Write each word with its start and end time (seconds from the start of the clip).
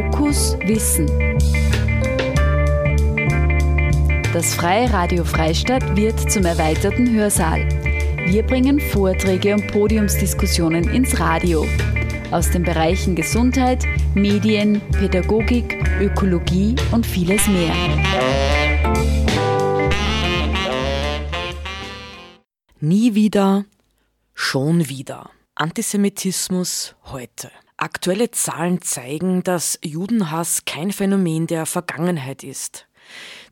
Fokus 0.00 0.56
Wissen. 0.64 1.06
Das 4.32 4.54
Freie 4.54 4.90
Radio 4.90 5.24
Freistadt 5.24 5.94
wird 5.94 6.18
zum 6.32 6.46
erweiterten 6.46 7.12
Hörsaal. 7.12 7.68
Wir 8.26 8.42
bringen 8.42 8.80
Vorträge 8.80 9.52
und 9.52 9.66
Podiumsdiskussionen 9.70 10.84
ins 10.84 11.20
Radio. 11.20 11.66
Aus 12.30 12.50
den 12.50 12.62
Bereichen 12.62 13.14
Gesundheit, 13.14 13.84
Medien, 14.14 14.80
Pädagogik, 14.92 15.76
Ökologie 16.00 16.76
und 16.92 17.04
vieles 17.04 17.46
mehr. 17.46 17.74
Nie 22.80 23.14
wieder, 23.14 23.66
schon 24.32 24.88
wieder. 24.88 25.28
Antisemitismus 25.56 26.94
heute. 27.04 27.50
Aktuelle 27.80 28.30
Zahlen 28.30 28.82
zeigen, 28.82 29.42
dass 29.42 29.78
Judenhass 29.82 30.66
kein 30.66 30.92
Phänomen 30.92 31.46
der 31.46 31.64
Vergangenheit 31.64 32.44
ist. 32.44 32.86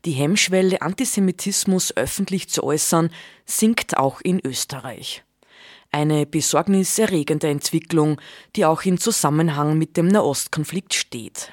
Die 0.05 0.11
Hemmschwelle, 0.11 0.83
Antisemitismus 0.83 1.97
öffentlich 1.97 2.47
zu 2.47 2.63
äußern, 2.63 3.09
sinkt 3.47 3.97
auch 3.97 4.21
in 4.21 4.39
Österreich. 4.45 5.23
Eine 5.89 6.27
besorgniserregende 6.27 7.47
Entwicklung, 7.47 8.21
die 8.55 8.65
auch 8.65 8.83
in 8.83 8.99
Zusammenhang 8.99 9.79
mit 9.79 9.97
dem 9.97 10.07
Nahostkonflikt 10.07 10.93
steht. 10.93 11.51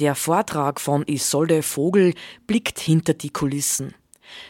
Der 0.00 0.16
Vortrag 0.16 0.80
von 0.80 1.04
Isolde 1.06 1.62
Vogel 1.62 2.14
blickt 2.48 2.80
hinter 2.80 3.14
die 3.14 3.30
Kulissen. 3.30 3.94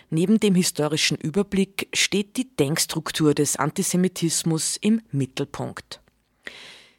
Neben 0.09 0.41
dem 0.41 0.55
historischen 0.55 1.19
Überblick 1.19 1.91
steht 1.93 2.39
die 2.39 2.57
Denkstruktur 2.57 3.35
des 3.35 3.57
Antisemitismus 3.57 4.79
im 4.81 5.03
Mittelpunkt. 5.11 6.01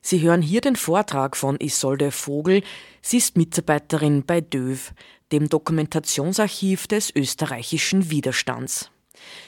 Sie 0.10 0.22
hören 0.22 0.42
hier 0.42 0.62
den 0.62 0.78
Vortrag 0.78 1.36
von 1.36 1.60
Isolde 1.60 2.12
Vogel. 2.12 2.64
Sie 3.02 3.18
ist 3.18 3.36
Mitarbeiterin 3.36 4.24
bei 4.26 4.40
DÖW, 4.40 4.80
dem 5.34 5.50
Dokumentationsarchiv 5.50 6.88
des 6.88 7.14
österreichischen 7.14 8.10
Widerstands. 8.10 8.90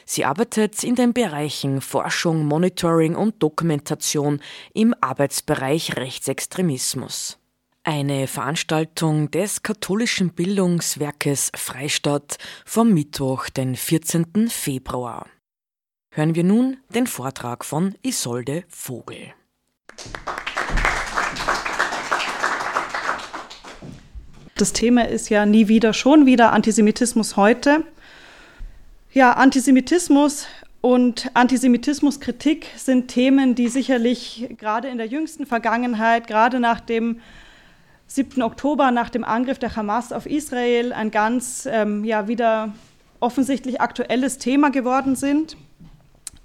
Sie 0.06 0.26
arbeitet 0.26 0.84
in 0.84 0.96
den 0.96 1.14
Bereichen 1.14 1.80
Forschung, 1.80 2.46
Monitoring 2.46 3.16
und 3.16 3.42
Dokumentation 3.42 4.42
im 4.74 4.94
Arbeitsbereich 5.00 5.96
Rechtsextremismus. 5.96 7.38
Eine 7.84 8.28
Veranstaltung 8.28 9.32
des 9.32 9.64
katholischen 9.64 10.34
Bildungswerkes 10.34 11.54
Freistadt 11.56 12.38
vom 12.66 12.94
Mittwoch, 12.94 13.48
den 13.48 13.78
14. 13.78 14.50
Februar. 14.50 15.26
Hören 16.12 16.36
wir 16.36 16.44
nun 16.44 16.80
den 16.94 17.08
Vortrag 17.08 17.64
von 17.64 17.96
Isolde 18.02 18.66
Vogel. 18.68 19.34
Das 24.60 24.74
Thema 24.74 25.08
ist 25.08 25.30
ja 25.30 25.46
nie 25.46 25.70
wieder, 25.70 25.94
schon 25.94 26.26
wieder 26.26 26.52
Antisemitismus 26.52 27.38
heute. 27.38 27.86
Ja, 29.14 29.32
Antisemitismus 29.32 30.48
und 30.82 31.32
Antisemitismuskritik 31.34 32.66
sind 32.76 33.08
Themen, 33.08 33.56
die 33.56 33.70
sicherlich 33.70 34.50
gerade 34.58 34.90
in 34.90 34.98
der 34.98 35.08
jüngsten 35.08 35.46
Vergangenheit, 35.46 36.28
gerade 36.28 36.60
nach 36.60 36.82
dem 36.82 37.22
7. 38.08 38.42
Oktober, 38.42 38.92
nach 38.92 39.10
dem 39.10 39.24
Angriff 39.24 39.60
der 39.60 39.78
Hamas 39.78 40.12
auf 40.12 40.26
Israel, 40.26 40.92
ein 40.92 41.10
ganz 41.10 41.66
ähm, 41.66 42.04
ja, 42.04 42.28
wieder 42.28 42.74
offensichtlich 43.22 43.80
aktuelles 43.80 44.40
Thema 44.40 44.72
geworden 44.72 45.16
sind. 45.16 45.56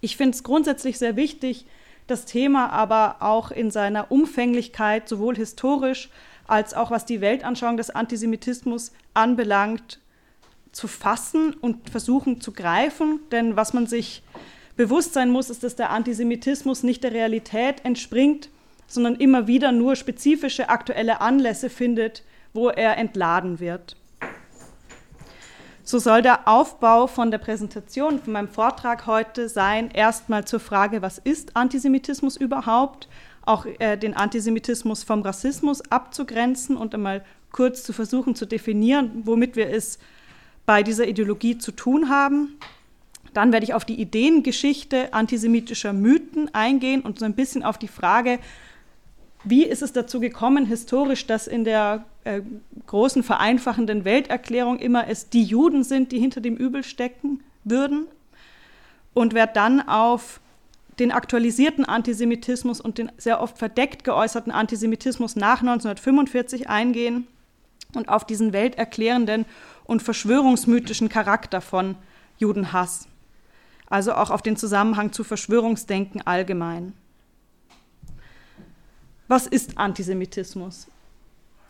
Ich 0.01 0.17
finde 0.17 0.37
es 0.37 0.45
grundsätzlich 0.45 1.01
sehr 1.01 1.17
wichtig, 1.17 1.67
das 2.07 2.27
Thema 2.27 2.71
aber 2.71 3.17
auch 3.19 3.51
in 3.51 3.73
seiner 3.73 4.13
Umfänglichkeit, 4.13 5.09
sowohl 5.09 5.35
historisch 5.35 6.11
als 6.47 6.75
auch 6.75 6.91
was 6.91 7.05
die 7.05 7.21
Weltanschauung 7.21 7.77
des 7.77 7.91
Antisemitismus 7.91 8.93
anbelangt, 9.15 10.01
zu 10.73 10.89
fassen 10.89 11.55
und 11.55 11.89
versuchen 11.91 12.41
zu 12.41 12.53
greifen. 12.53 13.21
Denn 13.31 13.57
was 13.57 13.73
man 13.73 13.87
sich 13.87 14.23
bewusst 14.77 15.13
sein 15.13 15.31
muss, 15.31 15.51
ist, 15.51 15.63
dass 15.63 15.77
der 15.77 15.91
Antisemitismus 15.91 16.83
nicht 16.83 17.05
der 17.05 17.13
Realität 17.13 17.85
entspringt, 17.85 18.51
sondern 18.87 19.17
immer 19.17 19.47
wieder 19.47 19.73
nur 19.73 19.97
spezifische 19.97 20.69
aktuelle 20.69 21.21
Anlässe 21.21 21.71
findet, 21.71 22.23
wo 22.53 22.69
er 22.69 22.97
entladen 22.99 23.61
wird. 23.61 23.97
So 25.87 25.99
soll 25.99 26.23
der 26.23 26.49
Aufbau 26.49 27.07
von 27.07 27.31
der 27.31 27.37
Präsentation, 27.37 28.19
von 28.19 28.33
meinem 28.33 28.49
Vortrag 28.49 29.07
heute 29.07 29.51
sein, 29.51 29.91
erstmal 29.91 30.47
zur 30.47 30.61
Frage, 30.61 31.03
was 31.03 31.19
ist 31.19 31.57
Antisemitismus 31.57 32.39
überhaupt? 32.39 33.07
Auch 33.47 33.67
äh, 33.67 33.97
den 33.97 34.15
Antisemitismus 34.15 35.03
vom 35.03 35.23
Rassismus 35.23 35.81
abzugrenzen 35.91 36.77
und 36.77 36.95
einmal 36.95 37.25
kurz 37.53 37.83
zu 37.83 37.93
versuchen 37.93 38.35
zu 38.35 38.47
definieren, 38.47 39.23
womit 39.25 39.57
wir 39.57 39.71
es 39.71 39.99
bei 40.67 40.83
dieser 40.83 41.07
Ideologie 41.07 41.59
zu 41.59 41.73
tun 41.73 42.09
haben. 42.09 42.57
Dann 43.33 43.53
werde 43.53 43.65
ich 43.65 43.75
auf 43.75 43.85
die 43.85 44.01
Ideengeschichte 44.01 45.13
antisemitischer 45.13 45.93
Mythen 45.93 46.53
eingehen 46.55 47.03
und 47.03 47.19
so 47.19 47.25
ein 47.25 47.35
bisschen 47.35 47.63
auf 47.63 47.79
die 47.79 47.89
Frage, 47.89 48.39
wie 49.45 49.65
ist 49.65 49.83
es 49.83 49.93
dazu 49.93 50.21
gekommen, 50.21 50.65
historisch, 50.65 51.27
dass 51.27 51.47
in 51.47 51.65
der 51.65 52.07
äh, 52.25 52.41
großen 52.87 53.23
vereinfachenden 53.23 54.05
Welterklärung 54.05 54.79
immer 54.79 55.07
es 55.07 55.29
die 55.29 55.45
Juden 55.45 55.85
sind, 55.85 56.13
die 56.13 56.19
hinter 56.19 56.41
dem 56.41 56.57
Übel 56.57 56.83
stecken 56.83 57.43
würden? 57.63 58.07
Und 59.13 59.35
werde 59.35 59.53
dann 59.53 59.87
auf 59.87 60.41
den 60.99 61.13
aktualisierten 61.13 61.85
Antisemitismus 61.85 62.81
und 62.81 62.99
den 62.99 63.11
sehr 63.17 63.41
oft 63.41 63.59
verdeckt 63.59 64.05
geäußerten 64.05 64.53
Antisemitismus 64.53 65.37
nach 65.37 65.61
1945 65.61 66.69
eingehen 66.69 67.27
und 67.95 68.09
auf 68.09 68.25
diesen 68.25 68.53
welterklärenden 68.53 69.45
und 69.85 70.03
verschwörungsmythischen 70.03 71.09
Charakter 71.09 71.61
von 71.61 71.97
Judenhass, 72.39 73.07
also 73.87 74.15
auch 74.15 74.31
auf 74.31 74.43
den 74.43 74.57
Zusammenhang 74.57 75.13
zu 75.13 75.25
Verschwörungsdenken 75.25 76.23
allgemein. 76.27 76.95
Was 79.29 79.47
ist 79.47 79.79
Antisemitismus? 79.79 80.89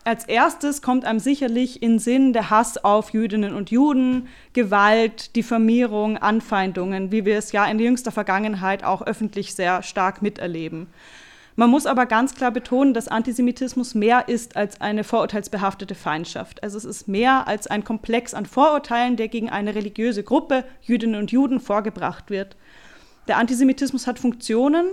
Als 0.05 0.25
erstes 0.25 0.83
kommt 0.83 1.03
einem 1.03 1.17
sicherlich 1.17 1.81
in 1.81 1.97
Sinn 1.97 2.31
der 2.31 2.51
Hass 2.51 2.77
auf 2.77 3.09
Jüdinnen 3.09 3.55
und 3.55 3.71
Juden, 3.71 4.27
Gewalt, 4.53 5.35
Diffamierung, 5.35 6.19
Anfeindungen, 6.19 7.11
wie 7.11 7.25
wir 7.25 7.39
es 7.39 7.51
ja 7.51 7.65
in 7.65 7.79
jüngster 7.79 8.11
Vergangenheit 8.11 8.83
auch 8.83 9.01
öffentlich 9.01 9.55
sehr 9.55 9.81
stark 9.81 10.21
miterleben. 10.21 10.85
Man 11.55 11.71
muss 11.71 11.87
aber 11.87 12.05
ganz 12.05 12.35
klar 12.35 12.51
betonen, 12.51 12.93
dass 12.93 13.07
Antisemitismus 13.07 13.95
mehr 13.95 14.29
ist 14.29 14.55
als 14.55 14.79
eine 14.79 15.03
vorurteilsbehaftete 15.03 15.95
Feindschaft. 15.95 16.61
Also 16.61 16.77
es 16.77 16.85
ist 16.85 17.07
mehr 17.07 17.47
als 17.47 17.65
ein 17.65 17.83
Komplex 17.83 18.35
an 18.35 18.45
Vorurteilen, 18.45 19.15
der 19.15 19.27
gegen 19.27 19.49
eine 19.49 19.73
religiöse 19.73 20.21
Gruppe, 20.21 20.65
Jüdinnen 20.83 21.19
und 21.19 21.31
Juden, 21.31 21.59
vorgebracht 21.59 22.29
wird. 22.29 22.55
Der 23.27 23.37
Antisemitismus 23.37 24.05
hat 24.05 24.19
Funktionen, 24.19 24.85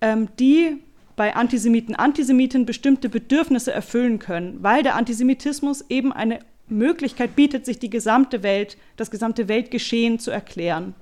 ähm, 0.00 0.28
die 0.38 0.78
bei 1.16 1.36
Antisemiten, 1.36 1.94
Antisemiten 1.94 2.66
bestimmte 2.66 3.08
Bedürfnisse 3.08 3.72
erfüllen 3.72 4.18
können, 4.18 4.58
weil 4.62 4.82
der 4.82 4.96
Antisemitismus 4.96 5.84
eben 5.88 6.12
eine 6.12 6.40
Möglichkeit 6.68 7.36
bietet, 7.36 7.66
sich 7.66 7.78
die 7.78 7.90
gesamte 7.90 8.42
Welt, 8.42 8.76
das 8.96 9.10
gesamte 9.10 9.48
Weltgeschehen 9.48 10.18
zu 10.18 10.30
erklären. 10.30 10.94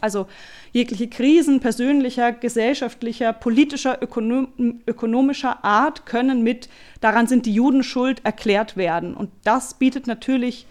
Also 0.00 0.26
jegliche 0.72 1.08
Krisen 1.08 1.60
persönlicher, 1.60 2.32
gesellschaftlicher, 2.32 3.32
politischer, 3.32 4.02
ökonom 4.02 4.80
ökonomischer 4.86 5.64
Art 5.64 6.06
können 6.06 6.42
mit 6.42 6.68
daran 7.00 7.26
sind 7.26 7.46
die 7.46 7.54
Juden 7.54 7.82
schuld 7.82 8.24
erklärt 8.24 8.76
werden. 8.76 9.14
Und 9.14 9.30
das 9.44 9.74
bietet 9.74 10.06
natürlich 10.06 10.66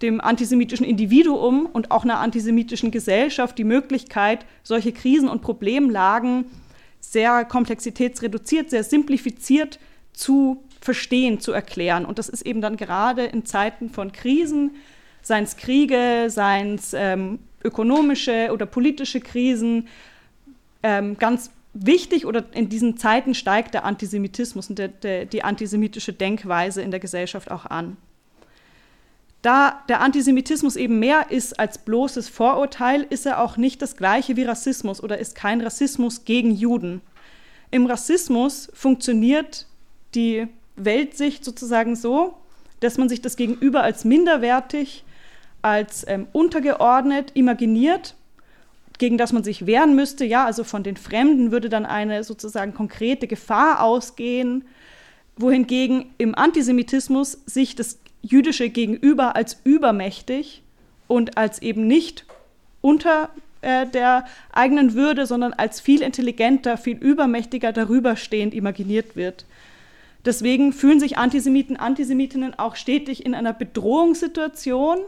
dem 0.00 0.20
antisemitischen 0.20 0.84
Individuum 0.84 1.66
und 1.66 1.90
auch 1.90 2.02
einer 2.02 2.18
antisemitischen 2.18 2.90
Gesellschaft 2.90 3.56
die 3.56 3.64
Möglichkeit, 3.64 4.44
solche 4.62 4.92
Krisen 4.92 5.28
und 5.28 5.42
Problemlagen 5.42 6.46
sehr 7.02 7.44
komplexitätsreduziert, 7.44 8.70
sehr 8.70 8.84
simplifiziert 8.84 9.78
zu 10.12 10.62
verstehen, 10.80 11.40
zu 11.40 11.52
erklären. 11.52 12.06
Und 12.06 12.18
das 12.18 12.28
ist 12.28 12.42
eben 12.42 12.60
dann 12.60 12.76
gerade 12.76 13.24
in 13.24 13.44
Zeiten 13.44 13.90
von 13.90 14.12
Krisen, 14.12 14.72
seien 15.20 15.44
es 15.44 15.56
Kriege, 15.56 16.26
seien 16.28 16.76
es 16.76 16.94
ähm, 16.94 17.40
ökonomische 17.62 18.50
oder 18.52 18.66
politische 18.66 19.20
Krisen, 19.20 19.88
ähm, 20.82 21.18
ganz 21.18 21.50
wichtig 21.74 22.26
oder 22.26 22.44
in 22.52 22.68
diesen 22.68 22.96
Zeiten 22.96 23.34
steigt 23.34 23.74
der 23.74 23.84
Antisemitismus 23.84 24.68
und 24.68 24.78
der, 24.78 24.88
der, 24.88 25.26
die 25.26 25.44
antisemitische 25.44 26.12
Denkweise 26.12 26.82
in 26.82 26.90
der 26.90 27.00
Gesellschaft 27.00 27.50
auch 27.50 27.66
an. 27.66 27.96
Da 29.42 29.82
der 29.88 30.00
Antisemitismus 30.00 30.76
eben 30.76 31.00
mehr 31.00 31.30
ist 31.30 31.58
als 31.58 31.78
bloßes 31.78 32.28
Vorurteil, 32.28 33.04
ist 33.10 33.26
er 33.26 33.42
auch 33.42 33.56
nicht 33.56 33.82
das 33.82 33.96
gleiche 33.96 34.36
wie 34.36 34.44
Rassismus 34.44 35.02
oder 35.02 35.18
ist 35.18 35.34
kein 35.34 35.60
Rassismus 35.60 36.24
gegen 36.24 36.52
Juden. 36.52 37.00
Im 37.72 37.86
Rassismus 37.86 38.70
funktioniert 38.72 39.66
die 40.14 40.46
Weltsicht 40.76 41.44
sozusagen 41.44 41.96
so, 41.96 42.34
dass 42.78 42.98
man 42.98 43.08
sich 43.08 43.20
das 43.20 43.36
Gegenüber 43.36 43.82
als 43.82 44.04
minderwertig, 44.04 45.04
als 45.60 46.04
ähm, 46.06 46.28
untergeordnet 46.32 47.32
imaginiert, 47.34 48.14
gegen 48.98 49.18
das 49.18 49.32
man 49.32 49.42
sich 49.42 49.66
wehren 49.66 49.96
müsste. 49.96 50.24
Ja, 50.24 50.44
also 50.44 50.62
von 50.62 50.84
den 50.84 50.96
Fremden 50.96 51.50
würde 51.50 51.68
dann 51.68 51.86
eine 51.86 52.22
sozusagen 52.22 52.74
konkrete 52.74 53.26
Gefahr 53.26 53.82
ausgehen 53.82 54.64
wohingegen 55.36 56.06
im 56.18 56.34
Antisemitismus 56.34 57.38
sich 57.46 57.74
das 57.74 58.01
jüdische 58.22 58.70
Gegenüber 58.70 59.36
als 59.36 59.60
übermächtig 59.64 60.62
und 61.08 61.36
als 61.36 61.60
eben 61.60 61.86
nicht 61.86 62.24
unter 62.80 63.30
äh, 63.60 63.86
der 63.86 64.24
eigenen 64.52 64.94
Würde, 64.94 65.26
sondern 65.26 65.52
als 65.52 65.80
viel 65.80 66.02
intelligenter, 66.02 66.76
viel 66.76 66.96
übermächtiger 66.96 67.72
darüberstehend 67.72 68.54
imaginiert 68.54 69.16
wird. 69.16 69.44
Deswegen 70.24 70.72
fühlen 70.72 71.00
sich 71.00 71.18
Antisemiten, 71.18 71.76
Antisemitinnen 71.76 72.58
auch 72.58 72.76
stetig 72.76 73.26
in 73.26 73.34
einer 73.34 73.52
Bedrohungssituation 73.52 74.98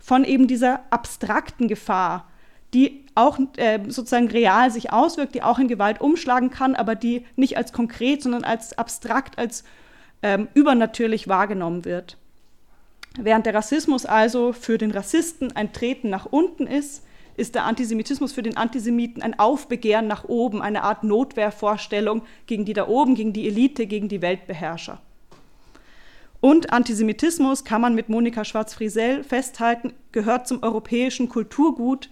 von 0.00 0.24
eben 0.24 0.48
dieser 0.48 0.80
abstrakten 0.90 1.68
Gefahr, 1.68 2.28
die 2.74 3.04
auch 3.14 3.38
äh, 3.56 3.80
sozusagen 3.88 4.28
real 4.28 4.70
sich 4.70 4.92
auswirkt, 4.92 5.34
die 5.34 5.42
auch 5.42 5.58
in 5.58 5.68
Gewalt 5.68 6.00
umschlagen 6.00 6.50
kann, 6.50 6.74
aber 6.74 6.94
die 6.94 7.24
nicht 7.36 7.56
als 7.56 7.72
konkret, 7.72 8.22
sondern 8.22 8.44
als 8.44 8.76
abstrakt, 8.76 9.38
als 9.38 9.64
ähm, 10.22 10.48
übernatürlich 10.54 11.28
wahrgenommen 11.28 11.84
wird. 11.84 12.16
Während 13.18 13.46
der 13.46 13.54
Rassismus 13.54 14.04
also 14.04 14.52
für 14.52 14.78
den 14.78 14.90
Rassisten 14.90 15.52
ein 15.52 15.72
Treten 15.72 16.10
nach 16.10 16.26
unten 16.26 16.66
ist, 16.66 17.02
ist 17.36 17.54
der 17.54 17.64
Antisemitismus 17.64 18.32
für 18.32 18.42
den 18.42 18.56
Antisemiten 18.56 19.22
ein 19.22 19.38
Aufbegehren 19.38 20.06
nach 20.06 20.24
oben, 20.24 20.62
eine 20.62 20.82
Art 20.82 21.04
Notwehrvorstellung 21.04 22.22
gegen 22.46 22.64
die 22.64 22.72
da 22.72 22.88
oben, 22.88 23.14
gegen 23.14 23.32
die 23.32 23.46
Elite, 23.46 23.86
gegen 23.86 24.08
die 24.08 24.22
Weltbeherrscher. 24.22 25.00
Und 26.40 26.72
Antisemitismus, 26.72 27.64
kann 27.64 27.80
man 27.80 27.94
mit 27.94 28.08
Monika 28.08 28.44
Schwarz-Friesel 28.44 29.24
festhalten, 29.24 29.92
gehört 30.12 30.46
zum 30.46 30.62
europäischen 30.62 31.28
Kulturgut. 31.28 32.10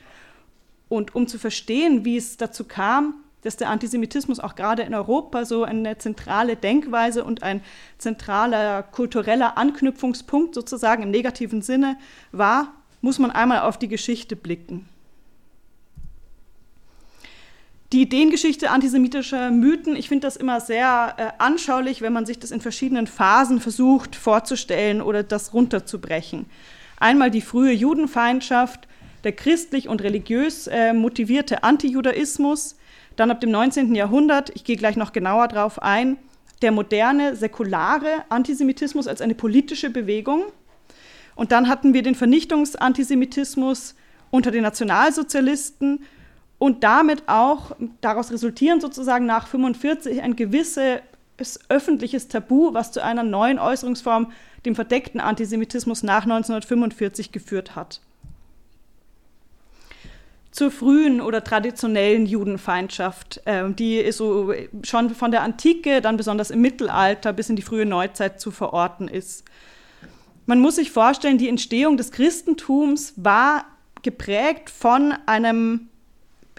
Und 0.89 1.15
um 1.15 1.27
zu 1.27 1.39
verstehen, 1.39 2.05
wie 2.05 2.17
es 2.17 2.37
dazu 2.37 2.65
kam, 2.65 3.24
dass 3.44 3.56
der 3.56 3.69
Antisemitismus 3.69 4.41
auch 4.41 4.56
gerade 4.56 4.82
in 4.82 4.94
Europa 4.94 5.44
so 5.44 5.62
eine 5.64 5.99
zentrale 5.99 6.56
Denkweise 6.56 7.23
und 7.25 7.43
ein 7.43 7.61
zentraler 7.99 8.82
kultureller 8.82 9.56
Anknüpfungspunkt 9.56 10.55
sozusagen 10.55 11.02
im 11.02 11.11
negativen 11.11 11.62
Sinne 11.62 11.96
war, 12.32 12.73
muss 13.00 13.19
man 13.19 13.31
einmal 13.31 13.61
auf 13.61 13.79
die 13.79 13.88
Geschichte 13.88 14.35
blicken. 14.35 14.88
Die 17.93 18.02
Ideengeschichte 18.02 18.70
antisemitischer 18.70 19.50
Mythen, 19.52 19.94
ich 19.94 20.08
finde 20.08 20.26
das 20.26 20.37
immer 20.37 20.61
sehr 20.61 21.14
äh, 21.17 21.26
anschaulich, 21.38 22.00
wenn 22.00 22.12
man 22.12 22.26
sich 22.26 22.41
das 22.41 22.50
in 22.50 22.61
verschiedenen 22.61 23.06
Phasen 23.06 23.61
versucht 23.61 24.17
vorzustellen 24.17 25.00
oder 25.00 25.23
das 25.23 25.52
runterzubrechen. 25.52 26.46
Einmal 26.99 27.31
die 27.31 27.41
frühe 27.41 27.73
Judenfeindschaft, 27.73 28.88
der 29.23 29.32
christlich 29.32 29.88
und 29.88 30.02
religiös 30.02 30.67
äh, 30.67 30.93
motivierte 30.93 31.62
Antijudaismus, 31.62 32.76
dann 33.17 33.31
ab 33.31 33.41
dem 33.41 33.51
19. 33.51 33.95
Jahrhundert, 33.95 34.51
ich 34.55 34.65
gehe 34.65 34.77
gleich 34.77 34.97
noch 34.97 35.13
genauer 35.13 35.49
darauf 35.49 35.83
ein, 35.83 36.17
der 36.63 36.73
moderne, 36.73 37.37
säkulare 37.37 38.25
Antisemitismus 38.29 39.07
als 39.07 39.21
eine 39.21 39.35
politische 39.35 39.91
Bewegung. 39.91 40.45
Und 41.35 41.53
dann 41.53 41.69
hatten 41.69 41.95
wir 41.95 42.03
den 42.03 42.15
Vernichtungsantisemitismus 42.15 43.95
unter 44.31 44.51
den 44.51 44.63
Nationalsozialisten 44.63 46.05
und 46.59 46.85
damit 46.85 47.25
auch 47.27 47.77
daraus 48.01 48.33
resultierend 48.33 48.83
sozusagen 48.83 49.27
nach 49.27 49.47
45 49.47 50.23
ein 50.23 50.37
gewisses 50.37 51.01
öffentliches 51.69 52.29
Tabu, 52.29 52.73
was 52.73 52.93
zu 52.93 53.03
einer 53.03 53.23
neuen 53.23 53.59
Äußerungsform, 53.59 54.33
dem 54.65 54.75
verdeckten 54.75 55.21
Antisemitismus 55.21 56.03
nach 56.03 56.23
1945 56.23 57.33
geführt 57.33 57.77
hat. 57.77 58.01
Zur 60.55 60.71
frühen 60.71 61.21
oder 61.21 61.43
traditionellen 61.43 62.27
Judenfeindschaft, 62.27 63.43
äh, 63.45 63.69
die 63.73 64.12
so 64.12 64.55
schon 64.85 65.11
von 65.11 65.33
der 65.33 65.43
Antike, 65.43 66.01
dann 66.01 66.17
besonders 66.17 66.53
im 66.53 66.61
Mittelalter 66.61 67.33
bis 67.33 67.51
in 67.51 67.56
die 67.56 67.62
frühe 67.62 67.85
Neuzeit 67.85 68.41
zu 68.41 68.53
verorten 68.53 69.09
ist. 69.09 69.43
Man 70.47 70.61
muss 70.61 70.77
sich 70.77 70.93
vorstellen, 70.93 71.39
die 71.39 71.49
Entstehung 71.49 71.97
des 71.97 72.12
Christentums 72.12 73.15
war 73.17 73.65
geprägt 74.03 74.71
von 74.71 75.12
einem 75.27 75.89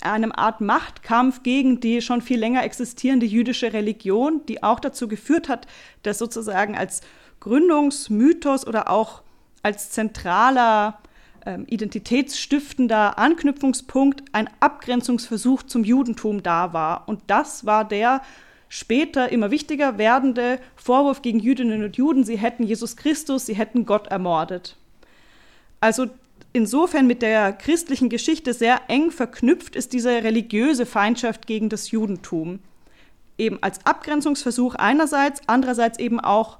einem 0.02 0.34
Art 0.34 0.60
Machtkampf 0.60 1.42
gegen 1.42 1.80
die 1.80 2.02
schon 2.02 2.22
viel 2.22 2.38
länger 2.38 2.66
existierende 2.66 3.26
jüdische 3.26 3.72
Religion, 3.72 4.46
die 4.46 4.62
auch 4.62 4.82
dazu 4.82 5.08
geführt 5.08 5.48
hat, 5.48 5.68
dass 6.04 6.18
sozusagen 6.18 6.76
als 6.76 7.00
Gründungsmythos 7.40 8.68
oder 8.68 8.90
auch 8.90 9.22
als 9.64 9.92
zentraler 9.92 11.00
ähm, 11.46 11.66
identitätsstiftender 11.68 13.20
Anknüpfungspunkt 13.20 14.24
ein 14.32 14.50
Abgrenzungsversuch 14.60 15.64
zum 15.64 15.84
Judentum 15.84 16.44
da 16.44 16.74
war. 16.74 17.08
Und 17.08 17.22
das 17.28 17.66
war 17.66 17.88
der 17.88 18.22
später 18.68 19.32
immer 19.32 19.52
wichtiger 19.52 19.98
werdende 19.98 20.60
Vorwurf 20.76 21.22
gegen 21.22 21.40
Jüdinnen 21.40 21.84
und 21.84 21.98
Juden, 21.98 22.24
sie 22.24 22.38
hätten 22.38 22.64
Jesus 22.64 22.98
Christus, 22.98 23.46
sie 23.46 23.56
hätten 23.56 23.86
Gott 23.86 24.08
ermordet. 24.08 24.76
Also 25.80 26.08
insofern 26.52 27.06
mit 27.08 27.22
der 27.22 27.54
christlichen 27.54 28.10
Geschichte 28.10 28.54
sehr 28.54 28.82
eng 28.88 29.12
verknüpft 29.12 29.76
ist 29.76 29.94
diese 29.94 30.10
religiöse 30.10 30.86
Feindschaft 30.86 31.48
gegen 31.48 31.70
das 31.70 31.92
Judentum. 31.92 32.60
Eben 33.38 33.62
als 33.62 33.86
Abgrenzungsversuch 33.86 34.76
einerseits, 34.76 35.42
andererseits 35.48 36.00
eben 36.00 36.20
auch 36.20 36.58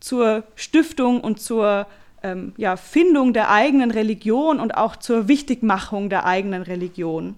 zur 0.00 0.44
Stiftung 0.56 1.20
und 1.20 1.40
zur 1.40 1.86
ähm, 2.24 2.54
ja, 2.56 2.76
Findung 2.76 3.32
der 3.34 3.50
eigenen 3.50 3.90
Religion 3.90 4.58
und 4.58 4.76
auch 4.76 4.96
zur 4.96 5.28
Wichtigmachung 5.28 6.08
der 6.08 6.24
eigenen 6.24 6.62
Religion. 6.62 7.36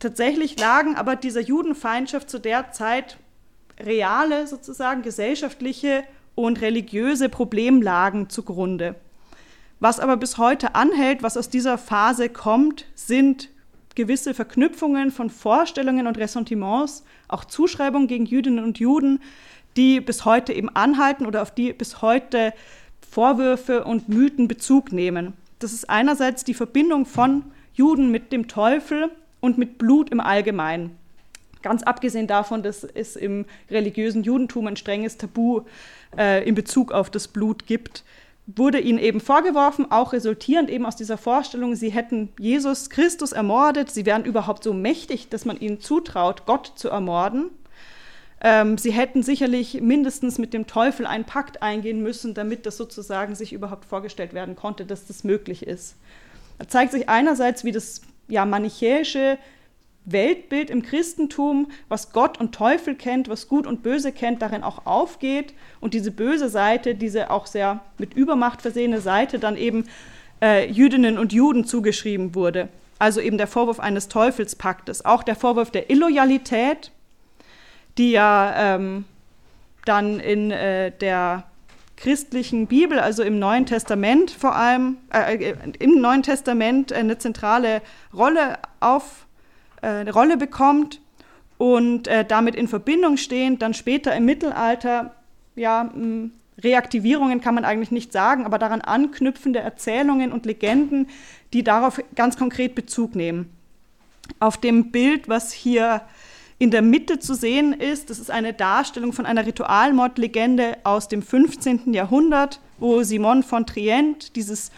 Tatsächlich 0.00 0.58
lagen 0.58 0.96
aber 0.96 1.14
dieser 1.14 1.40
Judenfeindschaft 1.40 2.28
zu 2.28 2.40
der 2.40 2.72
Zeit 2.72 3.18
reale, 3.78 4.48
sozusagen 4.48 5.02
gesellschaftliche 5.02 6.02
und 6.34 6.60
religiöse 6.60 7.28
Problemlagen 7.28 8.28
zugrunde. 8.28 8.96
Was 9.78 10.00
aber 10.00 10.16
bis 10.16 10.38
heute 10.38 10.74
anhält, 10.74 11.22
was 11.22 11.36
aus 11.36 11.48
dieser 11.48 11.78
Phase 11.78 12.28
kommt, 12.28 12.86
sind 12.94 13.48
gewisse 13.94 14.34
Verknüpfungen 14.34 15.12
von 15.12 15.30
Vorstellungen 15.30 16.06
und 16.06 16.18
Ressentiments, 16.18 17.04
auch 17.28 17.44
Zuschreibungen 17.44 18.08
gegen 18.08 18.26
Jüdinnen 18.26 18.64
und 18.64 18.78
Juden, 18.78 19.20
die 19.76 20.00
bis 20.00 20.24
heute 20.24 20.52
eben 20.52 20.68
anhalten 20.68 21.26
oder 21.26 21.42
auf 21.42 21.54
die 21.54 21.72
bis 21.72 22.02
heute 22.02 22.52
Vorwürfe 23.12 23.84
und 23.84 24.08
Mythen 24.08 24.48
Bezug 24.48 24.90
nehmen. 24.90 25.34
Das 25.58 25.74
ist 25.74 25.90
einerseits 25.90 26.44
die 26.44 26.54
Verbindung 26.54 27.04
von 27.04 27.44
Juden 27.74 28.10
mit 28.10 28.32
dem 28.32 28.48
Teufel 28.48 29.10
und 29.40 29.58
mit 29.58 29.76
Blut 29.76 30.08
im 30.08 30.18
Allgemeinen. 30.18 30.96
Ganz 31.60 31.82
abgesehen 31.82 32.26
davon, 32.26 32.62
dass 32.62 32.84
es 32.84 33.16
im 33.16 33.44
religiösen 33.70 34.22
Judentum 34.22 34.66
ein 34.66 34.76
strenges 34.76 35.18
Tabu 35.18 35.60
äh, 36.16 36.48
in 36.48 36.54
Bezug 36.54 36.90
auf 36.90 37.10
das 37.10 37.28
Blut 37.28 37.66
gibt 37.66 38.02
wurde 38.46 38.80
ihnen 38.80 38.98
eben 38.98 39.20
vorgeworfen, 39.20 39.90
auch 39.90 40.12
resultierend 40.12 40.68
eben 40.68 40.84
aus 40.84 40.96
dieser 40.96 41.16
Vorstellung, 41.16 41.76
sie 41.76 41.90
hätten 41.90 42.30
Jesus 42.38 42.90
Christus 42.90 43.32
ermordet, 43.32 43.90
sie 43.90 44.04
wären 44.04 44.24
überhaupt 44.24 44.64
so 44.64 44.74
mächtig, 44.74 45.28
dass 45.28 45.44
man 45.44 45.60
ihnen 45.60 45.80
zutraut, 45.80 46.44
Gott 46.44 46.72
zu 46.74 46.88
ermorden. 46.88 47.50
Ähm, 48.44 48.76
sie 48.76 48.90
hätten 48.90 49.22
sicherlich 49.22 49.80
mindestens 49.80 50.38
mit 50.38 50.52
dem 50.52 50.66
Teufel 50.66 51.06
einen 51.06 51.24
Pakt 51.24 51.62
eingehen 51.62 52.02
müssen, 52.02 52.34
damit 52.34 52.66
das 52.66 52.76
sozusagen 52.76 53.36
sich 53.36 53.52
überhaupt 53.52 53.84
vorgestellt 53.84 54.34
werden 54.34 54.56
konnte, 54.56 54.84
dass 54.84 55.06
das 55.06 55.22
möglich 55.22 55.64
ist. 55.64 55.94
Da 56.58 56.66
zeigt 56.66 56.90
sich 56.90 57.08
einerseits, 57.08 57.64
wie 57.64 57.70
das 57.70 58.02
ja, 58.26 58.44
manichäische 58.44 59.38
Weltbild 60.04 60.70
im 60.70 60.82
Christentum, 60.82 61.70
was 61.88 62.12
Gott 62.12 62.40
und 62.40 62.52
Teufel 62.52 62.96
kennt, 62.96 63.28
was 63.28 63.46
Gut 63.46 63.64
und 63.64 63.84
Böse 63.84 64.10
kennt, 64.10 64.42
darin 64.42 64.64
auch 64.64 64.86
aufgeht 64.86 65.54
und 65.80 65.94
diese 65.94 66.10
böse 66.10 66.48
Seite, 66.48 66.96
diese 66.96 67.30
auch 67.30 67.46
sehr 67.46 67.80
mit 67.98 68.14
Übermacht 68.14 68.62
versehene 68.62 69.00
Seite, 69.00 69.38
dann 69.38 69.56
eben 69.56 69.84
äh, 70.42 70.68
Jüdinnen 70.68 71.18
und 71.18 71.32
Juden 71.32 71.64
zugeschrieben 71.64 72.34
wurde. 72.34 72.68
Also 72.98 73.20
eben 73.20 73.38
der 73.38 73.46
Vorwurf 73.46 73.78
eines 73.78 74.08
Teufelspaktes, 74.08 75.04
auch 75.04 75.22
der 75.22 75.36
Vorwurf 75.36 75.70
der 75.70 75.90
Illoyalität, 75.90 76.90
die 77.98 78.12
ja 78.12 78.74
ähm, 78.76 79.04
dann 79.84 80.20
in 80.20 80.50
äh, 80.50 80.92
der 80.92 81.44
christlichen 81.96 82.66
Bibel, 82.66 82.98
also 82.98 83.22
im 83.22 83.38
Neuen 83.38 83.66
Testament 83.66 84.30
vor 84.30 84.56
allem, 84.56 84.96
äh, 85.12 85.36
äh 85.36 85.56
im 85.78 86.00
Neuen 86.00 86.22
Testament 86.22 86.92
eine 86.92 87.18
zentrale 87.18 87.82
Rolle 88.12 88.58
auf 88.80 89.26
äh, 89.82 90.08
Rolle 90.10 90.36
bekommt 90.36 91.00
und 91.58 92.08
äh, 92.08 92.24
damit 92.24 92.56
in 92.56 92.66
Verbindung 92.66 93.16
stehend 93.16 93.62
dann 93.62 93.74
später 93.74 94.14
im 94.16 94.24
Mittelalter, 94.24 95.14
ja, 95.54 95.90
Reaktivierungen 96.58 97.40
kann 97.40 97.54
man 97.54 97.64
eigentlich 97.64 97.90
nicht 97.90 98.12
sagen, 98.12 98.46
aber 98.46 98.58
daran 98.58 98.80
anknüpfende 98.80 99.60
Erzählungen 99.60 100.32
und 100.32 100.46
Legenden, 100.46 101.08
die 101.52 101.62
darauf 101.62 102.00
ganz 102.14 102.36
konkret 102.36 102.74
Bezug 102.74 103.14
nehmen. 103.14 103.50
Auf 104.38 104.56
dem 104.56 104.90
Bild, 104.90 105.28
was 105.28 105.52
hier 105.52 106.02
in 106.62 106.70
der 106.70 106.80
Mitte 106.80 107.18
zu 107.18 107.34
sehen 107.34 107.72
ist, 107.72 108.08
das 108.08 108.20
ist 108.20 108.30
eine 108.30 108.52
Darstellung 108.52 109.12
von 109.12 109.26
einer 109.26 109.44
Ritualmordlegende 109.44 110.76
aus 110.84 111.08
dem 111.08 111.20
15. 111.20 111.92
Jahrhundert, 111.92 112.60
wo 112.78 113.02
Simon 113.02 113.42
von 113.42 113.66
Trient, 113.66 114.36
dieses 114.36 114.70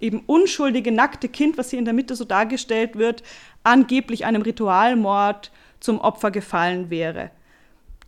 eben 0.00 0.20
unschuldige, 0.20 0.92
nackte 0.92 1.28
Kind, 1.28 1.58
was 1.58 1.68
hier 1.68 1.78
in 1.78 1.84
der 1.84 1.92
Mitte 1.92 2.16
so 2.16 2.24
dargestellt 2.24 2.96
wird, 2.96 3.22
angeblich 3.64 4.24
einem 4.24 4.40
Ritualmord 4.40 5.52
zum 5.78 6.00
Opfer 6.00 6.30
gefallen 6.30 6.88
wäre. 6.88 7.30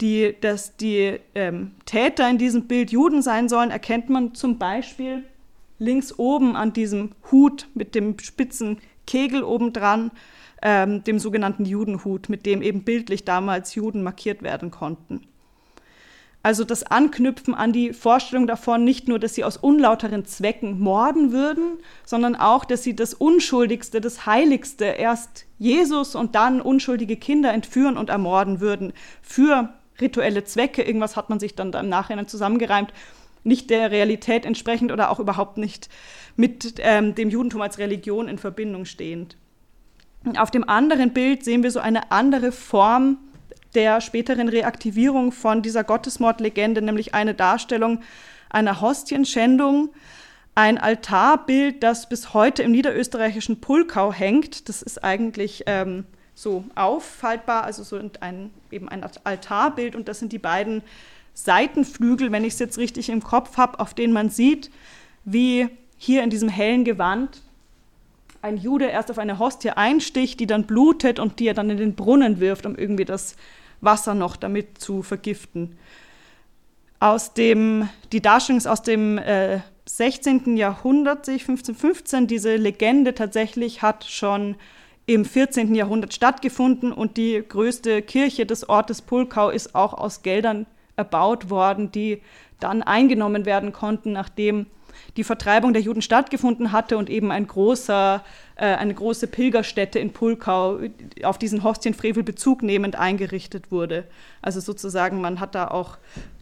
die, 0.00 0.34
dass 0.40 0.78
die 0.78 1.20
ähm, 1.34 1.72
Täter 1.84 2.30
in 2.30 2.38
diesem 2.38 2.66
Bild 2.66 2.92
Juden 2.92 3.20
sein 3.20 3.50
sollen, 3.50 3.70
erkennt 3.70 4.08
man 4.08 4.34
zum 4.34 4.56
Beispiel 4.56 5.22
links 5.78 6.18
oben 6.18 6.56
an 6.56 6.72
diesem 6.72 7.12
Hut 7.30 7.68
mit 7.74 7.94
dem 7.94 8.18
spitzen 8.18 8.78
Kegel 9.06 9.42
obendran, 9.42 10.10
ähm, 10.62 11.04
dem 11.04 11.18
sogenannten 11.18 11.64
Judenhut, 11.64 12.28
mit 12.28 12.44
dem 12.46 12.62
eben 12.62 12.82
bildlich 12.82 13.24
damals 13.24 13.74
Juden 13.74 14.02
markiert 14.02 14.42
werden 14.42 14.70
konnten. 14.70 15.26
Also 16.42 16.64
das 16.64 16.84
Anknüpfen 16.84 17.54
an 17.54 17.72
die 17.72 17.92
Vorstellung 17.92 18.46
davon, 18.46 18.84
nicht 18.84 19.08
nur, 19.08 19.18
dass 19.18 19.34
sie 19.34 19.44
aus 19.44 19.56
unlauteren 19.56 20.24
Zwecken 20.24 20.78
morden 20.78 21.32
würden, 21.32 21.78
sondern 22.04 22.36
auch, 22.36 22.64
dass 22.64 22.84
sie 22.84 22.94
das 22.94 23.12
Unschuldigste, 23.12 24.00
das 24.00 24.24
Heiligste, 24.24 24.84
erst 24.84 25.46
Jesus 25.58 26.14
und 26.14 26.36
dann 26.36 26.60
unschuldige 26.60 27.16
Kinder 27.16 27.52
entführen 27.52 27.96
und 27.96 28.08
ermorden 28.08 28.60
würden 28.60 28.92
für 29.20 29.74
rituelle 30.00 30.44
Zwecke. 30.44 30.82
Irgendwas 30.82 31.16
hat 31.16 31.28
man 31.28 31.40
sich 31.40 31.56
dann 31.56 31.72
im 31.72 31.88
Nachhinein 31.88 32.28
zusammengereimt, 32.28 32.92
nicht 33.44 33.70
der 33.70 33.90
Realität 33.90 34.44
entsprechend 34.44 34.92
oder 34.92 35.10
auch 35.10 35.20
überhaupt 35.20 35.58
nicht 35.58 35.88
mit 36.36 36.74
ähm, 36.78 37.14
dem 37.14 37.30
Judentum 37.30 37.62
als 37.62 37.78
Religion 37.78 38.28
in 38.28 38.38
Verbindung 38.38 38.84
stehend. 38.84 39.36
Auf 40.36 40.50
dem 40.50 40.68
anderen 40.68 41.12
Bild 41.12 41.44
sehen 41.44 41.62
wir 41.62 41.70
so 41.70 41.80
eine 41.80 42.10
andere 42.10 42.52
Form 42.52 43.18
der 43.74 44.00
späteren 44.00 44.48
Reaktivierung 44.48 45.32
von 45.32 45.62
dieser 45.62 45.84
Gottesmordlegende, 45.84 46.82
nämlich 46.82 47.14
eine 47.14 47.34
Darstellung 47.34 48.00
einer 48.50 48.80
Hostienschändung, 48.80 49.90
ein 50.54 50.78
Altarbild, 50.78 51.82
das 51.82 52.08
bis 52.08 52.34
heute 52.34 52.62
im 52.62 52.72
niederösterreichischen 52.72 53.60
Pulkau 53.60 54.12
hängt. 54.12 54.68
Das 54.68 54.82
ist 54.82 55.04
eigentlich 55.04 55.64
ähm, 55.66 56.04
so 56.34 56.64
auffaltbar, 56.74 57.64
also 57.64 57.82
so 57.82 58.00
ein, 58.20 58.50
eben 58.70 58.88
ein 58.88 59.04
Altarbild 59.24 59.94
und 59.94 60.08
das 60.08 60.18
sind 60.18 60.32
die 60.32 60.38
beiden 60.38 60.82
Seitenflügel, 61.44 62.32
wenn 62.32 62.44
ich 62.44 62.54
es 62.54 62.58
jetzt 62.58 62.78
richtig 62.78 63.10
im 63.10 63.22
Kopf 63.22 63.56
habe, 63.56 63.78
auf 63.78 63.94
denen 63.94 64.12
man 64.12 64.28
sieht, 64.28 64.70
wie 65.24 65.68
hier 65.96 66.22
in 66.22 66.30
diesem 66.30 66.48
hellen 66.48 66.84
Gewand 66.84 67.42
ein 68.42 68.56
Jude 68.56 68.86
erst 68.86 69.10
auf 69.10 69.18
eine 69.18 69.38
Hostie 69.38 69.70
einsticht, 69.70 70.40
die 70.40 70.46
dann 70.46 70.66
blutet 70.66 71.18
und 71.18 71.38
die 71.38 71.46
er 71.46 71.54
dann 71.54 71.70
in 71.70 71.76
den 71.76 71.94
Brunnen 71.94 72.40
wirft, 72.40 72.66
um 72.66 72.76
irgendwie 72.76 73.04
das 73.04 73.36
Wasser 73.80 74.14
noch 74.14 74.36
damit 74.36 74.78
zu 74.78 75.02
vergiften. 75.02 75.76
Aus 77.00 77.34
dem, 77.34 77.88
die 78.10 78.20
Darstellung 78.20 78.58
ist 78.58 78.66
aus 78.66 78.82
dem 78.82 79.18
äh, 79.18 79.60
16. 79.86 80.56
Jahrhundert, 80.56 81.28
1515. 81.28 82.26
Diese 82.26 82.56
Legende 82.56 83.14
tatsächlich 83.14 83.82
hat 83.82 84.04
schon 84.04 84.56
im 85.06 85.24
14. 85.24 85.74
Jahrhundert 85.74 86.12
stattgefunden 86.12 86.92
und 86.92 87.16
die 87.16 87.42
größte 87.48 88.02
Kirche 88.02 88.44
des 88.44 88.68
Ortes 88.68 89.02
Pulkau 89.02 89.50
ist 89.50 89.74
auch 89.76 89.94
aus 89.94 90.22
Geldern 90.22 90.66
erbaut 90.98 91.48
worden, 91.48 91.90
die 91.90 92.20
dann 92.60 92.82
eingenommen 92.82 93.46
werden 93.46 93.72
konnten, 93.72 94.12
nachdem 94.12 94.66
die 95.16 95.24
Vertreibung 95.24 95.72
der 95.72 95.82
Juden 95.82 96.02
stattgefunden 96.02 96.72
hatte 96.72 96.98
und 96.98 97.08
eben 97.08 97.30
ein 97.30 97.46
großer, 97.46 98.24
äh, 98.56 98.64
eine 98.66 98.94
große 98.94 99.28
Pilgerstätte 99.28 99.98
in 99.98 100.12
Pulkau 100.12 100.80
auf 101.22 101.38
diesen 101.38 101.62
Hostienfrevel 101.62 102.22
Bezug 102.22 102.62
nehmend 102.62 102.96
eingerichtet 102.96 103.70
wurde. 103.70 104.04
Also 104.42 104.60
sozusagen, 104.60 105.20
man 105.20 105.40
hat 105.40 105.54
da 105.54 105.68
auch 105.68 105.98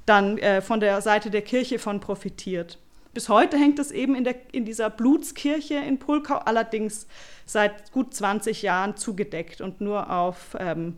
dann 0.06 0.38
äh, 0.38 0.62
von 0.62 0.80
der 0.80 1.00
Seite 1.02 1.30
der 1.30 1.42
Kirche 1.42 1.78
von 1.78 2.00
profitiert. 2.00 2.78
Bis 3.12 3.28
heute 3.28 3.56
hängt 3.56 3.78
es 3.78 3.92
eben 3.92 4.14
in, 4.14 4.24
der, 4.24 4.34
in 4.52 4.64
dieser 4.66 4.90
Blutskirche 4.90 5.76
in 5.76 5.98
Pulkau, 5.98 6.36
allerdings 6.36 7.06
seit 7.46 7.90
gut 7.92 8.12
20 8.12 8.62
Jahren 8.62 8.96
zugedeckt 8.96 9.60
und 9.60 9.80
nur 9.80 10.10
auf 10.10 10.56
ähm, 10.60 10.96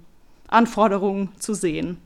Anforderungen 0.48 1.32
zu 1.38 1.54
sehen. 1.54 1.98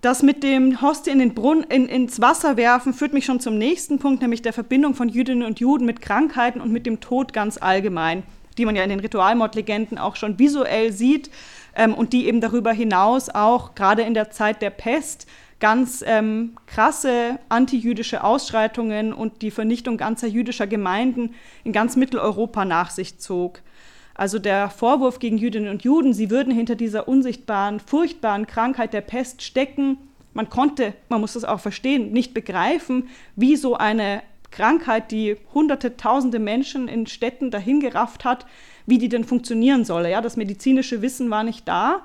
Das 0.00 0.22
mit 0.22 0.44
dem 0.44 0.80
Hostie 0.80 1.10
in 1.10 1.18
den 1.18 1.34
Brunnen, 1.34 1.64
in, 1.64 1.88
ins 1.88 2.20
Wasser 2.20 2.56
werfen 2.56 2.94
führt 2.94 3.12
mich 3.12 3.24
schon 3.24 3.40
zum 3.40 3.58
nächsten 3.58 3.98
Punkt, 3.98 4.22
nämlich 4.22 4.42
der 4.42 4.52
Verbindung 4.52 4.94
von 4.94 5.08
Jüdinnen 5.08 5.42
und 5.42 5.58
Juden 5.58 5.86
mit 5.86 6.00
Krankheiten 6.00 6.60
und 6.60 6.70
mit 6.70 6.86
dem 6.86 7.00
Tod 7.00 7.32
ganz 7.32 7.58
allgemein, 7.60 8.22
die 8.58 8.64
man 8.64 8.76
ja 8.76 8.84
in 8.84 8.90
den 8.90 9.00
Ritualmordlegenden 9.00 9.98
auch 9.98 10.14
schon 10.14 10.38
visuell 10.38 10.92
sieht 10.92 11.30
ähm, 11.74 11.94
und 11.94 12.12
die 12.12 12.28
eben 12.28 12.40
darüber 12.40 12.72
hinaus 12.72 13.28
auch 13.28 13.74
gerade 13.74 14.02
in 14.02 14.14
der 14.14 14.30
Zeit 14.30 14.62
der 14.62 14.70
Pest 14.70 15.26
ganz 15.58 16.04
ähm, 16.06 16.56
krasse 16.66 17.40
antijüdische 17.48 18.22
Ausschreitungen 18.22 19.12
und 19.12 19.42
die 19.42 19.50
Vernichtung 19.50 19.96
ganzer 19.96 20.28
jüdischer 20.28 20.68
Gemeinden 20.68 21.34
in 21.64 21.72
ganz 21.72 21.96
Mitteleuropa 21.96 22.64
nach 22.64 22.90
sich 22.90 23.18
zog. 23.18 23.62
Also 24.18 24.40
der 24.40 24.68
Vorwurf 24.68 25.20
gegen 25.20 25.38
Jüdinnen 25.38 25.70
und 25.70 25.84
Juden, 25.84 26.12
sie 26.12 26.28
würden 26.28 26.52
hinter 26.52 26.74
dieser 26.74 27.06
unsichtbaren, 27.06 27.78
furchtbaren 27.78 28.48
Krankheit 28.48 28.92
der 28.92 29.00
Pest 29.00 29.42
stecken. 29.42 29.96
Man 30.34 30.50
konnte, 30.50 30.92
man 31.08 31.20
muss 31.20 31.34
das 31.34 31.44
auch 31.44 31.60
verstehen, 31.60 32.10
nicht 32.10 32.34
begreifen, 32.34 33.08
wie 33.36 33.54
so 33.54 33.76
eine 33.76 34.22
Krankheit, 34.50 35.12
die 35.12 35.36
hunderte, 35.54 35.96
tausende 35.96 36.40
Menschen 36.40 36.88
in 36.88 37.06
Städten 37.06 37.52
dahingerafft 37.52 38.24
hat, 38.24 38.44
wie 38.86 38.98
die 38.98 39.08
denn 39.08 39.22
funktionieren 39.22 39.84
solle. 39.84 40.10
Ja, 40.10 40.20
das 40.20 40.36
medizinische 40.36 41.00
Wissen 41.00 41.30
war 41.30 41.44
nicht 41.44 41.68
da. 41.68 42.02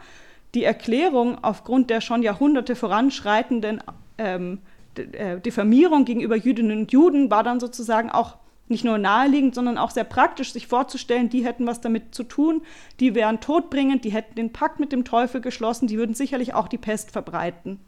Die 0.53 0.63
Erklärung 0.63 1.43
aufgrund 1.43 1.89
der 1.89 1.99
schon 1.99 2.21
Jahrhunderte 2.21 2.75
voranschreitenden 2.75 3.81
ähm, 4.19 4.59
äh, 4.95 5.39
Diffamierung 5.39 6.05
gegenüber 6.05 6.35
Jüdinnen 6.35 6.81
und 6.81 6.91
Juden 6.91 7.31
war 7.31 7.41
dann 7.41 7.59
sozusagen 7.59 8.11
auch 8.11 8.37
nicht 8.67 8.83
nur 8.85 8.97
naheliegend, 8.97 9.55
sondern 9.55 9.77
auch 9.77 9.91
sehr 9.91 10.03
praktisch, 10.03 10.53
sich 10.53 10.67
vorzustellen, 10.67 11.29
die 11.29 11.45
hätten 11.45 11.67
was 11.67 11.81
damit 11.81 12.15
zu 12.15 12.23
tun, 12.23 12.61
die 12.99 13.13
wären 13.15 13.39
todbringend, 13.39 14.05
die 14.05 14.11
hätten 14.11 14.35
den 14.35 14.53
Pakt 14.53 14.79
mit 14.79 14.91
dem 14.91 15.03
Teufel 15.03 15.41
geschlossen, 15.41 15.87
die 15.87 15.97
würden 15.97 16.15
sicherlich 16.15 16.53
auch 16.53 16.67
die 16.67 16.77
Pest 16.77 17.11
verbreiten. 17.11 17.79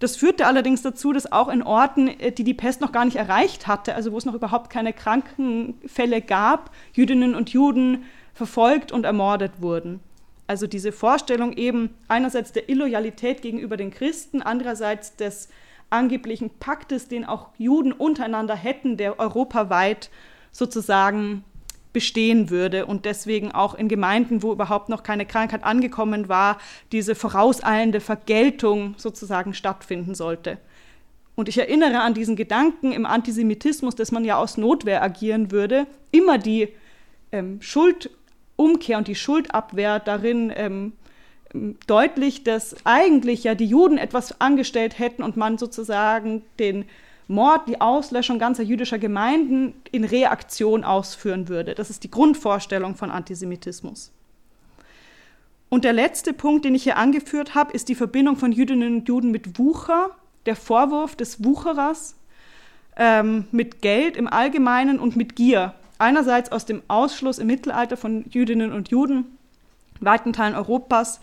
Das 0.00 0.16
führte 0.16 0.46
allerdings 0.46 0.80
dazu, 0.80 1.12
dass 1.12 1.30
auch 1.30 1.48
in 1.48 1.62
Orten, 1.62 2.08
äh, 2.08 2.32
die 2.32 2.44
die 2.44 2.54
Pest 2.54 2.80
noch 2.80 2.90
gar 2.90 3.04
nicht 3.04 3.16
erreicht 3.16 3.66
hatte, 3.66 3.94
also 3.94 4.12
wo 4.12 4.18
es 4.18 4.24
noch 4.24 4.34
überhaupt 4.34 4.70
keine 4.70 4.92
Krankenfälle 4.92 6.22
gab, 6.22 6.70
Jüdinnen 6.94 7.34
und 7.34 7.50
Juden 7.50 8.04
verfolgt 8.32 8.92
und 8.92 9.04
ermordet 9.04 9.60
wurden. 9.60 10.00
Also 10.46 10.66
diese 10.66 10.90
Vorstellung 10.90 11.52
eben 11.52 11.90
einerseits 12.08 12.52
der 12.52 12.68
Illoyalität 12.68 13.42
gegenüber 13.42 13.76
den 13.76 13.90
Christen, 13.90 14.42
andererseits 14.42 15.14
des 15.16 15.48
angeblichen 15.90 16.50
Paktes, 16.58 17.08
den 17.08 17.24
auch 17.24 17.48
Juden 17.58 17.92
untereinander 17.92 18.54
hätten, 18.54 18.96
der 18.96 19.18
europaweit 19.18 20.10
sozusagen 20.52 21.44
bestehen 21.92 22.50
würde 22.50 22.86
und 22.86 23.04
deswegen 23.04 23.52
auch 23.52 23.74
in 23.74 23.88
Gemeinden, 23.88 24.42
wo 24.42 24.52
überhaupt 24.52 24.88
noch 24.88 25.02
keine 25.02 25.26
Krankheit 25.26 25.64
angekommen 25.64 26.28
war, 26.28 26.58
diese 26.92 27.14
vorauseilende 27.14 28.00
Vergeltung 28.00 28.94
sozusagen 28.96 29.54
stattfinden 29.54 30.14
sollte. 30.14 30.58
Und 31.34 31.48
ich 31.48 31.58
erinnere 31.58 32.00
an 32.00 32.14
diesen 32.14 32.36
Gedanken 32.36 32.92
im 32.92 33.06
Antisemitismus, 33.06 33.96
dass 33.96 34.12
man 34.12 34.24
ja 34.24 34.36
aus 34.36 34.56
Notwehr 34.56 35.02
agieren 35.02 35.50
würde, 35.50 35.86
immer 36.10 36.38
die 36.38 36.68
ähm, 37.32 37.60
Schuldumkehr 37.62 38.98
und 38.98 39.08
die 39.08 39.14
Schuldabwehr 39.14 40.00
darin 40.00 40.52
ähm, 40.54 40.92
deutlich, 41.86 42.44
dass 42.44 42.76
eigentlich 42.84 43.44
ja 43.44 43.54
die 43.54 43.66
Juden 43.66 43.98
etwas 43.98 44.40
angestellt 44.40 44.98
hätten 44.98 45.22
und 45.22 45.36
man 45.36 45.58
sozusagen 45.58 46.42
den 46.58 46.84
Mord, 47.26 47.68
die 47.68 47.80
Auslöschung 47.80 48.38
ganzer 48.38 48.62
jüdischer 48.62 48.98
Gemeinden 48.98 49.74
in 49.92 50.04
Reaktion 50.04 50.84
ausführen 50.84 51.48
würde. 51.48 51.74
Das 51.74 51.88
ist 51.88 52.02
die 52.02 52.10
Grundvorstellung 52.10 52.96
von 52.96 53.10
Antisemitismus. 53.10 54.10
Und 55.68 55.84
der 55.84 55.92
letzte 55.92 56.32
Punkt, 56.32 56.64
den 56.64 56.74
ich 56.74 56.82
hier 56.82 56.96
angeführt 56.96 57.54
habe, 57.54 57.72
ist 57.72 57.88
die 57.88 57.94
Verbindung 57.94 58.36
von 58.36 58.50
Jüdinnen 58.50 58.96
und 58.96 59.08
Juden 59.08 59.30
mit 59.30 59.58
Wucher, 59.58 60.10
der 60.46 60.56
Vorwurf 60.56 61.14
des 61.14 61.44
Wucherers 61.44 62.16
ähm, 62.96 63.44
mit 63.52 63.80
Geld 63.80 64.16
im 64.16 64.26
Allgemeinen 64.26 64.98
und 64.98 65.14
mit 65.14 65.36
Gier. 65.36 65.74
Einerseits 65.98 66.50
aus 66.50 66.66
dem 66.66 66.82
Ausschluss 66.88 67.38
im 67.38 67.46
Mittelalter 67.46 67.96
von 67.96 68.24
Jüdinnen 68.30 68.72
und 68.72 68.88
Juden 68.88 69.38
weiten 70.00 70.32
Teilen 70.32 70.54
Europas 70.54 71.20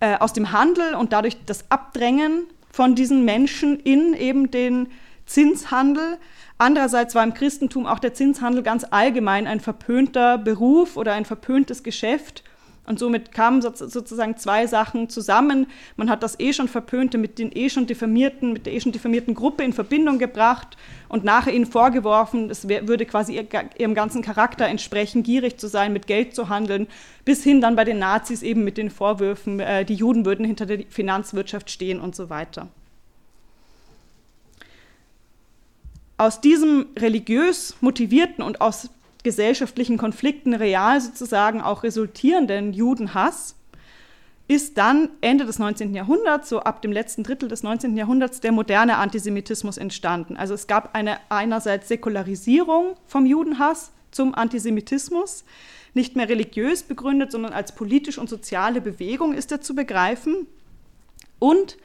äh, 0.00 0.16
aus 0.18 0.32
dem 0.32 0.52
Handel 0.52 0.94
und 0.94 1.12
dadurch 1.12 1.36
das 1.46 1.70
Abdrängen 1.70 2.44
von 2.70 2.94
diesen 2.94 3.24
Menschen 3.24 3.78
in 3.80 4.14
eben 4.14 4.50
den 4.50 4.88
Zinshandel. 5.26 6.18
Andererseits 6.58 7.14
war 7.14 7.24
im 7.24 7.34
Christentum 7.34 7.86
auch 7.86 7.98
der 7.98 8.14
Zinshandel 8.14 8.62
ganz 8.62 8.84
allgemein 8.90 9.46
ein 9.46 9.60
verpönter 9.60 10.38
Beruf 10.38 10.96
oder 10.96 11.12
ein 11.14 11.24
verpöntes 11.24 11.82
Geschäft. 11.82 12.44
Und 12.90 12.98
somit 12.98 13.30
kamen 13.30 13.62
sozusagen 13.62 14.36
zwei 14.36 14.66
Sachen 14.66 15.08
zusammen. 15.08 15.68
Man 15.96 16.10
hat 16.10 16.24
das 16.24 16.40
eh 16.40 16.52
schon 16.52 16.66
Verpönte 16.66 17.18
mit 17.18 17.38
den 17.38 17.52
eh 17.54 17.70
schon 17.70 17.86
diffamierten, 17.86 18.52
mit 18.52 18.66
der 18.66 18.72
eh 18.72 18.80
schon 18.80 18.90
diffamierten 18.90 19.34
Gruppe 19.34 19.62
in 19.62 19.72
Verbindung 19.72 20.18
gebracht 20.18 20.76
und 21.08 21.22
nachher 21.22 21.54
ihnen 21.54 21.66
vorgeworfen, 21.66 22.50
es 22.50 22.66
würde 22.66 23.06
quasi 23.06 23.46
ihrem 23.78 23.94
ganzen 23.94 24.22
Charakter 24.22 24.66
entsprechen, 24.66 25.22
gierig 25.22 25.56
zu 25.56 25.68
sein, 25.68 25.92
mit 25.92 26.08
Geld 26.08 26.34
zu 26.34 26.48
handeln, 26.48 26.88
bis 27.24 27.44
hin 27.44 27.60
dann 27.60 27.76
bei 27.76 27.84
den 27.84 28.00
Nazis 28.00 28.42
eben 28.42 28.64
mit 28.64 28.76
den 28.76 28.90
Vorwürfen, 28.90 29.60
äh, 29.60 29.84
die 29.84 29.94
Juden 29.94 30.24
würden 30.24 30.44
hinter 30.44 30.66
der 30.66 30.80
Finanzwirtschaft 30.88 31.70
stehen 31.70 32.00
und 32.00 32.16
so 32.16 32.28
weiter. 32.28 32.66
Aus 36.16 36.40
diesem 36.40 36.86
religiös 36.98 37.76
motivierten 37.80 38.42
und 38.42 38.60
aus 38.60 38.90
gesellschaftlichen 39.22 39.98
Konflikten 39.98 40.54
real 40.54 41.00
sozusagen 41.00 41.60
auch 41.60 41.82
resultierenden 41.82 42.72
Judenhass 42.72 43.56
ist 44.50 44.78
dann 44.78 45.10
Ende 45.20 45.44
des 45.44 45.60
19. 45.60 45.94
Jahrhunderts, 45.94 46.48
so 46.48 46.58
ab 46.58 46.82
dem 46.82 46.90
letzten 46.90 47.22
Drittel 47.22 47.48
des 47.48 47.62
19. 47.62 47.96
Jahrhunderts, 47.96 48.40
der 48.40 48.50
moderne 48.50 48.96
Antisemitismus 48.96 49.78
entstanden. 49.78 50.36
Also 50.36 50.54
es 50.54 50.66
gab 50.66 50.96
eine 50.96 51.18
einerseits 51.28 51.86
Säkularisierung 51.86 52.96
vom 53.06 53.26
Judenhass 53.26 53.92
zum 54.10 54.34
Antisemitismus, 54.34 55.44
nicht 55.94 56.16
mehr 56.16 56.28
religiös 56.28 56.82
begründet, 56.82 57.30
sondern 57.30 57.52
als 57.52 57.76
politisch 57.76 58.18
und 58.18 58.28
soziale 58.28 58.80
Bewegung 58.80 59.34
ist 59.34 59.52
er 59.52 59.60
zu 59.60 59.76
begreifen. 59.76 60.48
Und 61.38 61.76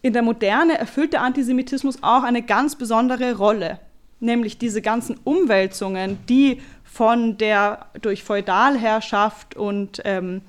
in 0.00 0.12
der 0.12 0.22
Moderne 0.22 0.78
erfüllt 0.78 1.12
der 1.12 1.22
Antisemitismus 1.22 1.98
auch 2.02 2.22
eine 2.22 2.42
ganz 2.42 2.76
besondere 2.76 3.36
Rolle, 3.36 3.80
nämlich 4.20 4.58
diese 4.58 4.82
ganzen 4.82 5.18
Umwälzungen, 5.24 6.18
die 6.28 6.60
von 6.84 7.38
der 7.38 7.86
durch 8.00 8.24
Feudalherrschaft 8.24 9.56
und 9.56 10.02
ähm, 10.04 10.42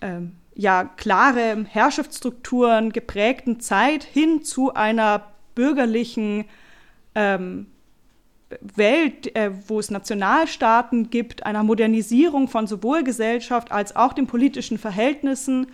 ähm, 0.00 0.32
ja, 0.54 0.84
klare 0.84 1.66
Herrschaftsstrukturen 1.68 2.92
geprägten 2.92 3.60
Zeit 3.60 4.04
hin 4.04 4.42
zu 4.42 4.74
einer 4.74 5.26
bürgerlichen 5.54 6.46
ähm, 7.14 7.66
Welt, 8.60 9.34
äh, 9.36 9.50
wo 9.66 9.80
es 9.80 9.90
Nationalstaaten 9.90 11.10
gibt, 11.10 11.44
einer 11.44 11.62
Modernisierung 11.62 12.48
von 12.48 12.66
sowohl 12.66 13.02
Gesellschaft 13.02 13.72
als 13.72 13.96
auch 13.96 14.12
den 14.12 14.26
politischen 14.26 14.78
Verhältnissen, 14.78 15.66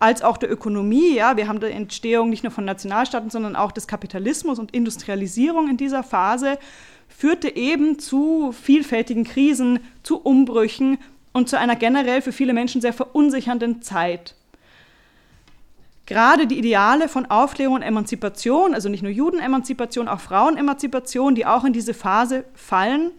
als 0.00 0.22
auch 0.22 0.36
der 0.36 0.50
Ökonomie. 0.50 1.14
Ja, 1.14 1.36
wir 1.36 1.46
haben 1.46 1.60
die 1.60 1.66
Entstehung 1.66 2.30
nicht 2.30 2.42
nur 2.42 2.50
von 2.50 2.64
Nationalstaaten, 2.64 3.30
sondern 3.30 3.54
auch 3.54 3.70
des 3.70 3.86
Kapitalismus 3.86 4.58
und 4.58 4.74
Industrialisierung 4.74 5.68
in 5.68 5.76
dieser 5.76 6.02
Phase, 6.02 6.58
führte 7.08 7.54
eben 7.54 7.98
zu 8.00 8.52
vielfältigen 8.52 9.24
Krisen, 9.24 9.78
zu 10.02 10.18
Umbrüchen, 10.18 10.98
und 11.32 11.48
zu 11.48 11.58
einer 11.58 11.76
generell 11.76 12.22
für 12.22 12.32
viele 12.32 12.52
Menschen 12.52 12.80
sehr 12.80 12.92
verunsichernden 12.92 13.82
Zeit. 13.82 14.34
Gerade 16.06 16.46
die 16.46 16.58
Ideale 16.58 17.08
von 17.08 17.26
Aufklärung 17.26 17.76
und 17.76 17.82
Emanzipation, 17.82 18.74
also 18.74 18.88
nicht 18.88 19.02
nur 19.02 19.12
Judenemanzipation, 19.12 20.08
auch 20.08 20.18
Frauenemanzipation, 20.18 21.36
die 21.36 21.46
auch 21.46 21.64
in 21.64 21.72
diese 21.72 21.94
Phase 21.94 22.44
fallen 22.54 23.12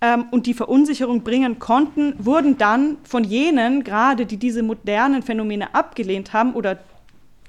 ähm, 0.00 0.26
und 0.30 0.46
die 0.46 0.54
Verunsicherung 0.54 1.22
bringen 1.22 1.58
konnten, 1.58 2.14
wurden 2.18 2.58
dann 2.58 2.98
von 3.04 3.24
jenen, 3.24 3.84
gerade 3.84 4.26
die 4.26 4.36
diese 4.36 4.62
modernen 4.62 5.22
Phänomene 5.22 5.74
abgelehnt 5.74 6.32
haben 6.32 6.54
oder 6.54 6.78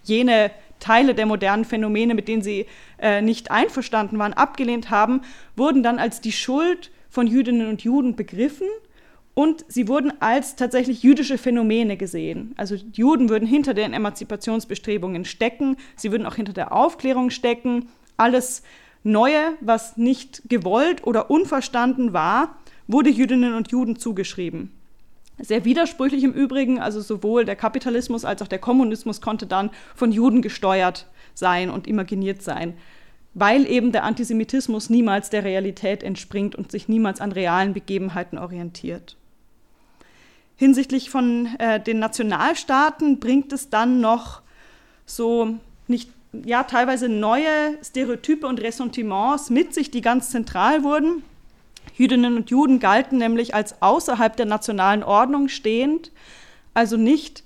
jene 0.04 0.52
Teile 0.80 1.16
der 1.16 1.26
modernen 1.26 1.66
Phänomene, 1.66 2.14
mit 2.14 2.28
denen 2.28 2.42
sie 2.42 2.66
äh, 3.00 3.22
nicht 3.22 3.52
einverstanden 3.52 4.20
waren, 4.20 4.34
abgelehnt 4.34 4.90
haben, 4.90 5.22
wurden 5.56 5.84
dann 5.84 6.00
als 6.00 6.22
die 6.22 6.32
Schuld 6.32 6.92
von 7.10 7.28
Jüdinnen 7.28 7.68
und 7.68 7.84
Juden 7.84 8.16
begriffen 8.16 8.68
und 9.34 9.66
sie 9.68 9.88
wurden 9.88 10.14
als 10.20 10.56
tatsächlich 10.56 11.04
jüdische 11.04 11.38
Phänomene 11.38 11.98
gesehen. 11.98 12.54
Also 12.58 12.76
Juden 12.94 13.30
würden 13.30 13.48
hinter 13.48 13.74
den 13.74 13.94
Emanzipationsbestrebungen 13.94 15.26
stecken, 15.26 15.78
sie 15.96 16.12
würden 16.12 16.26
auch 16.26 16.36
hinter 16.36 16.54
der 16.54 16.74
Aufklärung 16.74 17.30
stecken. 17.30 17.90
Alles 18.18 18.64
Neue, 19.08 19.54
was 19.62 19.96
nicht 19.96 20.42
gewollt 20.50 21.08
oder 21.08 21.32
unverstanden 21.32 22.12
war, 22.12 22.58
wurde 22.88 23.10
Jüdinnen 23.10 23.54
und 23.54 23.72
Juden 23.72 23.96
zugeschrieben. 23.96 24.72
Sehr 25.40 25.64
widersprüchlich 25.64 26.24
im 26.24 26.34
Übrigen, 26.34 26.80
also 26.80 27.00
sowohl 27.00 27.46
der 27.46 27.56
Kapitalismus 27.56 28.26
als 28.26 28.42
auch 28.42 28.48
der 28.48 28.60
Kommunismus 28.60 29.22
konnte 29.22 29.46
dann 29.46 29.70
von 29.96 30.12
Juden 30.12 30.42
gesteuert 30.42 31.08
sein 31.34 31.70
und 31.70 31.88
imaginiert 31.88 32.42
sein, 32.42 32.74
weil 33.34 33.66
eben 33.66 33.94
der 33.94 34.04
Antisemitismus 34.04 34.90
niemals 34.90 35.30
der 35.30 35.46
Realität 35.46 36.04
entspringt 36.04 36.56
und 36.56 36.72
sich 36.72 36.90
niemals 36.90 37.22
an 37.22 37.32
realen 37.32 37.74
Begebenheiten 37.74 38.38
orientiert. 38.38 39.16
Hinsichtlich 40.58 41.12
von 41.12 41.48
äh, 41.60 41.80
den 41.80 42.00
Nationalstaaten 42.00 43.20
bringt 43.20 43.54
es 43.54 43.70
dann 43.70 44.02
noch 44.02 44.42
so 45.06 45.60
nicht 45.88 46.12
ja 46.46 46.64
teilweise 46.64 47.10
neue 47.10 47.78
Stereotype 47.84 48.48
und 48.48 48.62
Ressentiments 48.62 49.50
mit 49.50 49.74
sich, 49.74 49.92
die 49.92 50.02
ganz 50.02 50.30
zentral 50.32 50.84
wurden. 50.84 51.24
Jüdinnen 51.96 52.36
und 52.36 52.50
Juden 52.50 52.80
galten 52.80 53.18
nämlich 53.18 53.56
als 53.56 53.82
außerhalb 53.82 54.36
der 54.36 54.46
nationalen 54.46 55.04
Ordnung 55.04 55.48
stehend, 55.48 56.12
also 56.74 56.96
nicht, 56.96 57.44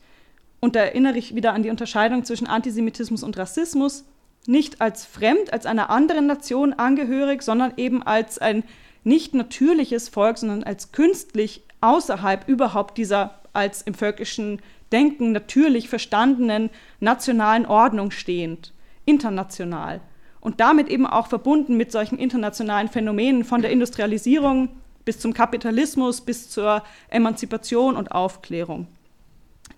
und 0.60 0.76
da 0.76 0.82
erinnere 0.82 1.18
ich 1.18 1.36
wieder 1.36 1.54
an 1.54 1.64
die 1.64 1.70
Unterscheidung 1.70 2.26
zwischen 2.26 2.48
Antisemitismus 2.48 3.24
und 3.24 3.38
Rassismus, 3.38 4.04
nicht 4.46 4.82
als 4.82 5.06
fremd, 5.06 5.54
als 5.54 5.66
einer 5.66 5.90
anderen 5.90 6.28
Nation 6.28 6.74
angehörig, 6.74 7.44
sondern 7.44 7.74
eben 7.78 8.04
als 8.04 8.40
ein 8.40 8.64
nicht 9.04 9.34
natürliches 9.34 10.10
Volk, 10.10 10.38
sondern 10.38 10.64
als 10.64 10.92
künstlich 10.92 11.64
außerhalb 11.80 12.48
überhaupt 12.48 12.98
dieser 12.98 13.40
als 13.54 13.82
im 13.82 13.94
völkischen 13.94 14.62
Denken 14.92 15.32
natürlich 15.32 15.90
verstandenen 15.90 16.70
nationalen 17.00 17.66
Ordnung 17.66 18.12
stehend, 18.12 18.74
international 19.06 20.02
und 20.40 20.60
damit 20.60 20.90
eben 20.90 21.06
auch 21.06 21.28
verbunden 21.28 21.78
mit 21.78 21.92
solchen 21.92 22.18
internationalen 22.18 22.88
Phänomenen 22.88 23.44
von 23.44 23.62
der 23.62 23.72
Industrialisierung 23.72 24.70
bis 25.06 25.20
zum 25.20 25.34
Kapitalismus, 25.34 26.22
bis 26.22 26.50
zur 26.50 26.84
Emanzipation 27.10 27.96
und 27.96 28.12
Aufklärung. 28.12 28.88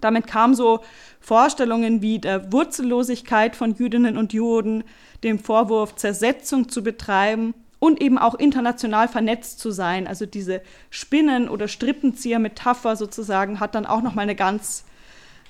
Damit 0.01 0.27
kamen 0.27 0.53
so 0.53 0.81
Vorstellungen 1.19 2.01
wie 2.01 2.19
der 2.19 2.51
Wurzellosigkeit 2.51 3.55
von 3.55 3.75
Jüdinnen 3.75 4.17
und 4.17 4.33
Juden, 4.33 4.83
dem 5.23 5.39
Vorwurf, 5.39 5.95
Zersetzung 5.95 6.67
zu 6.67 6.83
betreiben 6.83 7.53
und 7.79 8.01
eben 8.01 8.17
auch 8.17 8.35
international 8.35 9.07
vernetzt 9.07 9.59
zu 9.59 9.71
sein. 9.71 10.07
Also 10.07 10.25
diese 10.25 10.61
Spinnen- 10.89 11.49
oder 11.49 11.67
Strippenzieher-Metapher 11.67 12.95
sozusagen 12.95 13.59
hat 13.59 13.75
dann 13.75 13.85
auch 13.85 14.01
nochmal 14.01 14.23
eine 14.23 14.35
ganz 14.35 14.83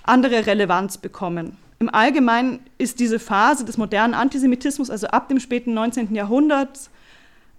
andere 0.03 0.45
Relevanz 0.45 0.97
bekommen. 0.97 1.57
Im 1.83 1.93
Allgemeinen 1.93 2.61
ist 2.77 3.01
diese 3.01 3.19
Phase 3.19 3.65
des 3.65 3.75
modernen 3.75 4.13
Antisemitismus, 4.13 4.89
also 4.89 5.07
ab 5.07 5.27
dem 5.27 5.41
späten 5.41 5.73
19. 5.73 6.15
Jahrhundert, 6.15 6.89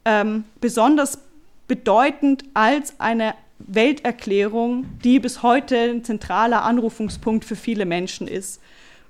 ähm, 0.06 0.44
besonders 0.62 1.18
bedeutend 1.68 2.42
als 2.54 2.98
eine 2.98 3.34
Welterklärung, 3.58 4.86
die 5.04 5.20
bis 5.20 5.42
heute 5.42 5.76
ein 5.78 6.04
zentraler 6.04 6.62
Anrufungspunkt 6.62 7.44
für 7.44 7.54
viele 7.54 7.84
Menschen 7.84 8.26
ist. 8.26 8.62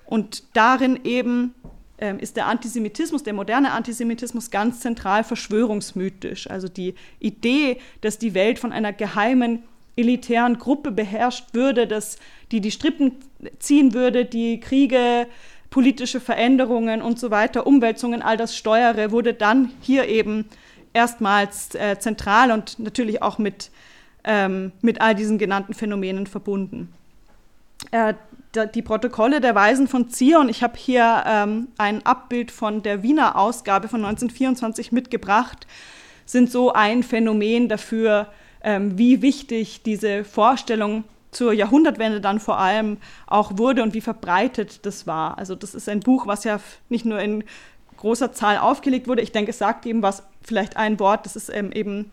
Und 0.05 0.42
darin 0.53 0.98
eben 1.05 1.55
ähm, 1.98 2.18
ist 2.18 2.37
der 2.37 2.48
Antisemitismus, 2.48 3.22
der 3.22 3.35
moderne 3.35 3.70
Antisemitismus 3.70 4.50
ganz 4.50 4.81
zentral 4.81 5.22
verschwörungsmythisch. 5.22 6.50
Also 6.50 6.66
die 6.66 6.96
Idee, 7.20 7.79
dass 8.00 8.18
die 8.18 8.35
Welt 8.35 8.59
von 8.59 8.72
einer 8.72 8.92
geheimen 8.92 9.62
elitären 9.94 10.59
Gruppe 10.59 10.90
beherrscht 10.90 11.55
würde, 11.55 11.87
dass 11.87 12.18
die 12.50 12.61
die 12.61 12.72
Strippen 12.72 13.12
ziehen 13.59 13.94
würde, 13.94 14.24
die 14.24 14.61
Kriege, 14.61 15.26
politische 15.70 16.20
Veränderungen 16.20 17.02
und 17.02 17.18
so 17.18 17.30
weiter, 17.30 17.66
Umwälzungen, 17.66 18.22
all 18.22 18.37
das 18.37 18.57
steuere, 18.57 19.11
wurde 19.11 19.35
dann 19.35 19.72
hier 19.80 20.07
eben 20.07 20.46
erstmals 20.92 21.74
äh, 21.74 21.98
zentral 21.98 22.52
und 22.52 22.78
natürlich 22.78 23.22
auch 23.22 23.38
mit, 23.38 23.70
ähm, 24.22 24.72
mit 24.80 25.00
all 25.00 25.14
diesen 25.14 25.38
genannten 25.38 25.74
Phänomenen 25.74 26.26
verbunden. 26.26 26.92
Äh, 27.90 28.14
die 28.74 28.83
Protokolle 28.83 29.40
der 29.40 29.57
Weisen 29.57 29.88
von 29.88 30.11
Zion. 30.11 30.48
Ich 30.48 30.62
habe 30.62 30.76
hier 30.76 31.24
ähm, 31.26 31.68
ein 31.76 32.07
Abbild 32.07 32.52
von 32.52 32.83
der 32.83 33.02
Wiener 33.02 33.37
Ausgabe 33.37 33.88
von 33.88 34.04
1924 34.04 34.92
mitgebracht, 34.92 35.66
sind 36.24 36.52
so 36.52 36.72
ein 36.72 37.02
Phänomen 37.02 37.68
dafür, 37.68 38.28
ähm, 38.62 38.96
wie 38.96 39.22
wichtig 39.22 39.83
diese 39.83 40.22
Vorstellung 40.22 41.02
zur 41.35 41.53
Jahrhundertwende 41.53 42.20
dann 42.20 42.40
vor 42.40 42.59
allem 42.59 42.99
auch 43.27 43.59
wurde 43.59 43.83
und 43.83 43.94
wie 43.94 44.01
verbreitet 44.01 44.87
das 44.87 45.07
war. 45.07 45.38
Also 45.38 45.55
das 45.55 45.75
ist 45.75 45.88
ein 45.88 46.01
Buch, 46.01 46.27
was 46.27 46.44
ja 46.44 46.61
nicht 46.88 47.05
nur 47.05 47.20
in 47.20 47.44
großer 47.97 48.33
Zahl 48.33 48.59
aufgelegt 48.59 49.09
wurde. 49.09 49.23
Ich 49.23 49.33
denke, 49.33 49.51
es 49.51 49.59
sagt 49.59 49.87
eben 49.87 50.03
was, 50.03 50.23
vielleicht 50.42 50.77
ein 50.77 50.99
Wort, 50.99 51.25
das 51.27 51.37
ist 51.37 51.49
ähm, 51.49 51.73
eben 51.73 52.11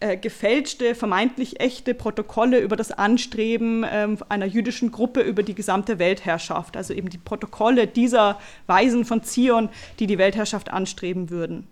äh, 0.00 0.16
gefälschte, 0.16 0.94
vermeintlich 0.94 1.60
echte 1.60 1.94
Protokolle 1.94 2.58
über 2.60 2.76
das 2.76 2.90
Anstreben 2.90 3.84
ähm, 3.90 4.18
einer 4.28 4.46
jüdischen 4.46 4.90
Gruppe 4.90 5.20
über 5.20 5.42
die 5.42 5.54
gesamte 5.54 5.98
Weltherrschaft. 5.98 6.76
Also 6.76 6.94
eben 6.94 7.10
die 7.10 7.18
Protokolle 7.18 7.86
dieser 7.86 8.38
Weisen 8.66 9.04
von 9.04 9.22
Zion, 9.22 9.68
die 9.98 10.06
die 10.06 10.18
Weltherrschaft 10.18 10.70
anstreben 10.70 11.30
würden. 11.30 11.66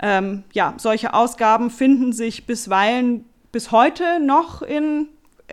Ähm, 0.00 0.44
ja, 0.52 0.74
solche 0.76 1.14
Ausgaben 1.14 1.70
finden 1.70 2.12
sich 2.12 2.46
bisweilen 2.46 3.24
bis 3.50 3.70
heute 3.70 4.20
noch 4.20 4.62
in 4.62 5.08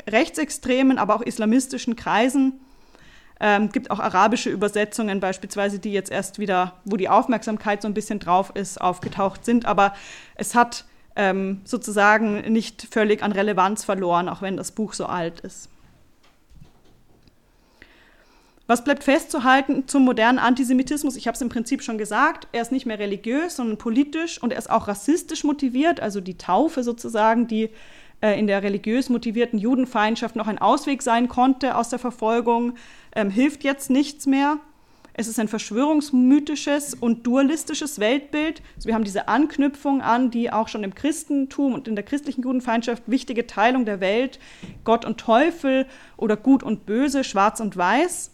rechtsextremen, 0.09 0.97
aber 0.97 1.15
auch 1.15 1.21
islamistischen 1.21 1.95
Kreisen. 1.95 2.59
Ähm, 3.39 3.69
gibt 3.69 3.89
auch 3.89 3.99
arabische 3.99 4.51
Übersetzungen 4.51 5.19
beispielsweise, 5.19 5.79
die 5.79 5.91
jetzt 5.91 6.11
erst 6.11 6.37
wieder, 6.37 6.75
wo 6.85 6.95
die 6.95 7.09
Aufmerksamkeit 7.09 7.81
so 7.81 7.87
ein 7.87 7.95
bisschen 7.95 8.19
drauf 8.19 8.51
ist, 8.53 8.79
aufgetaucht 8.79 9.45
sind. 9.45 9.65
Aber 9.65 9.93
es 10.35 10.53
hat 10.53 10.85
ähm, 11.15 11.61
sozusagen 11.65 12.41
nicht 12.53 12.87
völlig 12.91 13.23
an 13.23 13.31
Relevanz 13.31 13.83
verloren, 13.83 14.29
auch 14.29 14.41
wenn 14.41 14.57
das 14.57 14.71
Buch 14.71 14.93
so 14.93 15.07
alt 15.07 15.39
ist. 15.39 15.69
Was 18.67 18.85
bleibt 18.85 19.03
festzuhalten 19.03 19.87
zum 19.87 20.05
modernen 20.05 20.39
Antisemitismus? 20.39 21.17
Ich 21.17 21.27
habe 21.27 21.35
es 21.35 21.41
im 21.41 21.49
Prinzip 21.49 21.83
schon 21.83 21.97
gesagt, 21.97 22.47
er 22.53 22.61
ist 22.61 22.71
nicht 22.71 22.85
mehr 22.85 22.99
religiös, 22.99 23.57
sondern 23.57 23.77
politisch 23.77 24.41
und 24.41 24.53
er 24.53 24.59
ist 24.59 24.69
auch 24.69 24.87
rassistisch 24.87 25.43
motiviert, 25.43 25.99
also 25.99 26.21
die 26.21 26.37
Taufe 26.37 26.83
sozusagen, 26.83 27.47
die 27.47 27.69
äh, 28.21 28.39
in 28.39 28.47
der 28.47 28.63
religiös 28.63 29.09
motivierten 29.09 29.59
Judenfeindschaft 29.59 30.35
noch 30.35 30.47
ein 30.47 30.59
Ausweg 30.59 31.01
sein 31.01 31.27
konnte 31.27 31.75
aus 31.75 31.89
der 31.89 31.99
Verfolgung, 31.99 32.75
ähm, 33.15 33.29
hilft 33.29 33.63
jetzt 33.63 33.89
nichts 33.89 34.25
mehr. 34.25 34.57
Es 35.13 35.27
ist 35.27 35.39
ein 35.39 35.49
verschwörungsmythisches 35.49 36.93
und 36.93 37.27
dualistisches 37.27 37.99
Weltbild. 37.99 38.61
Also 38.75 38.87
wir 38.87 38.95
haben 38.95 39.03
diese 39.03 39.27
Anknüpfung 39.27 40.01
an 40.01 40.31
die 40.31 40.51
auch 40.51 40.69
schon 40.69 40.83
im 40.83 40.95
Christentum 40.95 41.73
und 41.73 41.87
in 41.87 41.95
der 41.95 42.05
christlichen 42.05 42.43
Judenfeindschaft 42.43 43.03
wichtige 43.07 43.45
Teilung 43.45 43.85
der 43.85 43.99
Welt, 43.99 44.39
Gott 44.85 45.03
und 45.03 45.19
Teufel 45.19 45.85
oder 46.15 46.37
Gut 46.37 46.63
und 46.63 46.85
Böse, 46.85 47.23
Schwarz 47.23 47.59
und 47.59 47.75
Weiß. 47.75 48.31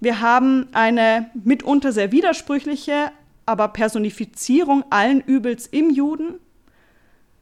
Wir 0.00 0.20
haben 0.20 0.66
eine 0.72 1.30
mitunter 1.44 1.92
sehr 1.92 2.10
widersprüchliche, 2.10 3.12
aber 3.46 3.68
Personifizierung 3.68 4.84
allen 4.90 5.20
Übels 5.20 5.68
im 5.68 5.90
Juden, 5.90 6.40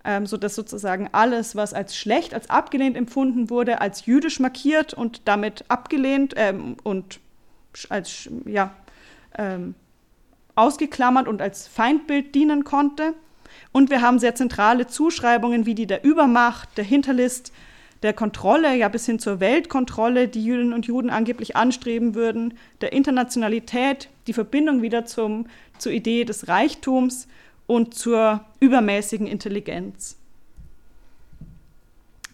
ähm, 0.05 0.27
sodass 0.27 0.55
sozusagen 0.55 1.09
alles, 1.13 1.57
was 1.57 1.75
als 1.75 1.97
schlecht, 1.97 2.35
als 2.35 2.49
abgelehnt 2.49 2.97
empfunden 2.97 3.51
wurde, 3.51 3.81
als 3.81 4.07
jüdisch 4.07 4.41
markiert 4.41 4.95
und 4.95 5.23
damit 5.27 5.65
abgelehnt 5.69 6.35
ähm, 6.37 6.77
und 6.83 7.21
als 7.89 8.29
ja, 8.47 8.75
ähm, 9.37 9.75
ausgeklammert 10.55 11.29
und 11.29 11.43
als 11.43 11.69
Feindbild 11.69 12.35
dienen 12.35 12.65
konnte. 12.65 13.15
Und 13.73 13.91
wir 13.91 14.01
haben 14.01 14.19
sehr 14.19 14.35
zentrale 14.35 14.87
Zuschreibungen 14.87 15.67
wie 15.67 15.75
die 15.75 15.87
der 15.87 16.05
Übermacht, 16.05 16.77
der 16.77 16.85
Hinterlist, 16.85 17.53
der 18.03 18.15
Kontrolle, 18.15 18.75
ja 18.77 18.89
bis 18.89 19.05
hin 19.05 19.19
zur 19.19 19.41
Weltkontrolle, 19.41 20.29
die 20.29 20.43
Jüdinnen 20.43 20.73
und 20.73 20.87
Juden 20.87 21.11
angeblich 21.11 21.57
anstreben 21.57 22.15
würden, 22.15 22.55
der 22.81 22.93
Internationalität, 22.93 24.09
die 24.27 24.33
Verbindung 24.33 24.81
wieder 24.81 25.05
zum, 25.05 25.47
zur 25.79 25.93
Idee 25.93 26.25
des 26.25 26.49
Reichtums 26.49 27.29
und 27.70 27.94
zur 27.94 28.44
übermäßigen 28.59 29.28
Intelligenz. 29.28 30.16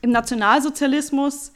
Im 0.00 0.10
Nationalsozialismus 0.10 1.52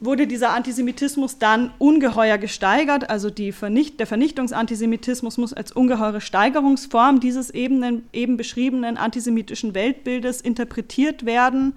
wurde 0.00 0.26
dieser 0.26 0.50
Antisemitismus 0.50 1.38
dann 1.38 1.70
ungeheuer 1.78 2.38
gesteigert. 2.38 3.08
Also 3.08 3.30
Vernicht 3.52 4.00
der 4.00 4.08
Vernichtungsantisemitismus 4.08 5.38
muss 5.38 5.52
als 5.52 5.70
ungeheure 5.70 6.20
Steigerungsform 6.20 7.20
dieses 7.20 7.50
eben, 7.50 8.08
eben 8.12 8.36
beschriebenen 8.36 8.96
antisemitischen 8.96 9.72
Weltbildes 9.74 10.40
interpretiert 10.40 11.24
werden 11.24 11.76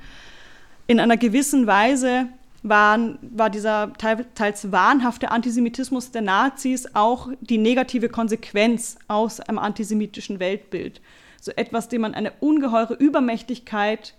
in 0.87 0.99
einer 0.99 1.17
gewissen 1.17 1.67
Weise 1.67 2.29
waren, 2.63 3.17
war 3.21 3.49
dieser 3.49 3.93
teils 3.93 4.71
wahnhafte 4.71 5.31
Antisemitismus 5.31 6.11
der 6.11 6.21
Nazis 6.21 6.87
auch 6.93 7.29
die 7.41 7.57
negative 7.57 8.09
Konsequenz 8.09 8.97
aus 9.07 9.39
einem 9.39 9.59
antisemitischen 9.59 10.39
Weltbild. 10.39 11.01
So 11.41 11.51
etwas, 11.51 11.87
dem 11.87 12.01
man 12.01 12.13
eine 12.13 12.33
ungeheure 12.39 12.95
Übermächtigkeit 12.95 14.13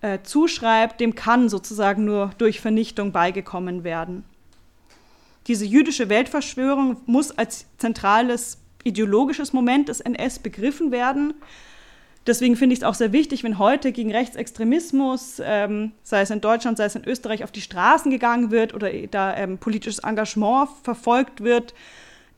äh, 0.00 0.20
zuschreibt, 0.22 1.00
dem 1.00 1.14
kann 1.14 1.48
sozusagen 1.48 2.04
nur 2.04 2.30
durch 2.38 2.60
Vernichtung 2.60 3.12
beigekommen 3.12 3.84
werden. 3.84 4.24
Diese 5.46 5.64
jüdische 5.64 6.08
Weltverschwörung 6.08 6.98
muss 7.06 7.30
als 7.30 7.66
zentrales 7.78 8.58
ideologisches 8.84 9.52
Moment 9.52 9.88
des 9.88 10.00
NS 10.00 10.38
begriffen 10.38 10.92
werden. 10.92 11.34
Deswegen 12.28 12.56
finde 12.56 12.74
ich 12.74 12.80
es 12.80 12.84
auch 12.84 12.94
sehr 12.94 13.12
wichtig, 13.12 13.42
wenn 13.42 13.58
heute 13.58 13.90
gegen 13.90 14.12
Rechtsextremismus, 14.12 15.40
ähm, 15.42 15.92
sei 16.02 16.20
es 16.20 16.28
in 16.28 16.42
Deutschland, 16.42 16.76
sei 16.76 16.84
es 16.84 16.94
in 16.94 17.06
Österreich, 17.06 17.42
auf 17.42 17.50
die 17.50 17.62
Straßen 17.62 18.10
gegangen 18.10 18.50
wird 18.50 18.74
oder 18.74 18.90
da 19.10 19.34
ähm, 19.34 19.56
politisches 19.56 20.00
Engagement 20.00 20.68
verfolgt 20.82 21.42
wird, 21.42 21.72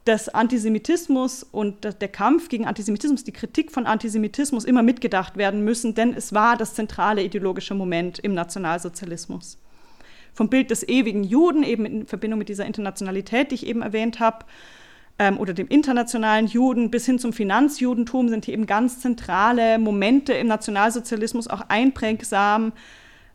dass 0.04 0.28
Antisemitismus 0.28 1.42
und 1.42 1.82
der 2.00 2.08
Kampf 2.08 2.48
gegen 2.48 2.68
Antisemitismus, 2.68 3.24
die 3.24 3.32
Kritik 3.32 3.72
von 3.72 3.86
Antisemitismus 3.86 4.64
immer 4.64 4.84
mitgedacht 4.84 5.36
werden 5.36 5.64
müssen, 5.64 5.96
denn 5.96 6.14
es 6.14 6.32
war 6.32 6.56
das 6.56 6.74
zentrale 6.74 7.24
ideologische 7.24 7.74
Moment 7.74 8.20
im 8.20 8.32
Nationalsozialismus. 8.32 9.58
Vom 10.34 10.48
Bild 10.48 10.70
des 10.70 10.86
ewigen 10.88 11.24
Juden, 11.24 11.64
eben 11.64 11.84
in 11.84 12.06
Verbindung 12.06 12.38
mit 12.38 12.48
dieser 12.48 12.64
Internationalität, 12.64 13.50
die 13.50 13.56
ich 13.56 13.66
eben 13.66 13.82
erwähnt 13.82 14.20
habe, 14.20 14.44
ähm, 15.20 15.38
oder 15.38 15.52
dem 15.52 15.68
internationalen 15.68 16.46
Juden 16.46 16.90
bis 16.90 17.04
hin 17.04 17.18
zum 17.18 17.34
Finanzjudentum 17.34 18.30
sind 18.30 18.46
hier 18.46 18.54
eben 18.54 18.64
ganz 18.64 19.00
zentrale 19.00 19.78
Momente 19.78 20.32
im 20.32 20.46
Nationalsozialismus 20.46 21.46
auch 21.46 21.60
einprägsam 21.68 22.72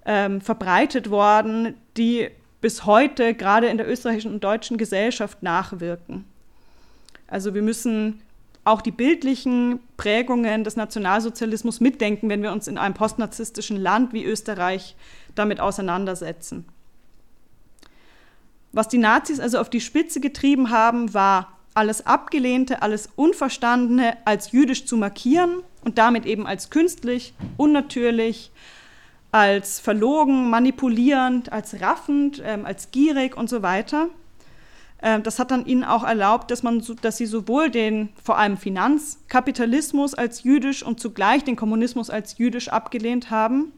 ähm, 0.04 0.42
verbreitet 0.42 1.12
worden, 1.12 1.76
die 1.96 2.30
bis 2.60 2.88
heute 2.88 3.36
gerade 3.36 3.68
in 3.68 3.78
der 3.78 3.88
österreichischen 3.88 4.34
und 4.34 4.44
deutschen 4.44 4.78
Gesellschaft 4.78 5.44
nachwirken. 5.44 6.26
Also 7.28 7.54
wir 7.54 7.62
müssen 7.62 8.20
auch 8.64 8.82
die 8.82 8.92
bildlichen 8.92 9.80
Prägungen 9.96 10.64
des 10.64 10.76
Nationalsozialismus 10.76 11.82
mitdenken, 11.82 12.30
wenn 12.30 12.42
wir 12.42 12.52
uns 12.52 12.68
in 12.68 12.80
einem 12.80 12.96
postnarzisstischen 12.96 13.78
Land 13.78 14.12
wie 14.12 14.26
Österreich 14.26 14.96
damit 15.36 15.60
auseinandersetzen. 15.60 16.66
Was 18.72 18.88
die 18.88 18.98
Nazis 18.98 19.40
also 19.40 19.60
auf 19.60 19.70
die 19.70 19.82
Spitze 19.82 20.20
getrieben 20.20 20.72
haben, 20.72 21.14
war 21.14 21.55
alles 21.76 22.08
Abgelehnte, 22.08 22.82
alles 22.82 23.10
Unverstandene 23.16 24.18
als 24.26 24.52
jüdisch 24.52 24.86
zu 24.86 24.98
markieren 24.98 25.62
und 25.84 25.98
damit 25.98 26.26
eben 26.26 26.48
als 26.48 26.70
künstlich, 26.70 27.34
unnatürlich, 27.58 28.52
als 29.32 29.82
verlogen, 29.82 30.50
manipulierend, 30.50 31.52
als 31.52 31.82
raffend, 31.82 32.42
ähm, 32.44 32.66
als 32.66 32.92
gierig 32.92 33.36
und 33.36 33.50
so 33.50 33.62
weiter. 33.62 34.08
Ähm, 35.02 35.24
das 35.24 35.38
hat 35.38 35.52
dann 35.52 35.66
ihnen 35.66 35.84
auch 35.84 36.06
erlaubt, 36.06 36.50
dass, 36.50 36.64
man, 36.64 36.82
dass 37.02 37.18
sie 37.18 37.26
sowohl 37.26 37.70
den 37.70 38.10
vor 38.24 38.38
allem 38.38 38.58
Finanzkapitalismus 38.58 40.14
als 40.14 40.44
jüdisch 40.44 40.82
und 40.82 41.02
zugleich 41.02 41.44
den 41.44 41.58
Kommunismus 41.58 42.10
als 42.10 42.38
jüdisch 42.38 42.70
abgelehnt 42.70 43.30
haben 43.30 43.74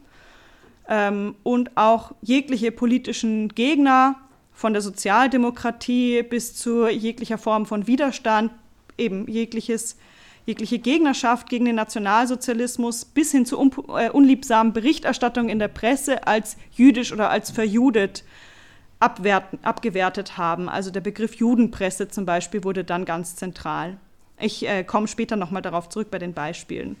ähm, 0.88 1.34
und 1.42 1.76
auch 1.76 2.12
jegliche 2.22 2.70
politischen 2.70 3.48
Gegner 3.48 4.14
von 4.58 4.72
der 4.72 4.82
Sozialdemokratie 4.82 6.24
bis 6.24 6.56
zu 6.56 6.88
jeglicher 6.88 7.38
Form 7.38 7.64
von 7.64 7.86
Widerstand, 7.86 8.50
eben 8.98 9.28
jegliches, 9.28 9.96
jegliche 10.46 10.80
Gegnerschaft 10.80 11.48
gegen 11.48 11.66
den 11.66 11.76
Nationalsozialismus 11.76 13.04
bis 13.04 13.30
hin 13.30 13.46
zu 13.46 13.56
un, 13.56 13.70
äh, 13.96 14.10
unliebsamen 14.10 14.72
Berichterstattung 14.72 15.48
in 15.48 15.60
der 15.60 15.68
Presse 15.68 16.26
als 16.26 16.56
jüdisch 16.72 17.12
oder 17.12 17.30
als 17.30 17.52
verjudet 17.52 18.24
abwerten, 18.98 19.60
abgewertet 19.62 20.38
haben. 20.38 20.68
Also 20.68 20.90
der 20.90 21.02
Begriff 21.02 21.34
Judenpresse 21.34 22.08
zum 22.08 22.26
Beispiel 22.26 22.64
wurde 22.64 22.82
dann 22.82 23.04
ganz 23.04 23.36
zentral. 23.36 23.96
Ich 24.40 24.66
äh, 24.66 24.82
komme 24.82 25.06
später 25.06 25.36
nochmal 25.36 25.62
darauf 25.62 25.88
zurück 25.88 26.10
bei 26.10 26.18
den 26.18 26.32
Beispielen. 26.32 26.96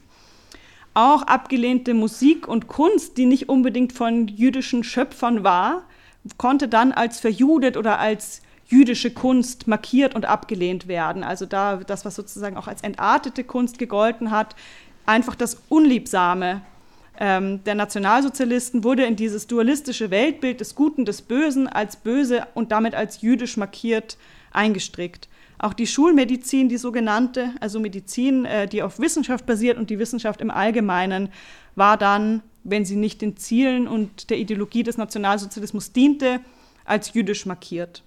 Auch 0.94 1.22
abgelehnte 1.22 1.92
Musik 1.92 2.46
und 2.46 2.68
Kunst, 2.68 3.16
die 3.16 3.26
nicht 3.26 3.48
unbedingt 3.48 3.92
von 3.92 4.28
jüdischen 4.28 4.84
Schöpfern 4.84 5.42
war, 5.42 5.82
konnte 6.36 6.68
dann 6.68 6.92
als 6.92 7.20
verjudet 7.20 7.76
oder 7.76 7.98
als 7.98 8.42
jüdische 8.66 9.10
Kunst 9.10 9.66
markiert 9.66 10.14
und 10.14 10.26
abgelehnt 10.26 10.88
werden. 10.88 11.24
Also 11.24 11.46
da 11.46 11.76
das, 11.76 12.04
was 12.04 12.14
sozusagen 12.14 12.56
auch 12.56 12.68
als 12.68 12.82
entartete 12.82 13.44
Kunst 13.44 13.78
gegolten 13.78 14.30
hat, 14.30 14.54
einfach 15.06 15.34
das 15.34 15.56
Unliebsame 15.68 16.60
ähm, 17.18 17.64
der 17.64 17.74
Nationalsozialisten 17.74 18.84
wurde 18.84 19.04
in 19.04 19.16
dieses 19.16 19.46
dualistische 19.46 20.10
Weltbild 20.10 20.60
des 20.60 20.74
Guten, 20.74 21.04
des 21.04 21.22
Bösen 21.22 21.66
als 21.66 21.96
böse 21.96 22.46
und 22.54 22.70
damit 22.70 22.94
als 22.94 23.22
jüdisch 23.22 23.56
markiert 23.56 24.18
eingestrickt. 24.52 25.28
Auch 25.58 25.72
die 25.72 25.88
Schulmedizin, 25.88 26.68
die 26.68 26.76
sogenannte, 26.76 27.50
also 27.60 27.80
Medizin, 27.80 28.44
äh, 28.44 28.68
die 28.68 28.82
auf 28.82 29.00
Wissenschaft 29.00 29.46
basiert 29.46 29.78
und 29.78 29.90
die 29.90 29.98
Wissenschaft 29.98 30.40
im 30.40 30.52
Allgemeinen, 30.52 31.30
war 31.74 31.96
dann 31.96 32.42
wenn 32.64 32.84
sie 32.84 32.96
nicht 32.96 33.20
den 33.22 33.36
Zielen 33.36 33.88
und 33.88 34.30
der 34.30 34.38
Ideologie 34.38 34.82
des 34.82 34.96
Nationalsozialismus 34.96 35.92
diente, 35.92 36.40
als 36.84 37.14
jüdisch 37.14 37.46
markiert. 37.46 38.02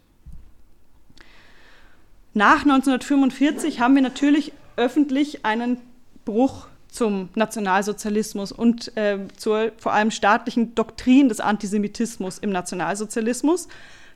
Nach 2.33 2.61
1945 2.61 3.79
haben 3.79 3.95
wir 3.95 4.01
natürlich 4.01 4.53
öffentlich 4.77 5.45
einen 5.45 5.77
Bruch 6.25 6.67
zum 6.87 7.29
Nationalsozialismus 7.35 8.51
und 8.51 8.95
äh, 8.97 9.19
zur 9.37 9.71
vor 9.77 9.93
allem 9.93 10.11
staatlichen 10.11 10.75
Doktrin 10.75 11.29
des 11.29 11.39
Antisemitismus 11.39 12.37
im 12.37 12.49
Nationalsozialismus. 12.49 13.67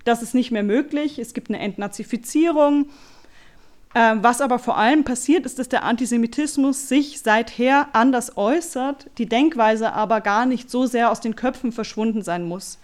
Das 0.04 0.22
ist 0.22 0.36
nicht 0.36 0.52
mehr 0.52 0.64
möglich. 0.64 1.20
Es 1.20 1.34
gibt 1.34 1.50
eine 1.50 1.60
Entnazifizierung, 1.60 2.90
ähm, 3.98 4.22
was 4.22 4.42
aber 4.42 4.60
vor 4.60 4.78
allem 4.78 5.06
passiert, 5.06 5.46
ist, 5.46 5.58
dass 5.58 5.70
der 5.70 5.84
Antisemitismus 5.84 6.90
sich 6.90 7.22
seither 7.22 7.88
anders 7.94 8.36
äußert, 8.36 9.10
die 9.18 9.26
Denkweise 9.26 9.94
aber 9.94 10.20
gar 10.20 10.46
nicht 10.46 10.70
so 10.70 10.86
sehr 10.86 11.10
aus 11.10 11.22
den 11.22 11.38
Köpfen 11.38 11.72
verschwunden 11.72 12.22
sein 12.22 12.44
muss. 12.44 12.78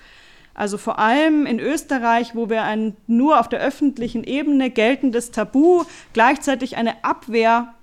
Also 0.54 0.78
vor 0.78 1.00
allem 1.00 1.46
in 1.46 1.60
Österreich, 1.60 2.34
wo 2.34 2.50
wir 2.50 2.64
ein 2.64 2.96
nur 3.08 3.42
auf 3.42 3.50
der 3.50 3.60
öffentlichen 3.60 4.24
Ebene 4.24 4.70
geltendes 4.70 5.32
Tabu, 5.32 5.84
gleichzeitig 6.14 6.78
eine 6.78 7.04
Abwehr, 7.04 7.74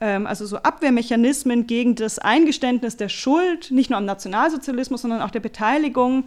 ähm, 0.00 0.26
also 0.26 0.44
so 0.44 0.56
Abwehrmechanismen 0.56 1.68
gegen 1.68 1.94
das 1.94 2.18
Eingeständnis 2.18 2.96
der 2.96 3.08
Schuld, 3.08 3.70
nicht 3.70 3.90
nur 3.90 3.98
am 3.98 4.06
Nationalsozialismus, 4.06 5.02
sondern 5.02 5.22
auch 5.22 5.30
der 5.30 5.38
Beteiligung 5.38 6.24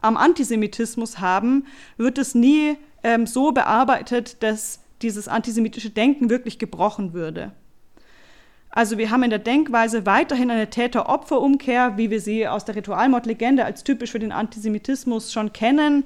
am 0.00 0.16
Antisemitismus 0.16 1.18
haben, 1.18 1.66
wird 1.96 2.18
es 2.18 2.36
nie 2.36 2.76
ähm, 3.02 3.26
so 3.26 3.50
bearbeitet, 3.50 4.44
dass 4.44 4.80
dieses 5.02 5.28
antisemitische 5.28 5.90
Denken 5.90 6.30
wirklich 6.30 6.58
gebrochen 6.58 7.12
würde. 7.12 7.52
Also 8.70 8.98
wir 8.98 9.10
haben 9.10 9.22
in 9.22 9.30
der 9.30 9.38
Denkweise 9.38 10.04
weiterhin 10.04 10.50
eine 10.50 10.68
Täter-Opfer-Umkehr, 10.68 11.96
wie 11.96 12.10
wir 12.10 12.20
sie 12.20 12.46
aus 12.46 12.66
der 12.66 12.76
Ritualmordlegende 12.76 13.64
als 13.64 13.84
typisch 13.84 14.12
für 14.12 14.18
den 14.18 14.32
Antisemitismus 14.32 15.32
schon 15.32 15.54
kennen. 15.54 16.04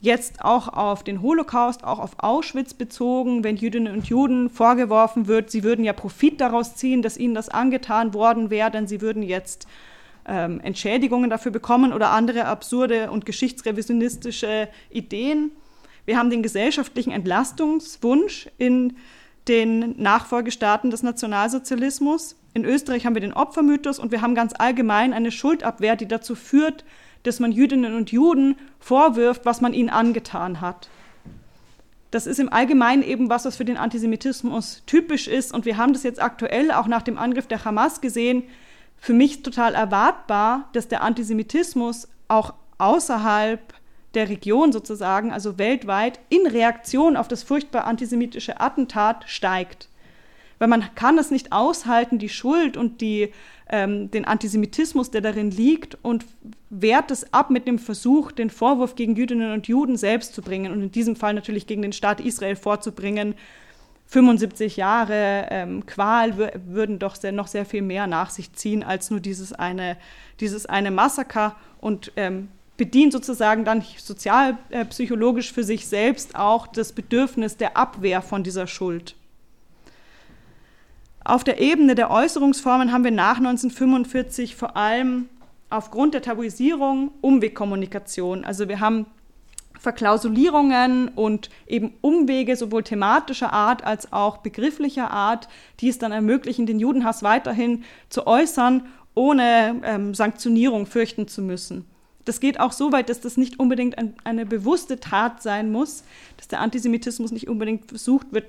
Jetzt 0.00 0.44
auch 0.44 0.68
auf 0.68 1.02
den 1.02 1.22
Holocaust, 1.22 1.82
auch 1.82 1.98
auf 1.98 2.18
Auschwitz 2.18 2.74
bezogen, 2.74 3.42
wenn 3.42 3.56
Jüdinnen 3.56 3.94
und 3.94 4.06
Juden 4.06 4.50
vorgeworfen 4.50 5.28
wird, 5.28 5.50
sie 5.50 5.64
würden 5.64 5.82
ja 5.82 5.94
Profit 5.94 6.42
daraus 6.42 6.74
ziehen, 6.74 7.00
dass 7.00 7.16
ihnen 7.16 7.34
das 7.34 7.48
angetan 7.48 8.12
worden 8.12 8.50
wäre, 8.50 8.70
denn 8.70 8.86
sie 8.86 9.00
würden 9.00 9.22
jetzt 9.22 9.66
ähm, 10.26 10.60
Entschädigungen 10.60 11.30
dafür 11.30 11.52
bekommen 11.52 11.94
oder 11.94 12.10
andere 12.10 12.44
absurde 12.44 13.10
und 13.10 13.24
geschichtsrevisionistische 13.24 14.68
Ideen. 14.90 15.52
Wir 16.06 16.18
haben 16.18 16.30
den 16.30 16.42
gesellschaftlichen 16.42 17.10
Entlastungswunsch 17.12 18.48
in 18.58 18.96
den 19.48 20.00
Nachfolgestaaten 20.00 20.90
des 20.90 21.02
Nationalsozialismus. 21.02 22.36
In 22.54 22.64
Österreich 22.64 23.04
haben 23.04 23.14
wir 23.14 23.20
den 23.20 23.32
Opfermythos 23.32 23.98
und 23.98 24.12
wir 24.12 24.22
haben 24.22 24.34
ganz 24.34 24.52
allgemein 24.56 25.12
eine 25.12 25.30
Schuldabwehr, 25.30 25.96
die 25.96 26.08
dazu 26.08 26.34
führt, 26.34 26.84
dass 27.24 27.40
man 27.40 27.52
Jüdinnen 27.52 27.94
und 27.94 28.12
Juden 28.12 28.56
vorwirft, 28.78 29.44
was 29.44 29.60
man 29.60 29.74
ihnen 29.74 29.90
angetan 29.90 30.60
hat. 30.60 30.88
Das 32.10 32.26
ist 32.26 32.38
im 32.38 32.52
Allgemeinen 32.52 33.02
eben 33.02 33.28
was, 33.28 33.44
was 33.44 33.56
für 33.56 33.64
den 33.64 33.76
Antisemitismus 33.76 34.82
typisch 34.86 35.26
ist. 35.26 35.52
Und 35.52 35.64
wir 35.64 35.78
haben 35.78 35.92
das 35.92 36.04
jetzt 36.04 36.22
aktuell 36.22 36.70
auch 36.70 36.86
nach 36.86 37.02
dem 37.02 37.18
Angriff 37.18 37.48
der 37.48 37.64
Hamas 37.64 38.00
gesehen. 38.00 38.44
Für 38.98 39.14
mich 39.14 39.42
total 39.42 39.74
erwartbar, 39.74 40.68
dass 40.74 40.86
der 40.86 41.02
Antisemitismus 41.02 42.08
auch 42.28 42.54
außerhalb 42.78 43.60
der 44.14 44.28
Region 44.28 44.72
sozusagen, 44.72 45.32
also 45.32 45.58
weltweit, 45.58 46.20
in 46.28 46.46
Reaktion 46.46 47.16
auf 47.16 47.28
das 47.28 47.42
furchtbar 47.42 47.84
antisemitische 47.84 48.60
Attentat 48.60 49.24
steigt. 49.26 49.88
Weil 50.58 50.68
man 50.68 50.94
kann 50.94 51.18
es 51.18 51.30
nicht 51.30 51.52
aushalten, 51.52 52.18
die 52.18 52.28
Schuld 52.28 52.76
und 52.76 53.00
die, 53.00 53.32
ähm, 53.68 54.10
den 54.10 54.24
Antisemitismus, 54.24 55.10
der 55.10 55.20
darin 55.20 55.50
liegt, 55.50 55.98
und 56.02 56.24
wehrt 56.70 57.10
es 57.10 57.32
ab 57.32 57.50
mit 57.50 57.66
dem 57.66 57.78
Versuch, 57.78 58.32
den 58.32 58.50
Vorwurf 58.50 58.94
gegen 58.94 59.16
Jüdinnen 59.16 59.52
und 59.52 59.66
Juden 59.66 59.96
selbst 59.96 60.34
zu 60.34 60.42
bringen 60.42 60.72
und 60.72 60.82
in 60.82 60.92
diesem 60.92 61.16
Fall 61.16 61.34
natürlich 61.34 61.66
gegen 61.66 61.82
den 61.82 61.92
Staat 61.92 62.20
Israel 62.20 62.56
vorzubringen. 62.56 63.34
75 64.06 64.76
Jahre 64.76 65.48
ähm, 65.50 65.86
Qual 65.86 66.52
würden 66.66 66.98
doch 66.98 67.16
sehr, 67.16 67.32
noch 67.32 67.46
sehr 67.46 67.64
viel 67.64 67.82
mehr 67.82 68.06
nach 68.06 68.30
sich 68.30 68.52
ziehen 68.52 68.82
als 68.82 69.10
nur 69.10 69.20
dieses 69.20 69.52
eine, 69.52 69.96
dieses 70.40 70.66
eine 70.66 70.90
Massaker. 70.90 71.56
Und 71.80 72.12
ähm, 72.16 72.48
bedient 72.76 73.12
sozusagen 73.12 73.64
dann 73.64 73.84
sozialpsychologisch 73.98 75.52
für 75.52 75.64
sich 75.64 75.86
selbst 75.86 76.34
auch 76.34 76.66
das 76.66 76.92
Bedürfnis 76.92 77.56
der 77.56 77.76
Abwehr 77.76 78.20
von 78.22 78.42
dieser 78.42 78.66
Schuld. 78.66 79.14
Auf 81.24 81.44
der 81.44 81.60
Ebene 81.60 81.94
der 81.94 82.10
Äußerungsformen 82.10 82.92
haben 82.92 83.04
wir 83.04 83.10
nach 83.10 83.38
1945 83.38 84.56
vor 84.56 84.76
allem 84.76 85.28
aufgrund 85.70 86.14
der 86.14 86.22
Tabuisierung 86.22 87.12
Umwegkommunikation. 87.20 88.44
Also 88.44 88.68
wir 88.68 88.80
haben 88.80 89.06
Verklausulierungen 89.78 91.08
und 91.08 91.50
eben 91.66 91.94
Umwege 92.00 92.56
sowohl 92.56 92.82
thematischer 92.82 93.52
Art 93.52 93.84
als 93.84 94.12
auch 94.12 94.38
begrifflicher 94.38 95.10
Art, 95.10 95.48
die 95.80 95.88
es 95.88 95.98
dann 95.98 96.12
ermöglichen, 96.12 96.66
den 96.66 96.78
Judenhass 96.78 97.22
weiterhin 97.22 97.84
zu 98.08 98.26
äußern, 98.26 98.86
ohne 99.14 99.80
ähm, 99.84 100.14
Sanktionierung 100.14 100.86
fürchten 100.86 101.28
zu 101.28 101.42
müssen. 101.42 101.86
Das 102.24 102.40
geht 102.40 102.58
auch 102.60 102.72
so 102.72 102.92
weit, 102.92 103.08
dass 103.08 103.20
das 103.20 103.36
nicht 103.36 103.58
unbedingt 103.58 103.98
ein, 103.98 104.14
eine 104.24 104.46
bewusste 104.46 104.98
Tat 104.98 105.42
sein 105.42 105.70
muss, 105.70 106.04
dass 106.36 106.48
der 106.48 106.60
Antisemitismus 106.60 107.32
nicht 107.32 107.48
unbedingt 107.48 107.88
versucht 107.88 108.32
wird, 108.32 108.46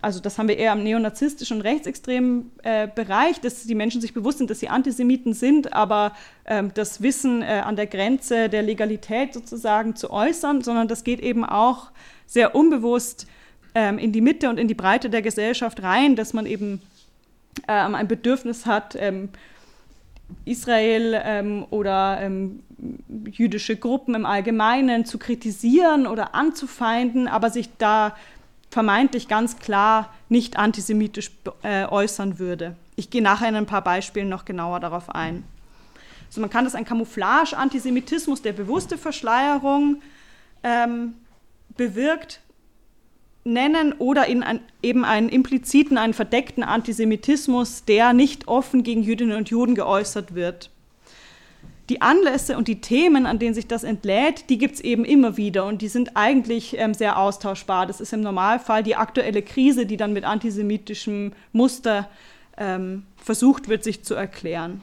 also 0.00 0.20
das 0.20 0.38
haben 0.38 0.48
wir 0.48 0.56
eher 0.56 0.72
im 0.72 0.82
neonazistischen 0.82 1.58
und 1.58 1.62
rechtsextremen 1.62 2.50
äh, 2.62 2.88
Bereich, 2.88 3.40
dass 3.40 3.64
die 3.64 3.74
Menschen 3.74 4.00
sich 4.00 4.14
bewusst 4.14 4.38
sind, 4.38 4.48
dass 4.48 4.60
sie 4.60 4.68
Antisemiten 4.68 5.34
sind, 5.34 5.72
aber 5.72 6.14
ähm, 6.46 6.70
das 6.74 7.02
Wissen 7.02 7.42
äh, 7.42 7.62
an 7.64 7.76
der 7.76 7.86
Grenze 7.86 8.48
der 8.48 8.62
Legalität 8.62 9.34
sozusagen 9.34 9.94
zu 9.96 10.10
äußern, 10.10 10.62
sondern 10.62 10.88
das 10.88 11.04
geht 11.04 11.20
eben 11.20 11.44
auch 11.44 11.90
sehr 12.26 12.54
unbewusst 12.54 13.26
ähm, 13.74 13.98
in 13.98 14.12
die 14.12 14.20
Mitte 14.20 14.48
und 14.48 14.58
in 14.58 14.68
die 14.68 14.74
Breite 14.74 15.10
der 15.10 15.22
Gesellschaft 15.22 15.82
rein, 15.82 16.16
dass 16.16 16.32
man 16.32 16.46
eben 16.46 16.80
ähm, 17.68 17.94
ein 17.94 18.08
Bedürfnis 18.08 18.66
hat, 18.66 18.96
ähm, 18.98 19.28
Israel 20.46 21.20
ähm, 21.24 21.66
oder 21.68 22.18
ähm, 22.22 22.62
jüdische 23.30 23.76
Gruppen 23.76 24.14
im 24.14 24.26
Allgemeinen 24.26 25.04
zu 25.04 25.18
kritisieren 25.18 26.06
oder 26.06 26.34
anzufeinden, 26.34 27.28
aber 27.28 27.50
sich 27.50 27.70
da 27.78 28.16
vermeintlich 28.70 29.28
ganz 29.28 29.58
klar 29.58 30.12
nicht 30.28 30.56
antisemitisch 30.56 31.30
äh, 31.62 31.84
äußern 31.84 32.38
würde. 32.38 32.76
Ich 32.96 33.10
gehe 33.10 33.22
nachher 33.22 33.48
in 33.48 33.56
ein 33.56 33.66
paar 33.66 33.84
Beispielen 33.84 34.28
noch 34.28 34.44
genauer 34.44 34.80
darauf 34.80 35.14
ein. 35.14 35.44
Also 36.26 36.40
man 36.40 36.50
kann 36.50 36.64
das 36.64 36.74
ein 36.74 36.86
Camouflage-Antisemitismus, 36.86 38.40
der 38.40 38.54
bewusste 38.54 38.96
Verschleierung 38.96 40.00
ähm, 40.62 41.14
bewirkt, 41.76 42.40
nennen 43.44 43.92
oder 43.94 44.26
in 44.26 44.42
ein, 44.42 44.60
eben 44.82 45.04
einen 45.04 45.28
impliziten, 45.28 45.98
einen 45.98 46.14
verdeckten 46.14 46.62
Antisemitismus, 46.62 47.84
der 47.84 48.12
nicht 48.12 48.48
offen 48.48 48.82
gegen 48.82 49.02
Jüdinnen 49.02 49.36
und 49.36 49.50
Juden 49.50 49.74
geäußert 49.74 50.34
wird. 50.34 50.70
Die 51.88 52.00
Anlässe 52.00 52.56
und 52.56 52.68
die 52.68 52.80
Themen, 52.80 53.26
an 53.26 53.38
denen 53.38 53.54
sich 53.54 53.66
das 53.66 53.82
entlädt, 53.82 54.48
die 54.48 54.58
gibt 54.58 54.76
es 54.76 54.80
eben 54.80 55.04
immer 55.04 55.36
wieder 55.36 55.66
und 55.66 55.82
die 55.82 55.88
sind 55.88 56.16
eigentlich 56.16 56.78
ähm, 56.78 56.94
sehr 56.94 57.18
austauschbar. 57.18 57.86
Das 57.86 58.00
ist 58.00 58.12
im 58.12 58.20
Normalfall 58.20 58.82
die 58.82 58.96
aktuelle 58.96 59.42
Krise, 59.42 59.84
die 59.84 59.96
dann 59.96 60.12
mit 60.12 60.24
antisemitischem 60.24 61.32
Muster 61.52 62.08
ähm, 62.56 63.04
versucht 63.16 63.68
wird, 63.68 63.82
sich 63.82 64.04
zu 64.04 64.14
erklären. 64.14 64.80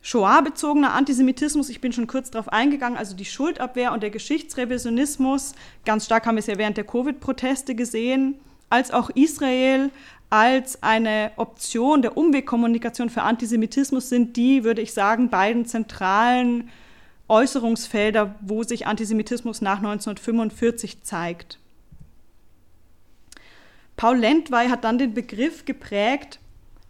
Shoah-bezogener 0.00 0.94
Antisemitismus, 0.94 1.68
ich 1.68 1.82
bin 1.82 1.92
schon 1.92 2.06
kurz 2.06 2.30
darauf 2.30 2.48
eingegangen, 2.48 2.96
also 2.96 3.14
die 3.14 3.26
Schuldabwehr 3.26 3.92
und 3.92 4.02
der 4.02 4.08
Geschichtsrevisionismus, 4.08 5.52
ganz 5.84 6.06
stark 6.06 6.24
haben 6.24 6.36
wir 6.36 6.40
es 6.40 6.46
ja 6.46 6.56
während 6.56 6.78
der 6.78 6.84
Covid-Proteste 6.84 7.74
gesehen, 7.74 8.36
als 8.70 8.90
auch 8.90 9.10
Israel 9.10 9.90
als 10.30 10.82
eine 10.82 11.32
Option 11.36 12.02
der 12.02 12.16
Umwegkommunikation 12.16 13.08
für 13.08 13.22
Antisemitismus 13.22 14.08
sind 14.08 14.36
die, 14.36 14.62
würde 14.64 14.82
ich 14.82 14.92
sagen, 14.92 15.30
beiden 15.30 15.64
zentralen 15.64 16.68
Äußerungsfelder, 17.28 18.34
wo 18.40 18.62
sich 18.62 18.86
Antisemitismus 18.86 19.60
nach 19.60 19.78
1945 19.78 21.02
zeigt. 21.02 21.58
Paul 23.96 24.18
Lentwey 24.18 24.68
hat 24.68 24.84
dann 24.84 24.98
den 24.98 25.14
Begriff 25.14 25.64
geprägt, 25.64 26.40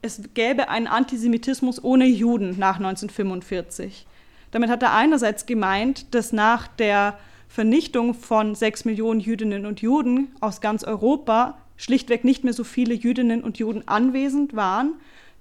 es 0.03 0.22
gäbe 0.35 0.68
einen 0.68 0.87
Antisemitismus 0.87 1.83
ohne 1.83 2.07
Juden 2.07 2.59
nach 2.59 2.77
1945. 2.77 4.07
Damit 4.51 4.70
hat 4.70 4.83
er 4.83 4.94
einerseits 4.94 5.46
gemeint, 5.46 6.14
dass 6.14 6.33
nach 6.33 6.68
der 6.68 7.18
Vernichtung 7.48 8.14
von 8.14 8.55
sechs 8.55 8.85
Millionen 8.85 9.20
Jüdinnen 9.20 9.66
und 9.66 9.81
Juden 9.81 10.29
aus 10.40 10.61
ganz 10.61 10.85
Europa 10.85 11.59
schlichtweg 11.78 12.24
nicht 12.24 12.44
mehr 12.44 12.52
so 12.52 12.64
viele 12.64 12.92
Jüdinnen 12.92 13.42
und 13.42 13.56
Juden 13.56 13.88
anwesend 13.88 14.54
waren, 14.54 14.92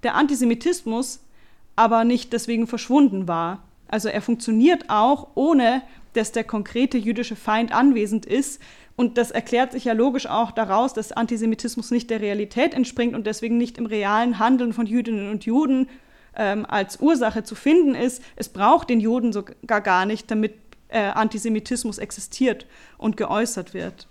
der 0.02 0.14
Antisemitismus 0.14 1.20
aber 1.76 2.04
nicht 2.04 2.32
deswegen 2.32 2.66
verschwunden 2.66 3.28
war. 3.28 3.62
Also 3.88 4.08
er 4.08 4.22
funktioniert 4.22 4.86
auch, 4.88 5.28
ohne 5.34 5.82
dass 6.14 6.32
der 6.32 6.44
konkrete 6.44 6.98
jüdische 6.98 7.36
Feind 7.36 7.72
anwesend 7.72 8.26
ist. 8.26 8.60
Und 8.96 9.16
das 9.16 9.30
erklärt 9.30 9.72
sich 9.72 9.84
ja 9.84 9.92
logisch 9.92 10.26
auch 10.26 10.50
daraus, 10.50 10.92
dass 10.92 11.12
Antisemitismus 11.12 11.90
nicht 11.90 12.10
der 12.10 12.20
Realität 12.20 12.74
entspringt 12.74 13.14
und 13.14 13.26
deswegen 13.26 13.56
nicht 13.56 13.78
im 13.78 13.86
realen 13.86 14.38
Handeln 14.38 14.72
von 14.72 14.86
Jüdinnen 14.86 15.30
und 15.30 15.44
Juden 15.44 15.88
ähm, 16.36 16.66
als 16.66 17.00
Ursache 17.00 17.44
zu 17.44 17.54
finden 17.54 17.94
ist. 17.94 18.22
Es 18.34 18.48
braucht 18.48 18.90
den 18.90 19.00
Juden 19.00 19.32
sogar 19.32 19.80
gar 19.80 20.04
nicht, 20.04 20.30
damit 20.30 20.54
äh, 20.88 20.98
Antisemitismus 20.98 21.98
existiert 21.98 22.66
und 22.96 23.16
geäußert 23.16 23.72
wird. 23.72 24.08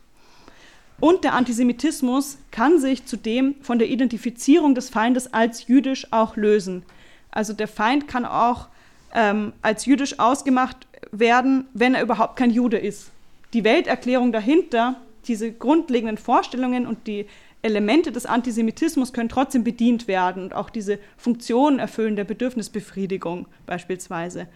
Und 1.00 1.24
der 1.24 1.34
Antisemitismus 1.34 2.38
kann 2.52 2.80
sich 2.80 3.06
zudem 3.06 3.56
von 3.62 3.80
der 3.80 3.90
Identifizierung 3.90 4.76
des 4.76 4.90
Feindes 4.90 5.34
als 5.34 5.68
jüdisch 5.68 6.12
auch 6.12 6.36
lösen. 6.36 6.84
Also 7.32 7.54
der 7.54 7.68
Feind 7.68 8.08
kann 8.08 8.26
auch 8.26 8.68
ähm, 9.14 9.54
als 9.62 9.86
jüdisch 9.86 10.20
ausgemacht 10.20 10.88
werden, 11.12 11.68
wenn 11.74 11.94
er 11.94 12.02
überhaupt 12.02 12.36
kein 12.36 12.50
Jude 12.52 12.78
ist 12.78 13.12
die 13.54 13.64
Welterklärung 13.64 14.32
dahinter, 14.32 14.96
diese 15.26 15.52
grundlegenden 15.52 16.18
Vorstellungen 16.18 16.86
und 16.86 17.08
die 17.08 17.26
Elemente 17.62 18.12
des 18.12 18.26
Antisemitismus 18.26 19.14
können 19.14 19.30
trotzdem 19.30 19.64
bedient 19.64 20.08
werden 20.08 20.44
und 20.44 20.54
auch 20.54 20.70
diese 20.70 21.00
Funktionen 21.18 21.80
erfüllen 21.80 22.16
der 22.16 22.24
Bedürfnisbefriedigung 22.24 23.48
beispielsweise. 23.66 24.48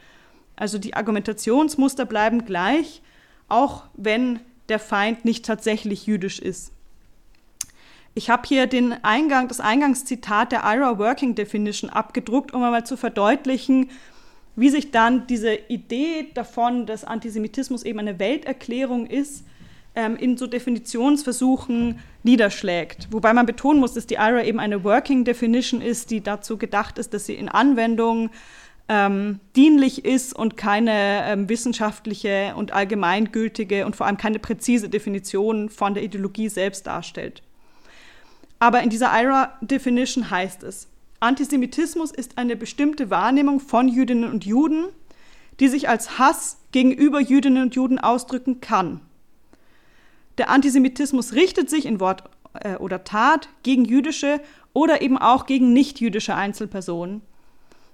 Also 0.56 0.78
die 0.78 0.94
Argumentationsmuster 0.94 2.06
bleiben 2.06 2.46
gleich, 2.46 3.02
auch 3.50 3.86
wenn 3.96 4.40
der 4.72 4.80
Feind 4.80 5.26
nicht 5.26 5.46
tatsächlich 5.46 6.08
jüdisch 6.08 6.40
ist. 6.40 6.72
Ich 8.14 8.30
habe 8.30 8.44
hier 8.46 8.66
den 8.68 8.94
Eingang, 9.04 9.48
das 9.48 9.60
Eingangszitat 9.60 10.52
der 10.52 10.64
IRA 10.64 10.98
Working 10.98 11.36
Definition 11.36 11.90
abgedruckt, 11.90 12.54
um 12.54 12.64
einmal 12.64 12.86
zu 12.86 12.98
verdeutlichen, 12.98 13.90
wie 14.56 14.70
sich 14.70 14.92
dann 14.92 15.28
diese 15.28 15.54
Idee 15.54 16.28
davon, 16.34 16.86
dass 16.86 17.04
Antisemitismus 17.06 17.84
eben 17.84 18.00
eine 18.00 18.20
Welterklärung 18.20 19.08
ist, 19.08 19.46
ähm, 19.96 20.18
in 20.18 20.38
so 20.38 20.48
Definitionsversuchen 20.48 22.00
niederschlägt. 22.24 23.08
Wobei 23.12 23.34
man 23.34 23.46
betonen 23.46 23.80
muss, 23.80 23.94
dass 23.94 24.08
die 24.08 24.16
IRA 24.16 24.44
eben 24.44 24.60
eine 24.60 24.84
Working 24.84 25.24
Definition 25.24 25.82
ist, 25.82 26.12
die 26.12 26.22
dazu 26.22 26.58
gedacht 26.58 26.98
ist, 26.98 27.14
dass 27.14 27.26
sie 27.26 27.36
in 27.36 27.50
Anwendung 27.50 28.30
ähm, 28.90 29.40
dienlich 29.56 30.06
ist 30.06 30.36
und 30.36 30.58
keine 30.58 31.24
ähm, 31.26 31.50
wissenschaftliche 31.50 32.54
und 32.56 32.74
allgemeingültige 32.74 33.86
und 33.86 33.96
vor 33.96 34.08
allem 34.08 34.18
keine 34.18 34.40
präzise 34.40 34.90
Definition 34.90 35.70
von 35.70 35.94
der 35.94 36.04
Ideologie 36.04 36.50
selbst 36.50 36.88
darstellt. 36.88 37.42
Aber 38.60 38.82
in 38.84 38.90
dieser 38.90 39.12
IRA-Definition 39.12 40.30
heißt 40.30 40.64
es, 40.64 40.88
Antisemitismus 41.20 42.12
ist 42.12 42.38
eine 42.38 42.56
bestimmte 42.56 43.10
Wahrnehmung 43.10 43.60
von 43.60 43.88
Jüdinnen 43.88 44.30
und 44.30 44.46
Juden, 44.46 44.86
die 45.60 45.68
sich 45.68 45.88
als 45.88 46.18
Hass 46.18 46.58
gegenüber 46.72 47.20
Jüdinnen 47.22 47.64
und 47.64 47.76
Juden 47.76 48.00
ausdrücken 48.00 48.62
kann. 48.62 49.02
Der 50.38 50.50
Antisemitismus 50.50 51.34
richtet 51.34 51.70
sich 51.70 51.86
in 51.86 52.00
Wort 52.00 52.24
äh, 52.54 52.76
oder 52.76 53.04
Tat 53.04 53.50
gegen 53.64 53.86
jüdische 53.86 54.42
oder 54.74 55.02
eben 55.02 55.18
auch 55.18 55.46
gegen 55.46 55.74
nichtjüdische 55.74 56.36
Einzelpersonen. 56.36 57.22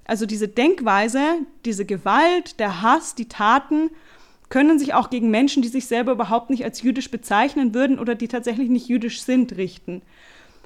Also 0.08 0.26
diese 0.26 0.48
Denkweise, 0.48 1.20
diese 1.66 1.86
Gewalt, 1.86 2.60
der 2.62 2.82
Hass, 2.82 3.14
die 3.14 3.28
Taten 3.28 3.92
können 4.50 4.80
sich 4.80 4.94
auch 4.94 5.10
gegen 5.10 5.30
Menschen, 5.30 5.62
die 5.62 5.68
sich 5.68 5.88
selber 5.88 6.14
überhaupt 6.14 6.50
nicht 6.50 6.64
als 6.64 6.82
jüdisch 6.82 7.12
bezeichnen 7.12 7.74
würden 7.74 8.00
oder 8.00 8.16
die 8.16 8.30
tatsächlich 8.30 8.70
nicht 8.70 8.88
jüdisch 8.88 9.22
sind, 9.22 9.58
richten. 9.58 10.02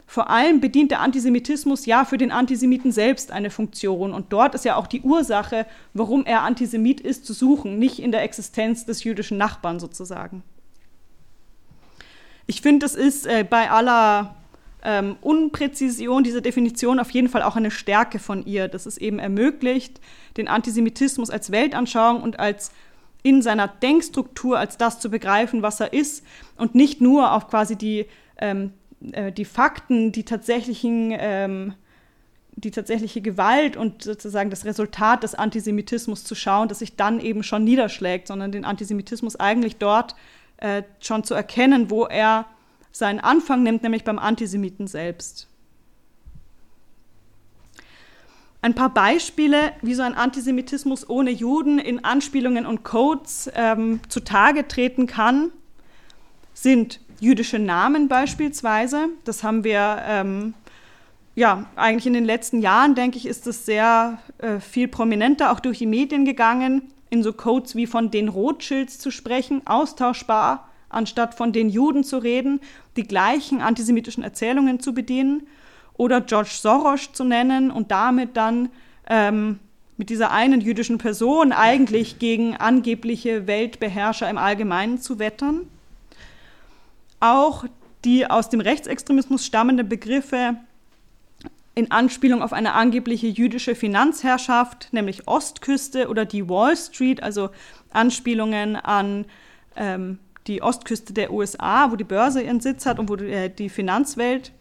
Vor 0.06 0.30
allem 0.30 0.62
bedient 0.62 0.92
der 0.92 1.00
Antisemitismus 1.00 1.88
ja 1.88 2.06
für 2.06 2.20
den 2.20 2.32
Antisemiten 2.32 2.92
selbst 2.92 3.32
eine 3.32 3.50
Funktion. 3.50 4.14
Und 4.14 4.32
dort 4.32 4.54
ist 4.54 4.66
ja 4.66 4.76
auch 4.76 4.86
die 4.86 5.02
Ursache, 5.02 5.66
warum 5.94 6.26
er 6.26 6.44
Antisemit 6.44 7.02
ist, 7.02 7.26
zu 7.26 7.34
suchen, 7.34 7.80
nicht 7.80 7.98
in 7.98 8.12
der 8.12 8.22
Existenz 8.22 8.86
des 8.86 9.04
jüdischen 9.04 9.38
Nachbarn 9.38 9.80
sozusagen. 9.80 10.44
Ich 12.46 12.62
finde, 12.62 12.86
es 12.86 12.96
ist 12.96 13.26
äh, 13.26 13.46
bei 13.50 13.72
aller 13.72 14.36
ähm, 14.84 15.16
Unpräzision 15.22 16.24
dieser 16.24 16.42
Definition 16.42 17.00
auf 17.00 17.12
jeden 17.12 17.30
Fall 17.30 17.44
auch 17.44 17.56
eine 17.56 17.72
Stärke 17.72 18.20
von 18.20 18.46
ihr, 18.46 18.68
dass 18.68 18.86
es 18.86 18.98
eben 18.98 19.20
ermöglicht, 19.20 20.00
den 20.38 20.48
Antisemitismus 20.48 21.30
als 21.30 21.52
Weltanschauung 21.52 22.22
und 22.22 22.40
als 22.40 22.72
in 23.24 23.42
seiner 23.42 23.68
Denkstruktur 23.68 24.58
als 24.58 24.78
das 24.78 25.00
zu 25.00 25.12
begreifen, 25.12 25.62
was 25.62 25.80
er 25.80 25.94
ist 25.94 26.26
und 26.58 26.74
nicht 26.74 27.02
nur 27.02 27.34
auf 27.34 27.48
quasi 27.48 27.76
die 27.76 28.08
ähm, 28.38 28.74
äh, 29.12 29.32
die 29.32 29.46
Fakten, 29.46 30.12
die 30.12 30.24
tatsächlichen, 30.24 31.14
ähm, 31.18 31.74
die 32.56 32.72
tatsächliche 32.72 33.22
Gewalt 33.22 33.78
und 33.78 34.04
sozusagen 34.04 34.50
das 34.50 34.66
Resultat 34.66 35.24
des 35.24 35.36
Antisemitismus 35.36 36.24
zu 36.24 36.36
schauen, 36.36 36.68
das 36.68 36.80
sich 36.80 36.96
dann 36.96 37.20
eben 37.20 37.44
schon 37.44 37.64
niederschlägt, 37.64 38.28
sondern 38.28 38.52
den 38.52 38.66
Antisemitismus 38.66 39.40
eigentlich 39.40 39.78
dort 39.78 40.16
äh, 40.58 40.84
schon 41.00 41.24
zu 41.24 41.34
erkennen, 41.34 41.90
wo 41.90 42.06
er 42.06 42.46
seinen 42.92 43.20
Anfang 43.20 43.64
nimmt, 43.64 43.84
nämlich 43.84 44.04
beim 44.04 44.20
Antisemiten 44.20 44.88
selbst. 44.88 45.48
Ein 48.64 48.76
paar 48.76 48.94
Beispiele, 48.94 49.74
wie 49.82 49.96
so 49.96 50.04
ein 50.04 50.14
Antisemitismus 50.14 51.10
ohne 51.10 51.32
Juden 51.32 51.80
in 51.80 52.04
Anspielungen 52.04 52.68
und 52.68 52.84
Codes 52.84 53.50
ähm, 53.56 54.02
zutage 54.08 54.68
treten 54.68 55.08
kann, 55.08 55.52
sind 56.54 57.00
jüdische 57.20 57.58
Namen 57.58 58.08
beispielsweise. 58.08 59.10
Das 59.24 59.44
haben 59.44 59.64
wir 59.64 60.04
ähm, 60.06 60.54
ja 61.34 61.66
eigentlich 61.76 62.06
in 62.06 62.14
den 62.14 62.26
letzten 62.26 62.62
Jahren, 62.62 62.94
denke 62.94 63.18
ich, 63.18 63.26
ist 63.26 63.48
das 63.48 63.66
sehr 63.66 64.20
äh, 64.38 64.60
viel 64.60 64.88
prominenter 64.88 65.52
auch 65.52 65.60
durch 65.60 65.80
die 65.80 65.88
Medien 65.88 66.24
gegangen, 66.24 66.94
in 67.10 67.24
so 67.24 67.34
Codes 67.34 67.76
wie 67.76 67.88
von 67.88 68.12
den 68.12 68.30
Rothschilds 68.30 69.00
zu 69.00 69.10
sprechen, 69.10 69.66
austauschbar, 69.66 70.70
anstatt 70.92 71.36
von 71.36 71.54
den 71.54 71.70
Juden 71.70 72.04
zu 72.04 72.18
reden, 72.18 72.60
die 72.96 73.04
gleichen 73.04 73.62
antisemitischen 73.62 74.24
Erzählungen 74.24 74.80
zu 74.80 74.94
bedienen 74.94 75.48
oder 75.94 76.22
George 76.22 76.52
Soros 76.54 77.12
zu 77.14 77.24
nennen 77.24 77.72
und 77.72 77.92
damit 77.92 78.36
dann 78.38 78.70
ähm, 79.08 79.60
mit 79.98 80.10
dieser 80.10 80.32
einen 80.32 80.62
jüdischen 80.62 80.98
Person 80.98 81.52
eigentlich 81.52 82.18
gegen 82.18 82.56
angebliche 82.56 83.46
Weltbeherrscher 83.46 84.30
im 84.30 84.38
Allgemeinen 84.38 85.00
zu 85.00 85.20
wettern. 85.20 85.68
Auch 87.20 87.66
die 88.04 88.28
aus 88.28 88.50
dem 88.50 88.62
Rechtsextremismus 88.62 89.46
stammenden 89.46 89.88
Begriffe 89.88 90.58
in 91.76 91.92
Anspielung 91.92 92.42
auf 92.42 92.52
eine 92.52 92.74
angebliche 92.74 93.28
jüdische 93.28 93.76
Finanzherrschaft, 93.76 94.90
nämlich 94.92 95.28
Ostküste 95.28 96.10
oder 96.10 96.26
die 96.26 96.50
Wall 96.50 96.76
Street, 96.76 97.24
also 97.24 97.50
Anspielungen 97.92 98.76
an 98.76 99.26
ähm, 99.76 100.20
die 100.48 100.62
Ostküste 100.62 101.14
der 101.14 101.32
USA, 101.32 101.92
wo 101.92 101.96
die 101.96 102.04
Börse 102.04 102.42
ihren 102.42 102.60
Sitz 102.60 102.86
hat 102.86 103.00
und 103.00 103.10
wo 103.10 103.16
die, 103.16 103.32
äh, 103.32 103.50
die 103.50 103.70
Finanzwelt 103.70 104.52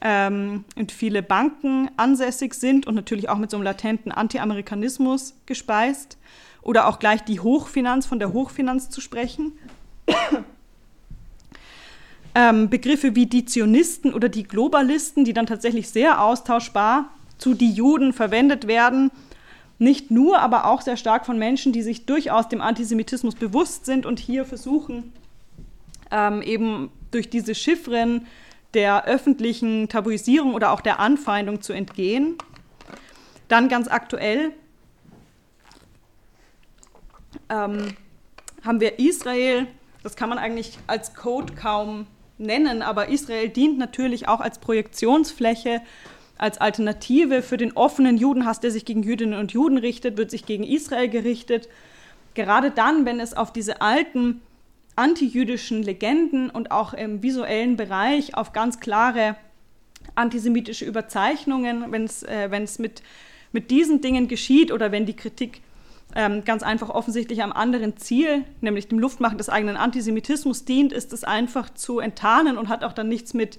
ähm, 0.00 0.64
und 0.76 0.92
viele 0.92 1.22
Banken 1.22 1.90
ansässig 1.96 2.54
sind 2.54 2.86
und 2.86 2.94
natürlich 2.94 3.28
auch 3.28 3.38
mit 3.38 3.50
so 3.50 3.56
einem 3.56 3.64
latenten 3.64 4.12
Anti-Amerikanismus 4.12 5.34
gespeist. 5.46 6.18
Oder 6.62 6.88
auch 6.88 6.98
gleich 6.98 7.22
die 7.22 7.38
Hochfinanz, 7.38 8.06
von 8.06 8.18
der 8.18 8.32
Hochfinanz 8.32 8.90
zu 8.90 9.00
sprechen 9.00 9.52
ähm, 12.34 12.68
Begriffe 12.68 13.14
wie 13.14 13.26
die 13.26 13.44
Zionisten 13.44 14.12
oder 14.12 14.28
die 14.28 14.44
Globalisten, 14.44 15.24
die 15.24 15.32
dann 15.32 15.46
tatsächlich 15.46 15.88
sehr 15.88 16.22
austauschbar 16.22 17.10
zu 17.38 17.54
die 17.54 17.70
Juden 17.70 18.12
verwendet 18.12 18.66
werden. 18.66 19.10
Nicht 19.78 20.10
nur, 20.10 20.38
aber 20.38 20.66
auch 20.66 20.80
sehr 20.80 20.96
stark 20.96 21.26
von 21.26 21.38
Menschen, 21.38 21.72
die 21.72 21.82
sich 21.82 22.06
durchaus 22.06 22.48
dem 22.48 22.60
Antisemitismus 22.60 23.34
bewusst 23.34 23.84
sind 23.84 24.06
und 24.06 24.18
hier 24.18 24.44
versuchen, 24.44 25.12
ähm, 26.10 26.40
eben 26.42 26.90
durch 27.10 27.28
diese 27.28 27.54
Chiffren 27.54 28.26
der 28.74 29.04
öffentlichen 29.04 29.88
Tabuisierung 29.88 30.54
oder 30.54 30.72
auch 30.72 30.80
der 30.80 30.98
Anfeindung 30.98 31.60
zu 31.60 31.72
entgehen. 31.72 32.36
Dann 33.48 33.68
ganz 33.68 33.88
aktuell 33.88 34.52
ähm, 37.48 37.94
haben 38.64 38.80
wir 38.80 38.98
Israel, 38.98 39.66
das 40.02 40.16
kann 40.16 40.28
man 40.28 40.38
eigentlich 40.38 40.78
als 40.86 41.14
Code 41.14 41.54
kaum 41.54 42.06
nennen, 42.38 42.82
aber 42.82 43.08
Israel 43.08 43.48
dient 43.48 43.78
natürlich 43.78 44.28
auch 44.28 44.40
als 44.40 44.58
Projektionsfläche, 44.58 45.80
als 46.38 46.58
Alternative 46.58 47.42
für 47.42 47.56
den 47.56 47.72
offenen 47.72 48.16
Judenhass, 48.16 48.60
der 48.60 48.70
sich 48.70 48.84
gegen 48.84 49.02
Jüdinnen 49.02 49.38
und 49.38 49.52
Juden 49.52 49.78
richtet, 49.78 50.16
wird 50.16 50.30
sich 50.30 50.46
gegen 50.46 50.64
Israel 50.64 51.08
gerichtet. 51.08 51.68
Gerade 52.34 52.70
dann, 52.70 53.06
wenn 53.06 53.20
es 53.20 53.34
auf 53.34 53.52
diese 53.52 53.80
alten 53.80 54.42
antijüdischen 54.96 55.82
Legenden 55.82 56.50
und 56.50 56.70
auch 56.70 56.94
im 56.94 57.22
visuellen 57.22 57.76
Bereich 57.76 58.34
auf 58.34 58.52
ganz 58.52 58.80
klare 58.80 59.36
antisemitische 60.14 60.84
Überzeichnungen, 60.84 61.90
wenn 61.90 62.04
es 62.04 62.22
äh, 62.22 62.48
mit, 62.78 63.02
mit 63.52 63.70
diesen 63.70 64.00
Dingen 64.00 64.28
geschieht 64.28 64.72
oder 64.72 64.92
wenn 64.92 65.06
die 65.06 65.16
Kritik 65.16 65.60
ähm, 66.14 66.44
ganz 66.44 66.62
einfach 66.62 66.88
offensichtlich 66.88 67.42
einem 67.42 67.52
anderen 67.52 67.96
Ziel, 67.96 68.44
nämlich 68.60 68.88
dem 68.88 68.98
Luftmachen 68.98 69.38
des 69.38 69.48
eigenen 69.48 69.76
Antisemitismus 69.76 70.64
dient, 70.64 70.92
ist 70.92 71.12
es 71.12 71.24
einfach 71.24 71.70
zu 71.70 71.98
enttarnen 71.98 72.56
und 72.56 72.68
hat 72.68 72.84
auch 72.84 72.92
dann 72.92 73.08
nichts 73.08 73.34
mit 73.34 73.58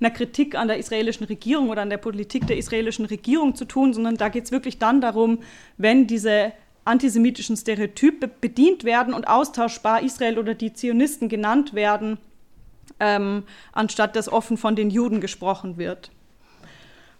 einer 0.00 0.10
Kritik 0.10 0.54
an 0.54 0.68
der 0.68 0.78
israelischen 0.78 1.26
Regierung 1.26 1.70
oder 1.70 1.82
an 1.82 1.90
der 1.90 1.96
Politik 1.98 2.46
der 2.46 2.56
israelischen 2.56 3.04
Regierung 3.04 3.54
zu 3.54 3.64
tun, 3.64 3.92
sondern 3.92 4.16
da 4.16 4.28
geht 4.28 4.44
es 4.44 4.52
wirklich 4.52 4.78
dann 4.78 5.00
darum, 5.00 5.40
wenn 5.76 6.06
diese 6.06 6.52
antisemitischen 6.84 7.56
Stereotype 7.56 8.28
bedient 8.28 8.84
werden 8.84 9.12
und 9.12 9.28
austauschbar 9.28 10.02
Israel 10.02 10.38
oder 10.38 10.54
die 10.54 10.72
Zionisten 10.72 11.28
genannt 11.28 11.74
werden, 11.74 12.18
ähm, 12.98 13.44
anstatt 13.72 14.16
dass 14.16 14.30
offen 14.30 14.56
von 14.56 14.74
den 14.74 14.90
Juden 14.90 15.20
gesprochen 15.20 15.76
wird. 15.76 16.10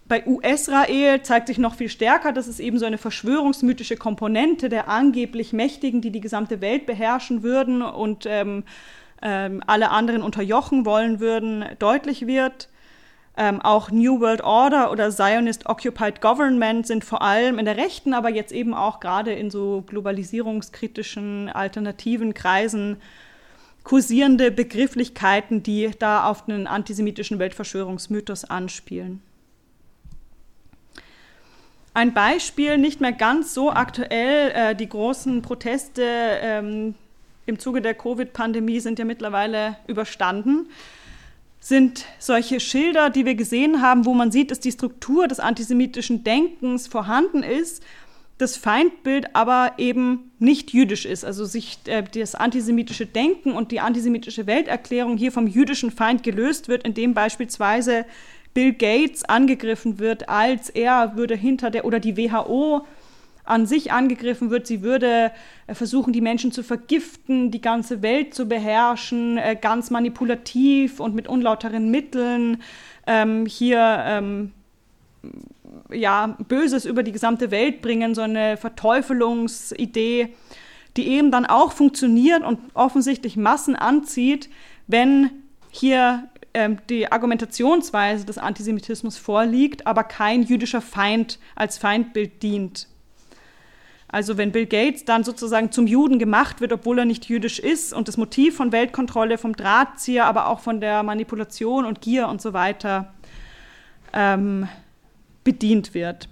Bei 0.09 0.25
US-Rael 0.25 1.21
zeigt 1.21 1.47
sich 1.47 1.59
noch 1.59 1.75
viel 1.75 1.87
stärker, 1.87 2.31
dass 2.31 2.47
es 2.47 2.59
eben 2.59 2.79
so 2.79 2.85
eine 2.85 2.97
verschwörungsmythische 2.97 3.95
Komponente 3.95 4.67
der 4.67 4.89
angeblich 4.89 5.53
Mächtigen, 5.53 6.01
die 6.01 6.09
die 6.09 6.19
gesamte 6.19 6.61
Welt 6.61 6.87
beherrschen 6.87 7.43
würden 7.43 7.83
und 7.83 8.25
ähm, 8.25 8.63
ähm, 9.21 9.61
alle 9.67 9.89
anderen 9.89 10.21
unterjochen 10.21 10.85
wollen 10.85 11.19
würden, 11.19 11.65
deutlich 11.79 12.27
wird. 12.27 12.69
Ähm, 13.37 13.61
auch 13.61 13.89
New 13.89 14.19
World 14.19 14.41
Order 14.41 14.91
oder 14.91 15.11
Zionist 15.11 15.67
Occupied 15.67 16.19
Government 16.19 16.85
sind 16.85 17.05
vor 17.05 17.21
allem 17.21 17.57
in 17.57 17.65
der 17.65 17.77
rechten, 17.77 18.13
aber 18.13 18.29
jetzt 18.29 18.51
eben 18.51 18.73
auch 18.73 18.99
gerade 18.99 19.31
in 19.31 19.49
so 19.49 19.83
globalisierungskritischen 19.87 21.49
alternativen 21.49 22.33
Kreisen 22.33 22.97
kursierende 23.83 24.51
Begrifflichkeiten, 24.51 25.63
die 25.63 25.89
da 25.97 26.25
auf 26.25 26.47
einen 26.47 26.67
antisemitischen 26.67 27.39
Weltverschwörungsmythos 27.39 28.45
anspielen. 28.45 29.21
Ein 31.93 32.13
Beispiel, 32.13 32.77
nicht 32.77 33.01
mehr 33.01 33.13
ganz 33.13 33.53
so 33.53 33.71
aktuell, 33.71 34.51
äh, 34.51 34.75
die 34.75 34.87
großen 34.87 35.41
Proteste 35.41 36.03
ähm, 36.03 36.95
im 37.49 37.59
Zuge 37.59 37.81
der 37.81 37.95
Covid-Pandemie 37.95 38.79
sind 38.79 38.99
ja 38.99 39.05
mittlerweile 39.05 39.75
überstanden, 39.87 40.69
sind 41.59 42.05
solche 42.19 42.59
Schilder, 42.61 43.09
die 43.09 43.25
wir 43.25 43.35
gesehen 43.35 43.81
haben, 43.81 44.05
wo 44.05 44.13
man 44.13 44.31
sieht, 44.31 44.51
dass 44.51 44.61
die 44.61 44.71
Struktur 44.71 45.27
des 45.27 45.41
antisemitischen 45.41 46.23
Denkens 46.23 46.87
vorhanden 46.87 47.43
ist, 47.43 47.83
das 48.37 48.55
Feindbild 48.55 49.35
aber 49.35 49.73
eben 49.77 50.31
nicht 50.39 50.71
jüdisch 50.71 51.05
ist, 51.05 51.25
also 51.25 51.43
sich 51.43 51.79
äh, 51.87 52.03
das 52.03 52.35
antisemitische 52.35 53.05
Denken 53.05 53.51
und 53.51 53.73
die 53.73 53.81
antisemitische 53.81 54.47
Welterklärung 54.47 55.17
hier 55.17 55.33
vom 55.33 55.45
jüdischen 55.45 55.91
Feind 55.91 56.23
gelöst 56.23 56.69
wird, 56.69 56.87
indem 56.87 57.13
beispielsweise 57.13 58.05
Bill 58.53 58.71
Gates 58.71 59.25
angegriffen 59.25 59.99
wird, 59.99 60.29
als 60.29 60.69
er 60.69 61.17
würde 61.17 61.35
hinter 61.35 61.69
der 61.69 61.83
oder 61.83 61.99
die 61.99 62.15
WHO 62.15 62.85
an 63.49 63.65
sich 63.65 63.91
angegriffen 63.91 64.49
wird. 64.49 64.67
Sie 64.67 64.81
würde 64.81 65.31
äh, 65.67 65.73
versuchen, 65.73 66.13
die 66.13 66.21
Menschen 66.21 66.51
zu 66.51 66.63
vergiften, 66.63 67.51
die 67.51 67.61
ganze 67.61 68.01
Welt 68.01 68.33
zu 68.33 68.47
beherrschen, 68.47 69.37
äh, 69.37 69.57
ganz 69.59 69.89
manipulativ 69.89 70.99
und 70.99 71.15
mit 71.15 71.27
unlauteren 71.27 71.89
Mitteln 71.89 72.61
ähm, 73.07 73.45
hier 73.45 74.03
ähm, 74.05 74.51
ja, 75.91 76.37
Böses 76.47 76.85
über 76.85 77.03
die 77.03 77.11
gesamte 77.11 77.51
Welt 77.51 77.81
bringen, 77.81 78.15
so 78.15 78.21
eine 78.21 78.57
Verteufelungsidee, 78.57 80.29
die 80.97 81.07
eben 81.07 81.31
dann 81.31 81.45
auch 81.45 81.71
funktioniert 81.71 82.43
und 82.43 82.59
offensichtlich 82.73 83.37
Massen 83.37 83.75
anzieht, 83.75 84.49
wenn 84.87 85.31
hier 85.71 86.27
ähm, 86.53 86.77
die 86.89 87.11
Argumentationsweise 87.11 88.25
des 88.25 88.37
Antisemitismus 88.37 89.17
vorliegt, 89.17 89.87
aber 89.87 90.03
kein 90.03 90.43
jüdischer 90.43 90.81
Feind 90.81 91.39
als 91.55 91.77
Feindbild 91.77 92.41
dient. 92.43 92.87
Also 94.11 94.37
wenn 94.37 94.51
Bill 94.51 94.65
Gates 94.65 95.05
dann 95.05 95.23
sozusagen 95.23 95.71
zum 95.71 95.85
Juden 95.85 96.17
gemacht 96.17 96.61
wird, 96.61 96.73
obwohl 96.73 96.99
er 96.99 97.05
nicht 97.05 97.29
jüdisch 97.29 97.59
ist 97.59 97.93
und 97.93 98.07
das 98.07 98.17
Motiv 98.17 98.55
von 98.55 98.71
Weltkontrolle, 98.71 99.37
vom 99.37 99.55
Drahtzieher, 99.55 100.25
aber 100.25 100.47
auch 100.47 100.59
von 100.59 100.81
der 100.81 101.03
Manipulation 101.03 101.85
und 101.85 102.01
Gier 102.01 102.27
und 102.27 102.41
so 102.41 102.53
weiter 102.53 103.13
ähm, 104.11 104.67
bedient 105.43 105.93
wird. 105.93 106.27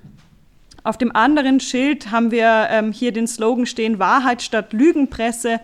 Auf 0.83 0.97
dem 0.97 1.15
anderen 1.15 1.59
Schild 1.59 2.11
haben 2.11 2.31
wir 2.31 2.67
ähm, 2.71 2.91
hier 2.91 3.11
den 3.11 3.27
Slogan 3.27 3.65
stehen, 3.65 3.99
Wahrheit 3.99 4.41
statt 4.41 4.73
Lügenpresse 4.73 5.59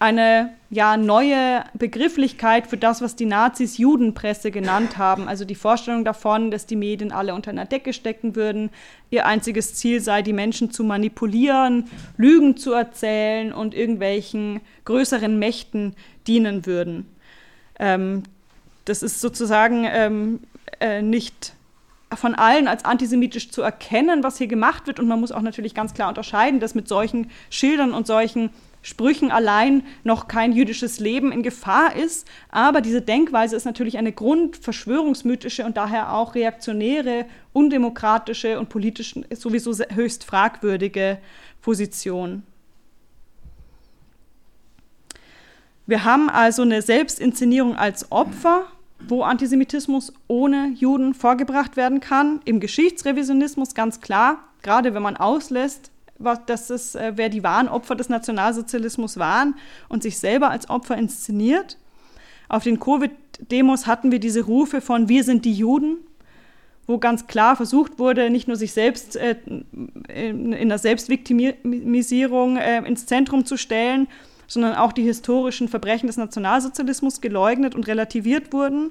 eine 0.00 0.54
ja, 0.70 0.96
neue 0.96 1.62
Begrifflichkeit 1.74 2.66
für 2.66 2.78
das, 2.78 3.02
was 3.02 3.16
die 3.16 3.26
Nazis 3.26 3.76
Judenpresse 3.76 4.50
genannt 4.50 4.96
haben. 4.96 5.28
Also 5.28 5.44
die 5.44 5.54
Vorstellung 5.54 6.06
davon, 6.06 6.50
dass 6.50 6.64
die 6.64 6.76
Medien 6.76 7.12
alle 7.12 7.34
unter 7.34 7.50
einer 7.50 7.66
Decke 7.66 7.92
stecken 7.92 8.34
würden. 8.34 8.70
Ihr 9.10 9.26
einziges 9.26 9.74
Ziel 9.74 10.00
sei, 10.00 10.22
die 10.22 10.32
Menschen 10.32 10.70
zu 10.70 10.84
manipulieren, 10.84 11.84
Lügen 12.16 12.56
zu 12.56 12.72
erzählen 12.72 13.52
und 13.52 13.74
irgendwelchen 13.74 14.62
größeren 14.86 15.38
Mächten 15.38 15.94
dienen 16.26 16.64
würden. 16.64 17.06
Ähm, 17.78 18.22
das 18.86 19.02
ist 19.02 19.20
sozusagen 19.20 19.84
ähm, 19.86 20.40
äh, 20.80 21.02
nicht 21.02 21.52
von 22.14 22.34
allen 22.34 22.68
als 22.68 22.86
antisemitisch 22.86 23.50
zu 23.50 23.60
erkennen, 23.60 24.22
was 24.22 24.38
hier 24.38 24.46
gemacht 24.46 24.86
wird. 24.86 24.98
Und 24.98 25.08
man 25.08 25.20
muss 25.20 25.30
auch 25.30 25.42
natürlich 25.42 25.74
ganz 25.74 25.92
klar 25.92 26.08
unterscheiden, 26.08 26.58
dass 26.58 26.74
mit 26.74 26.88
solchen 26.88 27.30
Schildern 27.50 27.92
und 27.92 28.06
solchen 28.06 28.48
Sprüchen 28.82 29.30
allein 29.30 29.82
noch 30.04 30.26
kein 30.26 30.52
jüdisches 30.52 31.00
Leben 31.00 31.32
in 31.32 31.42
Gefahr 31.42 31.96
ist. 31.96 32.26
Aber 32.50 32.80
diese 32.80 33.02
Denkweise 33.02 33.56
ist 33.56 33.66
natürlich 33.66 33.98
eine 33.98 34.12
grundverschwörungsmythische 34.12 35.64
und 35.64 35.76
daher 35.76 36.14
auch 36.14 36.34
reaktionäre, 36.34 37.26
undemokratische 37.52 38.58
und 38.58 38.68
politisch 38.68 39.14
sowieso 39.34 39.72
höchst 39.94 40.24
fragwürdige 40.24 41.18
Position. 41.60 42.42
Wir 45.86 46.04
haben 46.04 46.30
also 46.30 46.62
eine 46.62 46.82
Selbstinszenierung 46.82 47.76
als 47.76 48.12
Opfer, 48.12 48.66
wo 49.08 49.22
Antisemitismus 49.22 50.12
ohne 50.28 50.72
Juden 50.76 51.14
vorgebracht 51.14 51.76
werden 51.76 52.00
kann. 52.00 52.40
Im 52.44 52.60
Geschichtsrevisionismus 52.60 53.74
ganz 53.74 54.00
klar, 54.00 54.38
gerade 54.62 54.94
wenn 54.94 55.02
man 55.02 55.16
auslässt, 55.16 55.90
dass 56.46 56.70
es, 56.70 56.94
äh, 56.94 57.12
wer 57.16 57.28
die 57.28 57.42
wahren 57.42 57.68
Opfer 57.68 57.96
des 57.96 58.08
Nationalsozialismus 58.08 59.18
waren 59.18 59.54
und 59.88 60.02
sich 60.02 60.18
selber 60.18 60.50
als 60.50 60.68
Opfer 60.68 60.96
inszeniert. 60.96 61.76
Auf 62.48 62.64
den 62.64 62.80
Covid-Demos 62.80 63.86
hatten 63.86 64.10
wir 64.10 64.18
diese 64.18 64.42
Rufe 64.42 64.80
von 64.80 65.08
Wir 65.08 65.24
sind 65.24 65.44
die 65.44 65.54
Juden, 65.54 65.98
wo 66.86 66.98
ganz 66.98 67.26
klar 67.26 67.56
versucht 67.56 67.98
wurde, 67.98 68.30
nicht 68.30 68.48
nur 68.48 68.56
sich 68.56 68.72
selbst 68.72 69.16
äh, 69.16 69.36
in, 70.08 70.52
in 70.52 70.68
der 70.68 70.78
Selbstviktimisierung 70.78 72.56
äh, 72.56 72.78
ins 72.86 73.06
Zentrum 73.06 73.44
zu 73.44 73.56
stellen, 73.56 74.08
sondern 74.48 74.74
auch 74.74 74.92
die 74.92 75.04
historischen 75.04 75.68
Verbrechen 75.68 76.08
des 76.08 76.16
Nationalsozialismus 76.16 77.20
geleugnet 77.20 77.76
und 77.76 77.86
relativiert 77.86 78.52
wurden. 78.52 78.90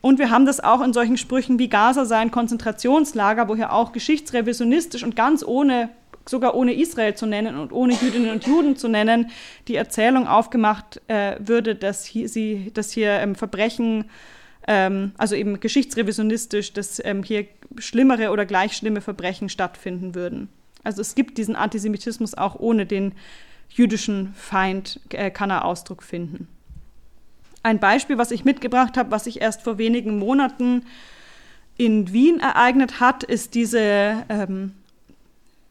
Und 0.00 0.20
wir 0.20 0.30
haben 0.30 0.46
das 0.46 0.60
auch 0.60 0.82
in 0.82 0.92
solchen 0.92 1.16
Sprüchen 1.16 1.58
wie 1.58 1.68
Gaza 1.68 2.04
sei 2.04 2.18
ein 2.18 2.30
Konzentrationslager, 2.30 3.48
wo 3.48 3.56
hier 3.56 3.72
auch 3.72 3.90
geschichtsrevisionistisch 3.90 5.02
und 5.02 5.16
ganz 5.16 5.44
ohne 5.44 5.88
sogar 6.28 6.54
ohne 6.54 6.74
Israel 6.74 7.14
zu 7.14 7.26
nennen 7.26 7.56
und 7.56 7.72
ohne 7.72 7.94
Jüdinnen 7.94 8.30
und 8.30 8.46
Juden 8.46 8.76
zu 8.76 8.88
nennen, 8.88 9.30
die 9.68 9.76
Erzählung 9.76 10.26
aufgemacht 10.26 11.00
äh, 11.08 11.36
würde, 11.38 11.74
dass 11.74 12.04
hier, 12.04 12.28
sie, 12.28 12.70
dass 12.74 12.90
hier 12.90 13.12
ähm, 13.12 13.34
Verbrechen, 13.34 14.10
ähm, 14.66 15.12
also 15.16 15.34
eben 15.34 15.60
geschichtsrevisionistisch, 15.60 16.72
dass 16.72 17.00
ähm, 17.04 17.22
hier 17.22 17.46
schlimmere 17.78 18.30
oder 18.30 18.46
gleich 18.46 18.76
schlimme 18.76 19.00
Verbrechen 19.00 19.48
stattfinden 19.48 20.14
würden. 20.14 20.48
Also 20.82 21.00
es 21.00 21.14
gibt 21.14 21.38
diesen 21.38 21.56
Antisemitismus 21.56 22.34
auch 22.34 22.56
ohne 22.56 22.86
den 22.86 23.12
jüdischen 23.68 24.34
Feind, 24.34 25.00
äh, 25.10 25.30
kann 25.30 25.50
er 25.50 25.64
Ausdruck 25.64 26.02
finden. 26.02 26.48
Ein 27.62 27.80
Beispiel, 27.80 28.18
was 28.18 28.30
ich 28.30 28.44
mitgebracht 28.44 28.96
habe, 28.96 29.10
was 29.10 29.24
sich 29.24 29.40
erst 29.40 29.62
vor 29.62 29.78
wenigen 29.78 30.18
Monaten 30.18 30.84
in 31.76 32.12
Wien 32.12 32.38
ereignet 32.38 33.00
hat, 33.00 33.24
ist 33.24 33.54
diese 33.54 34.24
ähm, 34.28 34.72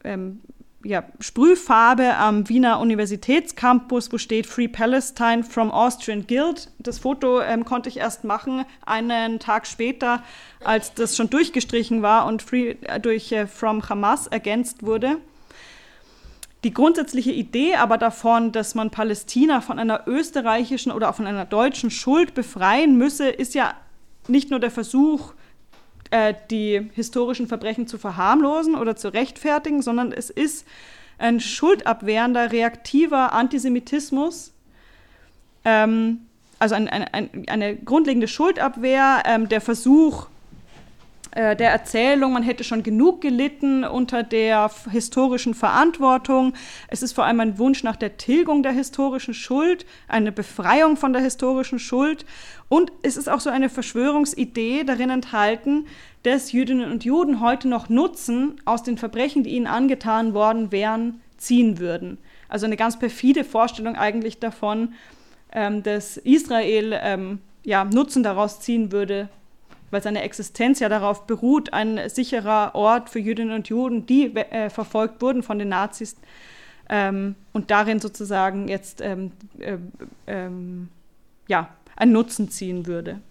ähm, 0.06 0.40
ja, 0.86 1.04
Sprühfarbe 1.20 2.16
am 2.16 2.48
Wiener 2.48 2.78
Universitätscampus, 2.80 4.12
wo 4.12 4.18
steht 4.18 4.46
Free 4.46 4.68
Palestine 4.68 5.42
from 5.42 5.70
Austrian 5.70 6.26
Guild. 6.26 6.70
Das 6.78 6.98
Foto 6.98 7.40
ähm, 7.40 7.64
konnte 7.64 7.88
ich 7.88 7.96
erst 7.96 8.24
machen, 8.24 8.64
einen 8.84 9.40
Tag 9.40 9.66
später, 9.66 10.22
als 10.62 10.94
das 10.94 11.16
schon 11.16 11.28
durchgestrichen 11.28 12.02
war 12.02 12.26
und 12.26 12.42
Free 12.42 12.76
äh, 12.82 13.00
durch 13.00 13.32
äh, 13.32 13.46
From 13.46 13.88
Hamas 13.88 14.26
ergänzt 14.28 14.84
wurde. 14.84 15.18
Die 16.64 16.72
grundsätzliche 16.72 17.32
Idee 17.32 17.74
aber 17.76 17.98
davon, 17.98 18.52
dass 18.52 18.74
man 18.74 18.90
Palästina 18.90 19.60
von 19.60 19.78
einer 19.78 20.02
österreichischen 20.06 20.92
oder 20.92 21.10
auch 21.10 21.14
von 21.14 21.26
einer 21.26 21.44
deutschen 21.44 21.90
Schuld 21.90 22.34
befreien 22.34 22.96
müsse, 22.96 23.28
ist 23.28 23.54
ja 23.54 23.74
nicht 24.28 24.50
nur 24.50 24.60
der 24.60 24.70
Versuch, 24.70 25.32
äh, 26.10 26.34
die 26.50 26.90
historischen 26.94 27.46
Verbrechen 27.48 27.86
zu 27.86 27.98
verharmlosen 27.98 28.74
oder 28.74 28.96
zu 28.96 29.12
rechtfertigen, 29.12 29.82
sondern 29.82 30.12
es 30.12 30.30
ist 30.30 30.66
ein 31.18 31.40
schuldabwehrender, 31.40 32.52
reaktiver 32.52 33.32
Antisemitismus, 33.32 34.52
ähm, 35.64 36.20
also 36.58 36.74
ein, 36.74 36.88
ein, 36.88 37.44
eine 37.48 37.76
grundlegende 37.76 38.28
Schuldabwehr, 38.28 39.22
ähm, 39.26 39.48
der 39.48 39.60
Versuch, 39.60 40.28
äh, 41.36 41.54
der 41.54 41.70
Erzählung, 41.70 42.32
man 42.32 42.42
hätte 42.42 42.64
schon 42.64 42.82
genug 42.82 43.20
gelitten 43.20 43.84
unter 43.84 44.22
der 44.22 44.70
historischen 44.90 45.52
Verantwortung. 45.52 46.54
Es 46.88 47.02
ist 47.02 47.12
vor 47.12 47.26
allem 47.26 47.40
ein 47.40 47.58
Wunsch 47.58 47.82
nach 47.82 47.96
der 47.96 48.16
Tilgung 48.16 48.62
der 48.62 48.72
historischen 48.72 49.34
Schuld, 49.34 49.84
eine 50.08 50.32
Befreiung 50.32 50.96
von 50.96 51.12
der 51.12 51.20
historischen 51.20 51.78
Schuld. 51.78 52.24
Und 52.70 52.90
es 53.02 53.18
ist 53.18 53.28
auch 53.28 53.40
so 53.40 53.50
eine 53.50 53.68
Verschwörungsidee 53.68 54.84
darin 54.84 55.10
enthalten, 55.10 55.84
dass 56.22 56.52
Jüdinnen 56.52 56.90
und 56.90 57.04
Juden 57.04 57.40
heute 57.42 57.68
noch 57.68 57.90
Nutzen 57.90 58.58
aus 58.64 58.82
den 58.82 58.96
Verbrechen, 58.96 59.44
die 59.44 59.50
ihnen 59.50 59.66
angetan 59.66 60.32
worden 60.32 60.72
wären, 60.72 61.20
ziehen 61.36 61.78
würden. 61.78 62.16
Also 62.48 62.64
eine 62.64 62.78
ganz 62.78 62.98
perfide 62.98 63.44
Vorstellung 63.44 63.94
eigentlich 63.96 64.38
davon, 64.38 64.94
ähm, 65.52 65.82
dass 65.82 66.16
Israel 66.16 66.98
ähm, 66.98 67.40
ja, 67.62 67.84
Nutzen 67.84 68.22
daraus 68.22 68.60
ziehen 68.60 68.90
würde, 68.90 69.28
weil 69.96 70.02
seine 70.02 70.20
Existenz 70.20 70.78
ja 70.78 70.90
darauf 70.90 71.26
beruht, 71.26 71.72
ein 71.72 72.10
sicherer 72.10 72.74
Ort 72.74 73.08
für 73.08 73.18
Jüdinnen 73.18 73.54
und 73.54 73.68
Juden, 73.68 74.04
die 74.04 74.36
äh, 74.36 74.68
verfolgt 74.68 75.22
wurden 75.22 75.42
von 75.42 75.58
den 75.58 75.70
Nazis 75.70 76.16
ähm, 76.90 77.34
und 77.54 77.70
darin 77.70 77.98
sozusagen 77.98 78.68
jetzt 78.68 79.00
ähm, 79.00 79.32
äh, 79.58 79.78
ähm, 80.26 80.88
ja, 81.48 81.70
einen 81.96 82.12
Nutzen 82.12 82.50
ziehen 82.50 82.86
würde. 82.86 83.22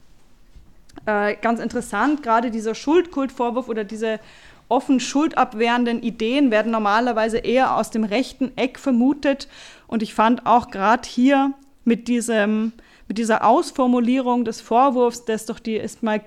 Äh, 1.05 1.35
ganz 1.35 1.59
interessant, 1.59 2.23
gerade 2.23 2.49
dieser 2.49 2.73
Schuldkultvorwurf 2.73 3.69
oder 3.69 3.83
diese 3.83 4.19
offen 4.67 4.99
schuldabwehrenden 4.99 6.01
Ideen 6.01 6.49
werden 6.49 6.71
normalerweise 6.71 7.37
eher 7.37 7.77
aus 7.77 7.91
dem 7.91 8.05
rechten 8.05 8.57
Eck 8.57 8.79
vermutet. 8.79 9.47
Und 9.85 10.01
ich 10.01 10.15
fand 10.15 10.47
auch 10.47 10.71
gerade 10.71 11.07
hier 11.07 11.53
mit, 11.83 12.07
diesem, 12.07 12.73
mit 13.07 13.19
dieser 13.19 13.45
Ausformulierung 13.45 14.45
des 14.45 14.61
Vorwurfs, 14.61 15.25
dass 15.25 15.45
doch 15.45 15.59
die 15.59 15.75
ist 15.75 16.01
mal 16.01 16.21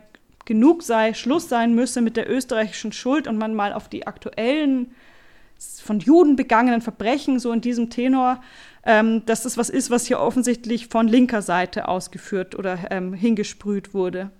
genug 0.49 0.83
sei, 0.83 1.13
Schluss 1.13 1.51
sein 1.51 1.75
müsse 1.75 2.01
mit 2.01 2.17
der 2.17 2.29
österreichischen 2.29 2.91
Schuld 2.91 3.29
und 3.29 3.37
man 3.37 3.55
mal 3.55 3.75
auf 3.75 3.91
die 3.91 4.07
aktuellen 4.07 4.95
von 5.85 6.01
Juden 6.01 6.37
begangenen 6.37 6.81
Verbrechen, 6.81 7.39
so 7.39 7.53
in 7.53 7.61
diesem 7.61 7.91
Tenor, 7.91 8.41
ähm, 8.85 9.27
dass 9.27 9.43
das 9.43 9.59
was 9.59 9.69
ist, 9.69 9.91
was 9.91 10.07
hier 10.07 10.21
offensichtlich 10.21 10.87
von 10.87 11.07
linker 11.07 11.43
Seite 11.43 11.87
ausgeführt 11.87 12.55
oder 12.55 12.91
ähm, 12.91 13.13
hingesprüht 13.13 13.93
wurde. 13.93 14.31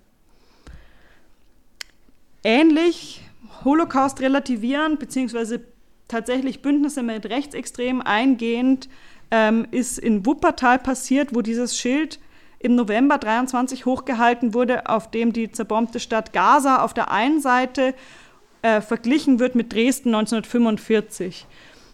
Ähnlich 2.43 3.21
Holocaust 3.63 4.19
relativierend, 4.19 4.97
beziehungsweise 4.97 5.61
tatsächlich 6.07 6.63
Bündnisse 6.63 7.03
mit 7.03 7.27
Rechtsextremen 7.27 8.01
eingehend 8.01 8.89
ähm, 9.29 9.67
ist 9.69 9.99
in 9.99 10.25
Wuppertal 10.25 10.79
passiert, 10.79 11.35
wo 11.35 11.41
dieses 11.41 11.77
Schild 11.77 12.19
im 12.59 12.75
November 12.75 13.17
23 13.17 13.85
hochgehalten 13.85 14.53
wurde, 14.53 14.87
auf 14.87 15.09
dem 15.09 15.33
die 15.33 15.51
zerbombte 15.51 15.99
Stadt 15.99 16.33
Gaza 16.33 16.83
auf 16.83 16.93
der 16.93 17.11
einen 17.11 17.41
Seite 17.41 17.93
äh, 18.61 18.81
verglichen 18.81 19.39
wird 19.39 19.55
mit 19.55 19.71
Dresden 19.73 20.09
1945. 20.09 21.45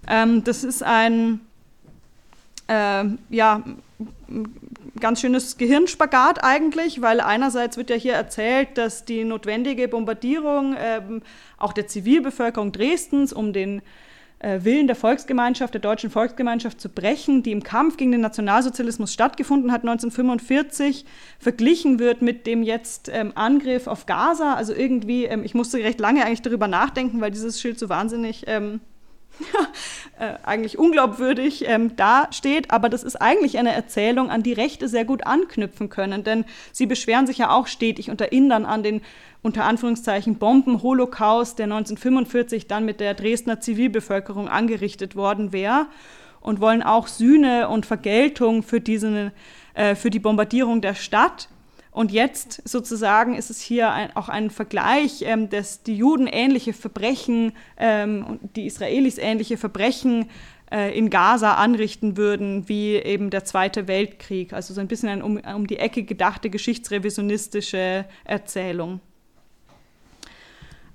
Ähm, 0.08 0.44
das 0.44 0.64
ist 0.64 0.82
ein 0.82 1.40
äh, 2.68 3.04
ja, 3.30 3.64
ganz 5.00 5.22
schönes 5.22 5.58
Gehirnspagat 5.58 6.44
eigentlich, 6.44 7.02
weil 7.02 7.22
einerseits 7.22 7.78
wird 7.78 7.92
ja 7.92 7.96
hier 7.96 8.14
erzählt, 8.14 8.78
dass 8.78 9.06
die 9.06 9.24
notwendige 9.24 9.88
Bombardierung 9.88 10.76
ähm, 10.80 11.22
auch 11.58 11.74
der 11.74 11.88
Zivilbevölkerung 11.88 12.72
Dresdens 12.72 13.34
um 13.34 13.54
den 13.54 13.80
äh, 13.80 13.82
Willen 14.40 14.88
der 14.88 14.96
Volksgemeinschaft, 14.96 15.74
der 15.74 15.82
deutschen 15.82 16.10
Volksgemeinschaft 16.10 16.80
zu 16.80 16.90
brechen, 16.90 17.42
die 17.42 17.52
im 17.52 17.64
Kampf 17.64 17.98
gegen 17.98 18.12
den 18.12 18.22
Nationalsozialismus 18.22 19.14
stattgefunden 19.14 19.72
hat 19.72 19.82
1945, 19.82 21.06
verglichen 21.40 22.00
wird 22.00 22.22
mit 22.22 22.46
dem 22.46 22.62
jetzt 22.62 23.10
ähm, 23.12 23.32
Angriff 23.36 23.88
auf 23.88 24.06
Gaza. 24.06 24.54
Also 24.54 24.74
irgendwie, 24.74 25.26
ähm, 25.26 25.44
ich 25.44 25.56
musste 25.56 25.78
recht 25.78 26.00
lange 26.00 26.26
eigentlich 26.26 26.42
darüber 26.42 26.68
nachdenken, 26.68 27.22
weil 27.22 27.32
dieses 27.32 27.60
Schild 27.62 27.80
so 27.80 27.90
wahnsinnig 27.90 28.44
ähm, 28.48 28.82
äh, 30.20 30.34
eigentlich 30.44 30.78
unglaubwürdig 30.78 31.66
ähm, 31.68 31.96
dasteht, 31.96 32.72
aber 32.72 32.90
das 32.90 33.04
ist 33.04 33.16
eigentlich 33.18 33.58
eine 33.58 33.74
Erzählung, 33.74 34.30
an 34.30 34.44
die 34.44 34.54
Rechte 34.54 34.88
sehr 34.88 35.06
gut 35.06 35.26
anknüpfen 35.26 35.90
können, 35.90 36.24
denn 36.24 36.46
sie 36.72 36.86
beschweren 36.86 37.28
sich 37.28 37.40
ja 37.40 37.50
auch 37.52 37.68
stetig 37.68 38.10
und 38.10 38.22
erinnern 38.22 38.66
an 38.66 38.84
den 38.84 39.02
unter 39.42 39.66
Anführungszeichen 39.66 40.38
Bomben-Holocaust, 40.38 41.60
der 41.60 41.66
1945 41.66 42.68
dann 42.68 42.84
mit 42.84 43.00
der 43.00 43.14
Dresdner 43.14 43.60
Zivilbevölkerung 43.60 44.48
angerichtet 44.48 45.16
worden 45.16 45.54
wäre 45.54 45.86
und 46.42 46.62
wollen 46.62 46.82
auch 46.82 47.08
Sühne 47.08 47.70
und 47.70 47.86
Vergeltung 47.86 48.64
für, 48.64 48.82
diese, 48.82 49.32
äh, 49.76 49.94
für 49.94 50.10
die 50.10 50.20
Bombardierung 50.20 50.82
der 50.82 50.96
Stadt. 50.96 51.50
Und 51.96 52.12
jetzt 52.12 52.62
sozusagen 52.68 53.36
ist 53.36 53.50
es 53.50 53.62
hier 53.62 53.90
ein, 53.90 54.14
auch 54.18 54.28
ein 54.28 54.50
Vergleich, 54.50 55.22
ähm, 55.22 55.50
dass 55.50 55.82
die 55.82 55.96
Juden 55.96 56.28
ähnliche 56.28 56.74
Verbrechen 56.74 57.54
ähm, 57.78 58.26
und 58.28 58.58
die 58.58 58.66
Israelis 58.66 59.18
ähnliche 59.18 59.56
Verbrechen 59.56 60.26
äh, 60.70 60.94
in 60.98 61.10
Gaza 61.10 61.54
anrichten 61.54 62.18
würden 62.18 62.68
wie 62.68 62.96
eben 62.96 63.30
der 63.30 63.46
Zweite 63.46 63.88
Weltkrieg. 63.88 64.52
Also 64.52 64.74
so 64.74 64.82
ein 64.82 64.90
bisschen 64.90 65.08
eine 65.08 65.24
um, 65.24 65.38
um 65.38 65.68
die 65.68 65.78
Ecke 65.78 66.04
gedachte 66.04 66.50
geschichtsrevisionistische 66.50 68.04
Erzählung. 68.26 69.00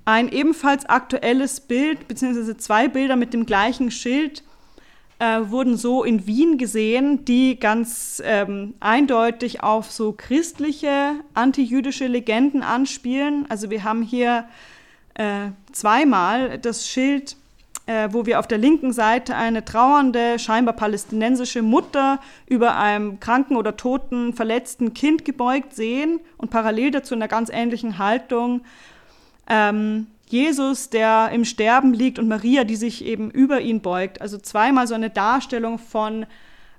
Ein 0.04 0.28
ebenfalls 0.28 0.84
aktuelles 0.84 1.60
Bild, 1.60 2.08
beziehungsweise 2.08 2.58
zwei 2.58 2.88
Bilder 2.88 3.16
mit 3.16 3.32
dem 3.32 3.46
gleichen 3.46 3.90
Schild, 3.90 4.44
äh, 5.20 5.50
wurden 5.50 5.76
so 5.76 6.02
in 6.02 6.26
Wien 6.26 6.56
gesehen, 6.56 7.26
die 7.26 7.60
ganz 7.60 8.22
ähm, 8.24 8.74
eindeutig 8.80 9.62
auf 9.62 9.92
so 9.92 10.12
christliche, 10.12 11.12
antijüdische 11.34 12.06
Legenden 12.06 12.62
anspielen. 12.62 13.44
Also 13.50 13.68
wir 13.68 13.84
haben 13.84 14.02
hier 14.02 14.46
äh, 15.14 15.50
zweimal 15.72 16.58
das 16.58 16.88
Schild, 16.88 17.36
äh, 17.84 18.08
wo 18.12 18.24
wir 18.24 18.38
auf 18.38 18.48
der 18.48 18.56
linken 18.56 18.94
Seite 18.94 19.36
eine 19.36 19.62
trauernde, 19.62 20.38
scheinbar 20.38 20.74
palästinensische 20.74 21.60
Mutter 21.60 22.18
über 22.46 22.78
einem 22.78 23.20
kranken 23.20 23.56
oder 23.56 23.76
toten, 23.76 24.32
verletzten 24.32 24.94
Kind 24.94 25.26
gebeugt 25.26 25.74
sehen 25.74 26.20
und 26.38 26.50
parallel 26.50 26.92
dazu 26.92 27.12
in 27.12 27.20
einer 27.20 27.28
ganz 27.28 27.50
ähnlichen 27.52 27.98
Haltung 27.98 28.62
ähm, 29.50 30.06
Jesus, 30.32 30.90
der 30.90 31.30
im 31.32 31.44
Sterben 31.44 31.92
liegt 31.92 32.18
und 32.18 32.28
Maria, 32.28 32.64
die 32.64 32.76
sich 32.76 33.04
eben 33.04 33.30
über 33.30 33.60
ihn 33.60 33.80
beugt. 33.80 34.20
Also 34.20 34.38
zweimal 34.38 34.86
so 34.86 34.94
eine 34.94 35.10
Darstellung 35.10 35.78
von, 35.78 36.26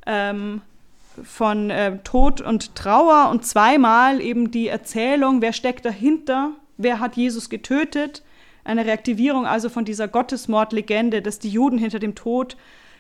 ähm, 0.06 0.62
von 1.24 1.70
äh, 1.70 1.98
Tod 2.04 2.42
und 2.42 2.76
Trauer 2.76 3.30
und 3.30 3.46
zweimal 3.46 4.22
eben 4.22 4.52
die 4.52 4.68
Erzählung, 4.68 5.42
wer 5.42 5.54
steckt 5.54 5.86
dahinter, 5.86 6.52
wer 6.78 7.00
hat 7.00 7.16
Jesus 7.18 7.50
getötet. 7.50 8.24
Eine 8.64 8.86
Reaktivierung 8.86 9.46
also 9.46 9.70
von 9.70 9.86
dieser 9.86 10.08
Gottesmordlegende, 10.08 11.22
dass 11.22 11.40
die 11.40 11.50
Juden 11.50 11.78
hinter 11.78 12.00
dem 12.00 12.16
Tod 12.16 12.56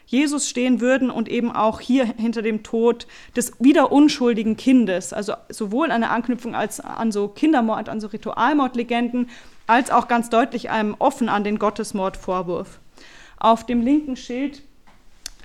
Jesus 0.05 0.49
stehen 0.49 0.81
würden 0.81 1.09
und 1.09 1.29
eben 1.29 1.51
auch 1.51 1.79
hier 1.79 2.05
hinter 2.05 2.41
dem 2.41 2.63
Tod 2.63 3.07
des 3.35 3.53
wieder 3.59 3.91
unschuldigen 3.91 4.57
Kindes. 4.57 5.13
Also 5.13 5.33
sowohl 5.49 5.91
eine 5.91 6.09
Anknüpfung 6.09 6.53
als 6.53 6.81
an 6.81 7.11
so 7.11 7.29
Kindermord, 7.29 7.87
an 7.87 8.01
so 8.01 8.07
Ritualmordlegenden, 8.07 9.29
als 9.67 9.89
auch 9.89 10.07
ganz 10.07 10.29
deutlich 10.29 10.69
einem 10.69 10.95
offen 10.99 11.29
an 11.29 11.43
den 11.43 11.59
Gottesmordvorwurf. 11.59 12.79
Auf 13.37 13.65
dem 13.65 13.81
linken 13.81 14.15
Schild, 14.15 14.61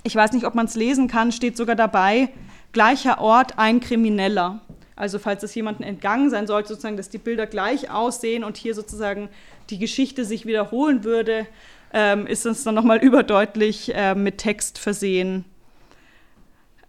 ich 0.03 0.15
weiß 0.15 0.33
nicht, 0.33 0.45
ob 0.45 0.55
man 0.55 0.65
es 0.65 0.75
lesen 0.75 1.07
kann, 1.07 1.31
steht 1.31 1.57
sogar 1.57 1.75
dabei, 1.75 2.29
gleicher 2.71 3.19
Ort, 3.19 3.57
ein 3.57 3.79
Krimineller. 3.79 4.61
Also 4.95 5.19
falls 5.19 5.43
es 5.43 5.53
jemandem 5.53 5.87
entgangen 5.87 6.29
sein 6.29 6.47
sollte, 6.47 6.69
sozusagen, 6.69 6.97
dass 6.97 7.09
die 7.09 7.19
Bilder 7.19 7.45
gleich 7.45 7.91
aussehen 7.91 8.43
und 8.43 8.57
hier 8.57 8.73
sozusagen 8.73 9.29
die 9.69 9.77
Geschichte 9.77 10.25
sich 10.25 10.45
wiederholen 10.45 11.03
würde, 11.03 11.45
ähm, 11.93 12.27
ist 12.27 12.45
es 12.45 12.63
dann 12.63 12.75
nochmal 12.75 12.97
überdeutlich 13.03 13.93
äh, 13.93 14.15
mit 14.15 14.39
Text 14.39 14.79
versehen 14.79 15.45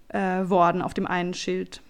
äh, 0.08 0.48
worden 0.48 0.82
auf 0.82 0.94
dem 0.94 1.06
einen 1.06 1.34
Schild. 1.34 1.82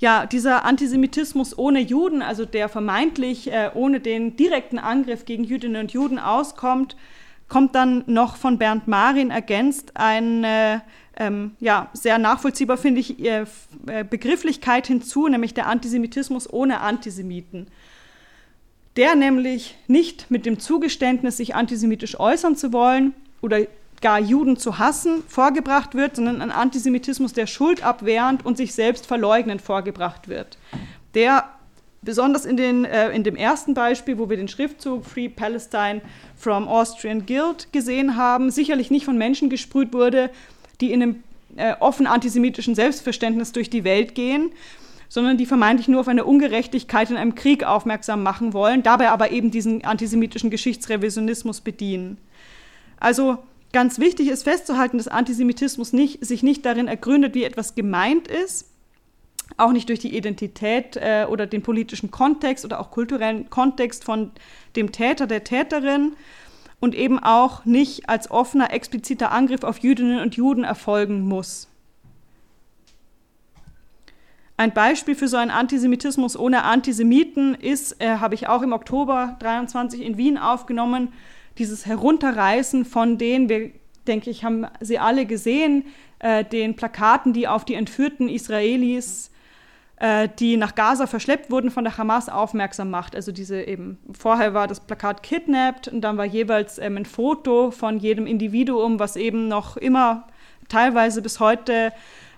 Ja, 0.00 0.24
dieser 0.24 0.64
Antisemitismus 0.64 1.56
ohne 1.56 1.78
Juden, 1.78 2.22
also 2.22 2.46
der 2.46 2.70
vermeintlich 2.70 3.52
äh, 3.52 3.70
ohne 3.74 4.00
den 4.00 4.34
direkten 4.34 4.78
Angriff 4.78 5.26
gegen 5.26 5.44
Jüdinnen 5.44 5.82
und 5.82 5.92
Juden 5.92 6.18
auskommt, 6.18 6.96
kommt 7.48 7.74
dann 7.74 8.04
noch 8.06 8.36
von 8.36 8.56
Bernd 8.56 8.88
Marin 8.88 9.30
ergänzt 9.30 9.92
eine 9.94 10.80
ähm, 11.18 11.52
ja, 11.60 11.90
sehr 11.92 12.16
nachvollziehbar, 12.18 12.78
finde 12.78 13.00
ich, 13.02 13.22
äh, 13.22 13.44
Begrifflichkeit 14.08 14.86
hinzu, 14.86 15.28
nämlich 15.28 15.52
der 15.52 15.66
Antisemitismus 15.66 16.50
ohne 16.50 16.80
Antisemiten. 16.80 17.66
Der 18.96 19.14
nämlich 19.16 19.76
nicht 19.86 20.30
mit 20.30 20.46
dem 20.46 20.58
Zugeständnis, 20.58 21.36
sich 21.36 21.54
antisemitisch 21.54 22.18
äußern 22.18 22.56
zu 22.56 22.72
wollen 22.72 23.12
oder 23.42 23.66
gar 24.00 24.18
Juden 24.18 24.56
zu 24.56 24.78
hassen, 24.78 25.22
vorgebracht 25.28 25.94
wird, 25.94 26.16
sondern 26.16 26.40
ein 26.40 26.50
Antisemitismus, 26.50 27.32
der 27.32 27.46
schuldabwehrend 27.46 28.44
und 28.44 28.56
sich 28.56 28.74
selbst 28.74 29.06
verleugnend 29.06 29.60
vorgebracht 29.60 30.28
wird. 30.28 30.58
Der 31.14 31.44
besonders 32.02 32.44
in, 32.44 32.56
den, 32.56 32.84
äh, 32.84 33.10
in 33.10 33.24
dem 33.24 33.36
ersten 33.36 33.74
Beispiel, 33.74 34.18
wo 34.18 34.30
wir 34.30 34.36
den 34.36 34.48
Schriftzug 34.48 35.04
Free 35.04 35.28
Palestine 35.28 36.00
from 36.34 36.66
Austrian 36.66 37.26
Guild 37.26 37.72
gesehen 37.72 38.16
haben, 38.16 38.50
sicherlich 38.50 38.90
nicht 38.90 39.04
von 39.04 39.18
Menschen 39.18 39.50
gesprüht 39.50 39.92
wurde, 39.92 40.30
die 40.80 40.92
in 40.92 41.02
einem 41.02 41.22
äh, 41.56 41.74
offen 41.80 42.06
antisemitischen 42.06 42.74
Selbstverständnis 42.74 43.52
durch 43.52 43.68
die 43.68 43.84
Welt 43.84 44.14
gehen, 44.14 44.52
sondern 45.08 45.36
die 45.36 45.46
vermeintlich 45.46 45.88
nur 45.88 46.00
auf 46.00 46.08
eine 46.08 46.24
Ungerechtigkeit 46.24 47.10
in 47.10 47.16
einem 47.16 47.34
Krieg 47.34 47.64
aufmerksam 47.64 48.22
machen 48.22 48.52
wollen, 48.52 48.82
dabei 48.82 49.10
aber 49.10 49.32
eben 49.32 49.50
diesen 49.50 49.84
antisemitischen 49.84 50.50
Geschichtsrevisionismus 50.50 51.60
bedienen. 51.60 52.16
Also 52.98 53.38
Ganz 53.72 54.00
wichtig 54.00 54.28
ist 54.28 54.42
festzuhalten, 54.42 54.98
dass 54.98 55.06
Antisemitismus 55.06 55.92
nicht, 55.92 56.24
sich 56.24 56.42
nicht 56.42 56.66
darin 56.66 56.88
ergründet, 56.88 57.34
wie 57.34 57.44
etwas 57.44 57.76
gemeint 57.76 58.26
ist, 58.26 58.68
auch 59.56 59.72
nicht 59.72 59.88
durch 59.88 60.00
die 60.00 60.16
Identität 60.16 60.96
äh, 60.96 61.26
oder 61.28 61.46
den 61.46 61.62
politischen 61.62 62.10
Kontext 62.10 62.64
oder 62.64 62.80
auch 62.80 62.90
kulturellen 62.90 63.48
Kontext 63.48 64.04
von 64.04 64.32
dem 64.74 64.90
Täter, 64.90 65.26
der 65.26 65.44
Täterin 65.44 66.14
und 66.80 66.94
eben 66.94 67.18
auch 67.18 67.64
nicht 67.64 68.08
als 68.08 68.30
offener, 68.30 68.72
expliziter 68.72 69.30
Angriff 69.30 69.62
auf 69.62 69.78
Jüdinnen 69.78 70.20
und 70.20 70.34
Juden 70.34 70.64
erfolgen 70.64 71.20
muss. 71.20 71.68
Ein 74.56 74.74
Beispiel 74.74 75.14
für 75.14 75.28
so 75.28 75.36
einen 75.36 75.50
Antisemitismus 75.50 76.36
ohne 76.36 76.64
Antisemiten 76.64 77.54
ist, 77.54 78.00
äh, 78.00 78.16
habe 78.16 78.34
ich 78.34 78.48
auch 78.48 78.62
im 78.62 78.72
Oktober 78.72 79.36
23 79.38 80.02
in 80.02 80.16
Wien 80.16 80.38
aufgenommen, 80.38 81.12
dieses 81.58 81.86
Herunterreißen 81.86 82.84
von 82.84 83.18
den, 83.18 83.48
wir 83.48 83.70
denke 84.06 84.30
ich, 84.30 84.44
haben 84.44 84.66
sie 84.80 84.98
alle 84.98 85.26
gesehen, 85.26 85.84
äh, 86.18 86.44
den 86.44 86.76
Plakaten, 86.76 87.32
die 87.32 87.48
auf 87.48 87.64
die 87.64 87.74
entführten 87.74 88.28
Israelis, 88.28 89.30
äh, 89.96 90.28
die 90.38 90.56
nach 90.56 90.74
Gaza 90.74 91.06
verschleppt 91.06 91.50
wurden, 91.50 91.70
von 91.70 91.84
der 91.84 91.98
Hamas 91.98 92.28
aufmerksam 92.28 92.90
macht. 92.90 93.14
Also 93.14 93.32
diese 93.32 93.62
eben, 93.62 93.98
vorher 94.18 94.54
war 94.54 94.66
das 94.66 94.80
Plakat 94.80 95.22
kidnapped 95.22 95.88
und 95.88 96.00
dann 96.00 96.16
war 96.16 96.24
jeweils 96.24 96.78
ähm, 96.78 96.96
ein 96.96 97.04
Foto 97.04 97.70
von 97.70 97.98
jedem 97.98 98.26
Individuum, 98.26 98.98
was 98.98 99.16
eben 99.16 99.48
noch 99.48 99.76
immer 99.76 100.26
teilweise 100.68 101.20
bis 101.22 101.40
heute 101.40 101.92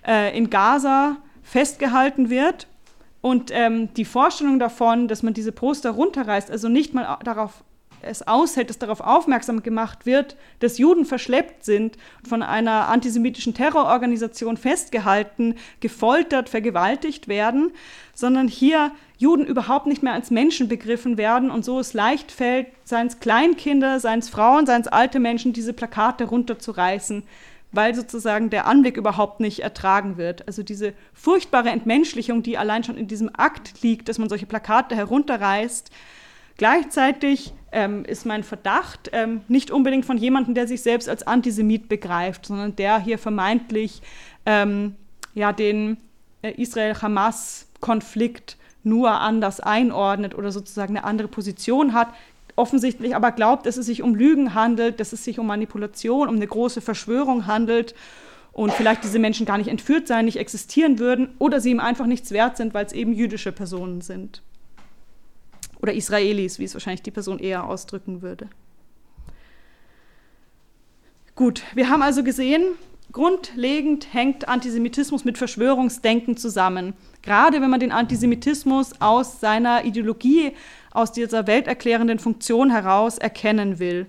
äh, 0.07 0.37
in 0.37 0.51
Gaza 0.51 1.19
festgehalten 1.43 2.31
wird. 2.31 2.67
Und 3.21 3.51
ähm, 3.53 3.95
die 3.95 4.05
Vorstellung 4.05 4.59
davon, 4.59 5.07
dass 5.07 5.23
man 5.23 5.33
diese 5.33 5.53
Poster 5.53 5.93
runterreißt, 5.93 6.51
also 6.51 6.69
nicht 6.69 6.93
mal 6.93 7.19
darauf 7.23 7.63
es 8.03 8.27
aushält, 8.27 8.71
dass 8.71 8.79
darauf 8.79 9.01
aufmerksam 9.01 9.63
gemacht 9.63 10.07
wird, 10.07 10.37
dass 10.61 10.79
Juden 10.79 11.05
verschleppt 11.05 11.65
sind, 11.65 11.97
von 12.29 12.43
einer 12.43 12.89
antisemitischen 12.89 13.55
Terrororganisation 13.55 14.57
festgehalten, 14.57 15.57
gefoltert, 15.81 16.49
vergewaltigt 16.49 17.29
werden, 17.29 17.73
sondern 18.15 18.49
hier 18.49 18.93
Juden 19.19 19.47
überhaupt 19.47 19.87
nicht 19.87 20.03
mehr 20.03 20.13
als 20.13 20.31
Menschen 20.31 20.69
begriffen 20.69 21.17
werden 21.17 21.51
und 21.51 21.65
so 21.65 21.79
es 21.79 21.95
leicht 21.95 22.33
fällt, 22.33 22.67
seien 22.85 23.07
es 23.07 23.21
Kleinkinder, 23.21 24.01
seien 24.01 24.19
es 24.19 24.29
Frauen, 24.29 24.67
seien 24.67 24.83
es 24.83 24.89
alte 24.89 25.21
Menschen, 25.21 25.53
diese 25.53 25.73
Plakate 25.73 26.25
runterzureißen, 26.25 27.23
weil 27.71 27.95
sozusagen 27.95 28.51
der 28.51 28.67
Anblick 28.67 28.97
überhaupt 28.97 29.41
nicht 29.41 29.61
ertragen 29.61 30.17
wird. 30.17 30.47
Also 30.47 30.63
diese 30.63 30.93
furchtbare 31.15 31.71
Entmenschlichung, 31.71 32.43
die 32.43 32.59
allein 32.59 32.85
schon 32.85 32.97
in 32.97 33.09
diesem 33.09 33.31
Akt 33.33 33.83
liegt, 33.83 34.09
dass 34.09 34.19
man 34.19 34.29
solche 34.29 34.47
Plakate 34.47 34.95
herunterreißt. 34.95 35.91
Gleichzeitig 36.63 37.53
ähm, 37.73 38.05
ist 38.05 38.25
mein 38.25 38.45
Verdacht 38.45 39.11
ähm, 39.13 39.41
nicht 39.49 39.73
unbedingt 39.73 40.07
von 40.07 40.17
jemandem, 40.17 40.55
der 40.55 40.69
sich 40.69 40.81
selbst 40.81 41.09
als 41.09 41.27
Antisemit 41.27 41.89
begreift, 41.89 42.47
sondern 42.47 42.77
der 42.77 43.01
hier 43.01 43.19
vermeintlich 43.19 44.01
ähm, 44.47 44.95
ja, 45.35 45.53
den 45.53 45.97
äh, 46.41 46.53
Israel-Hamas-Konflikt 46.53 48.59
nur 48.85 49.11
anders 49.11 49.59
einordnet 49.59 50.37
oder 50.37 50.53
sozusagen 50.53 50.97
eine 50.97 51.05
andere 51.05 51.27
Position 51.27 51.95
hat 51.95 52.15
offensichtlich 52.55 53.17
aber 53.17 53.33
glaubt, 53.33 53.67
dass 53.67 53.77
es 53.77 53.87
sich 53.87 54.01
um 54.01 54.15
Lügen 54.15 54.55
handelt, 54.55 55.01
dass 55.01 55.13
es 55.13 55.25
sich 55.25 55.41
um 55.41 55.49
Manipulation, 55.49 56.29
um 56.29 56.37
eine 56.37 56.47
große 56.47 56.81
Verschwörung 56.81 57.49
handelt 57.49 57.97
und 58.53 58.73
vielleicht 58.73 59.03
diese 59.03 59.19
Menschen 59.19 59.47
gar 59.47 59.59
nicht 59.59 59.69
entführt 59.69 60.07
sein, 60.07 60.27
nicht 60.27 60.39
existieren 60.39 61.01
würden 61.01 61.35
oder 61.41 61.61
sie 61.61 61.73
ihm 61.73 61.81
einfach 61.81 62.07
nichts 62.07 62.31
wert 62.31 62.57
sind, 62.57 62.73
weil 62.73 62.87
es 62.87 62.93
eben 62.93 63.13
jüdische 63.13 63.51
Personen 63.51 64.01
sind. 64.01 64.43
Oder 65.83 65.95
Israelis, 65.95 66.59
wie 66.59 66.65
es 66.65 66.75
wahrscheinlich 66.75 67.03
die 67.03 67.11
Person 67.11 67.39
eher 67.39 67.65
ausdrücken 67.65 68.23
würde. 68.23 68.49
Gut, 71.35 71.63
wir 71.75 71.89
haben 71.89 72.03
also 72.03 72.23
gesehen, 72.23 72.63
grundlegend 73.11 74.13
hängt 74.13 74.49
Antisemitismus 74.49 75.25
mit 75.25 75.39
Verschwörungsdenken 75.39 76.37
zusammen. 76.37 76.95
Gerade 77.23 77.61
wenn 77.61 77.71
man 77.71 77.81
den 77.81 77.91
Antisemitismus 77.91 79.01
aus 79.01 79.41
seiner 79.41 79.85
Ideologie 79.85 80.53
aus 80.93 81.13
dieser 81.13 81.47
welterklärenden 81.47 82.19
Funktion 82.19 82.71
heraus 82.71 83.19
erkennen 83.19 83.79
will. 83.79 84.07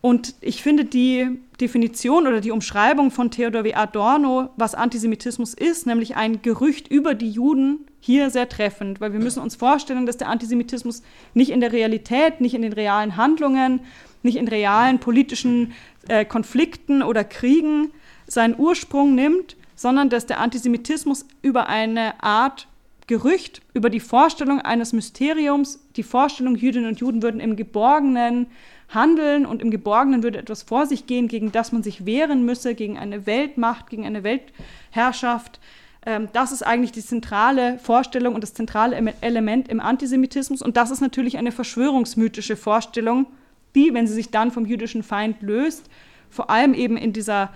Und 0.00 0.34
ich 0.42 0.62
finde 0.62 0.84
die 0.84 1.40
Definition 1.60 2.26
oder 2.26 2.40
die 2.40 2.50
Umschreibung 2.50 3.10
von 3.10 3.30
Theodor 3.30 3.64
W. 3.64 3.74
Adorno, 3.74 4.50
was 4.56 4.74
Antisemitismus 4.74 5.54
ist, 5.54 5.86
nämlich 5.86 6.16
ein 6.16 6.42
Gerücht 6.42 6.88
über 6.88 7.14
die 7.14 7.30
Juden, 7.30 7.86
hier 8.00 8.30
sehr 8.30 8.48
treffend, 8.48 9.00
weil 9.00 9.12
wir 9.12 9.20
müssen 9.20 9.42
uns 9.42 9.54
vorstellen, 9.56 10.04
dass 10.04 10.16
der 10.16 10.28
Antisemitismus 10.28 11.02
nicht 11.32 11.50
in 11.50 11.60
der 11.60 11.72
Realität, 11.72 12.40
nicht 12.40 12.54
in 12.54 12.62
den 12.62 12.72
realen 12.72 13.16
Handlungen, 13.16 13.80
nicht 14.22 14.36
in 14.36 14.48
realen 14.48 14.98
politischen 14.98 15.72
äh, 16.08 16.24
Konflikten 16.24 17.02
oder 17.02 17.24
Kriegen 17.24 17.92
seinen 18.26 18.58
Ursprung 18.58 19.14
nimmt, 19.14 19.56
sondern 19.76 20.10
dass 20.10 20.26
der 20.26 20.40
Antisemitismus 20.40 21.26
über 21.42 21.68
eine 21.68 22.22
Art 22.22 22.68
Gerücht 23.06 23.60
über 23.74 23.90
die 23.90 24.00
Vorstellung 24.00 24.60
eines 24.60 24.94
Mysteriums, 24.94 25.78
die 25.96 26.02
Vorstellung, 26.02 26.56
Jüdinnen 26.56 26.88
und 26.88 27.00
Juden 27.00 27.22
würden 27.22 27.40
im 27.40 27.54
Geborgenen 27.54 28.46
handeln 28.88 29.46
und 29.46 29.62
im 29.62 29.70
Geborgenen 29.70 30.22
würde 30.22 30.38
etwas 30.38 30.62
vor 30.62 30.86
sich 30.86 31.06
gehen, 31.06 31.28
gegen 31.28 31.52
das 31.52 31.72
man 31.72 31.82
sich 31.82 32.06
wehren 32.06 32.44
müsse, 32.44 32.74
gegen 32.74 32.98
eine 32.98 33.26
Weltmacht, 33.26 33.90
gegen 33.90 34.06
eine 34.06 34.24
Weltherrschaft. 34.24 35.60
Ähm, 36.06 36.28
das 36.32 36.52
ist 36.52 36.62
eigentlich 36.62 36.92
die 36.92 37.04
zentrale 37.04 37.78
Vorstellung 37.78 38.34
und 38.34 38.42
das 38.42 38.54
zentrale 38.54 38.96
Element 39.20 39.68
im 39.68 39.80
Antisemitismus. 39.80 40.62
Und 40.62 40.76
das 40.76 40.90
ist 40.90 41.00
natürlich 41.00 41.38
eine 41.38 41.52
verschwörungsmythische 41.52 42.56
Vorstellung, 42.56 43.26
die, 43.74 43.92
wenn 43.92 44.06
sie 44.06 44.14
sich 44.14 44.30
dann 44.30 44.50
vom 44.50 44.66
jüdischen 44.66 45.02
Feind 45.02 45.42
löst, 45.42 45.88
vor 46.30 46.50
allem 46.50 46.74
eben 46.74 46.96
in 46.96 47.12
dieser 47.12 47.50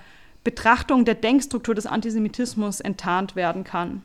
Betrachtung 0.44 1.04
der 1.04 1.14
Denkstruktur 1.14 1.74
des 1.74 1.86
Antisemitismus 1.86 2.80
enttarnt 2.80 3.36
werden 3.36 3.64
kann. 3.64 4.02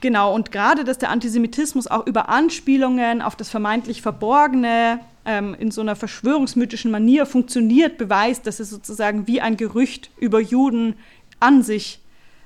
Genau, 0.00 0.32
und 0.32 0.52
gerade, 0.52 0.84
dass 0.84 0.98
der 0.98 1.10
Antisemitismus 1.10 1.88
auch 1.88 2.06
über 2.06 2.28
Anspielungen 2.28 3.20
auf 3.20 3.34
das 3.34 3.50
vermeintlich 3.50 4.00
Verborgene 4.00 5.00
ähm, 5.24 5.56
in 5.58 5.72
so 5.72 5.80
einer 5.80 5.96
verschwörungsmythischen 5.96 6.90
Manier 6.90 7.26
funktioniert, 7.26 7.98
beweist, 7.98 8.46
dass 8.46 8.60
es 8.60 8.70
sozusagen 8.70 9.26
wie 9.26 9.40
ein 9.40 9.56
Gerücht 9.56 10.10
über 10.18 10.40
Juden 10.40 10.94
an 11.40 11.62
sich 11.62 12.00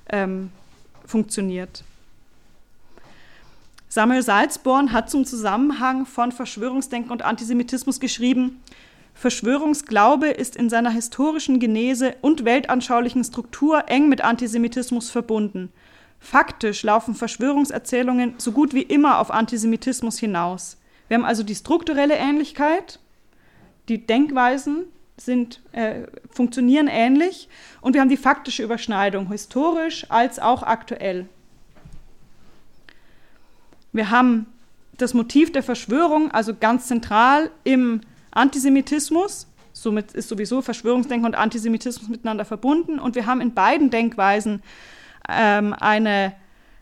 ähm, 0.09 0.51
funktioniert. 1.05 1.85
Samuel 3.91 4.23
Salzborn 4.23 4.93
hat 4.93 5.11
zum 5.11 5.27
Zusammenhang 5.27 6.07
von 6.07 6.33
Verschwörungsdenken 6.33 7.13
und 7.13 7.21
Antisemitismus 7.21 8.01
geschrieben, 8.01 8.63
Verschwörungsglaube 9.15 10.29
ist 10.29 10.57
in 10.57 10.71
seiner 10.71 10.89
historischen 10.89 11.61
Genese 11.61 12.15
und 12.23 12.47
weltanschaulichen 12.47 13.23
Struktur 13.23 13.85
eng 13.89 14.09
mit 14.09 14.23
Antisemitismus 14.23 15.11
verbunden– 15.11 15.71
Faktisch 16.23 16.85
laufen 16.85 17.17
Verschwörungserzählungen 17.17 18.35
so 18.39 18.53
gut 18.53 18.75
wie 18.75 18.83
immer 18.83 19.19
auf 19.19 19.33
Antisemitismus 19.33 20.19
hinaus. 20.21 20.79
Wir 21.09 21.17
haben 21.17 21.25
also 21.25 21.43
die 21.43 21.57
strukturelle 21.57 22.15
Ähnlichkeit, 22.15 23.01
die 23.89 24.07
Denkweisen 24.07 24.85
sind, 25.17 25.61
äh, 25.73 26.05
funktionieren 26.31 26.87
ähnlich 26.89 27.49
und 27.81 27.95
wir 27.95 28.01
haben 28.01 28.09
die 28.09 28.17
faktische 28.17 28.63
Überschneidung, 28.63 29.29
historisch 29.31 30.07
als 30.11 30.39
auch 30.39 30.63
aktuell. 30.63 31.27
Wir 33.93 34.11
haben 34.11 34.47
das 34.97 35.15
Motiv 35.15 35.51
der 35.51 35.65
Verschwörung, 35.65 36.31
also 36.31 36.55
ganz 36.55 36.87
zentral 36.87 37.51
im 37.65 38.01
Antisemitismus. 38.31 39.49
Somit 39.73 40.13
ist 40.13 40.29
sowieso 40.29 40.63
Verschwörungsdenken 40.63 41.27
und 41.27 41.35
Antisemitismus 41.35 42.09
miteinander 42.09 42.45
verbunden. 42.45 43.01
Und 43.01 43.17
wir 43.17 43.27
haben 43.27 43.41
in 43.41 43.53
beiden 43.53 43.91
Denkweisen 43.91 44.63
ähm, 45.29 45.73
eine, 45.73 46.35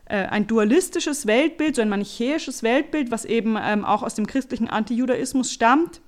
äh, 0.07 0.26
ein 0.26 0.47
dualistisches 0.47 1.26
Weltbild, 1.26 1.76
so 1.76 1.82
ein 1.82 1.88
manichäisches 1.88 2.62
Weltbild, 2.62 3.11
was 3.11 3.24
eben 3.24 3.57
ähm, 3.61 3.84
auch 3.84 4.03
aus 4.03 4.14
dem 4.14 4.26
christlichen 4.26 4.68
Antijudaismus 4.68 5.53
stammt, 5.53 6.01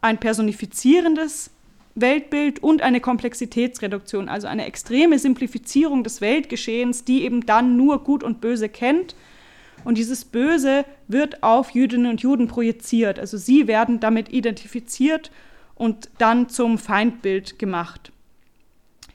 ein 0.00 0.18
personifizierendes 0.18 1.50
Weltbild 1.94 2.62
und 2.62 2.82
eine 2.82 3.00
Komplexitätsreduktion, 3.00 4.28
also 4.28 4.46
eine 4.46 4.66
extreme 4.66 5.18
Simplifizierung 5.18 6.04
des 6.04 6.20
Weltgeschehens, 6.20 7.04
die 7.04 7.24
eben 7.24 7.44
dann 7.46 7.76
nur 7.76 8.04
Gut 8.04 8.22
und 8.22 8.40
Böse 8.40 8.68
kennt. 8.68 9.14
Und 9.84 9.98
dieses 9.98 10.24
Böse 10.24 10.84
wird 11.08 11.42
auf 11.42 11.70
Jüdinnen 11.70 12.10
und 12.10 12.20
Juden 12.20 12.48
projiziert. 12.48 13.18
Also 13.18 13.38
sie 13.38 13.66
werden 13.66 13.98
damit 13.98 14.30
identifiziert 14.30 15.30
und 15.74 16.10
dann 16.18 16.48
zum 16.48 16.78
Feindbild 16.78 17.58
gemacht. 17.58 18.12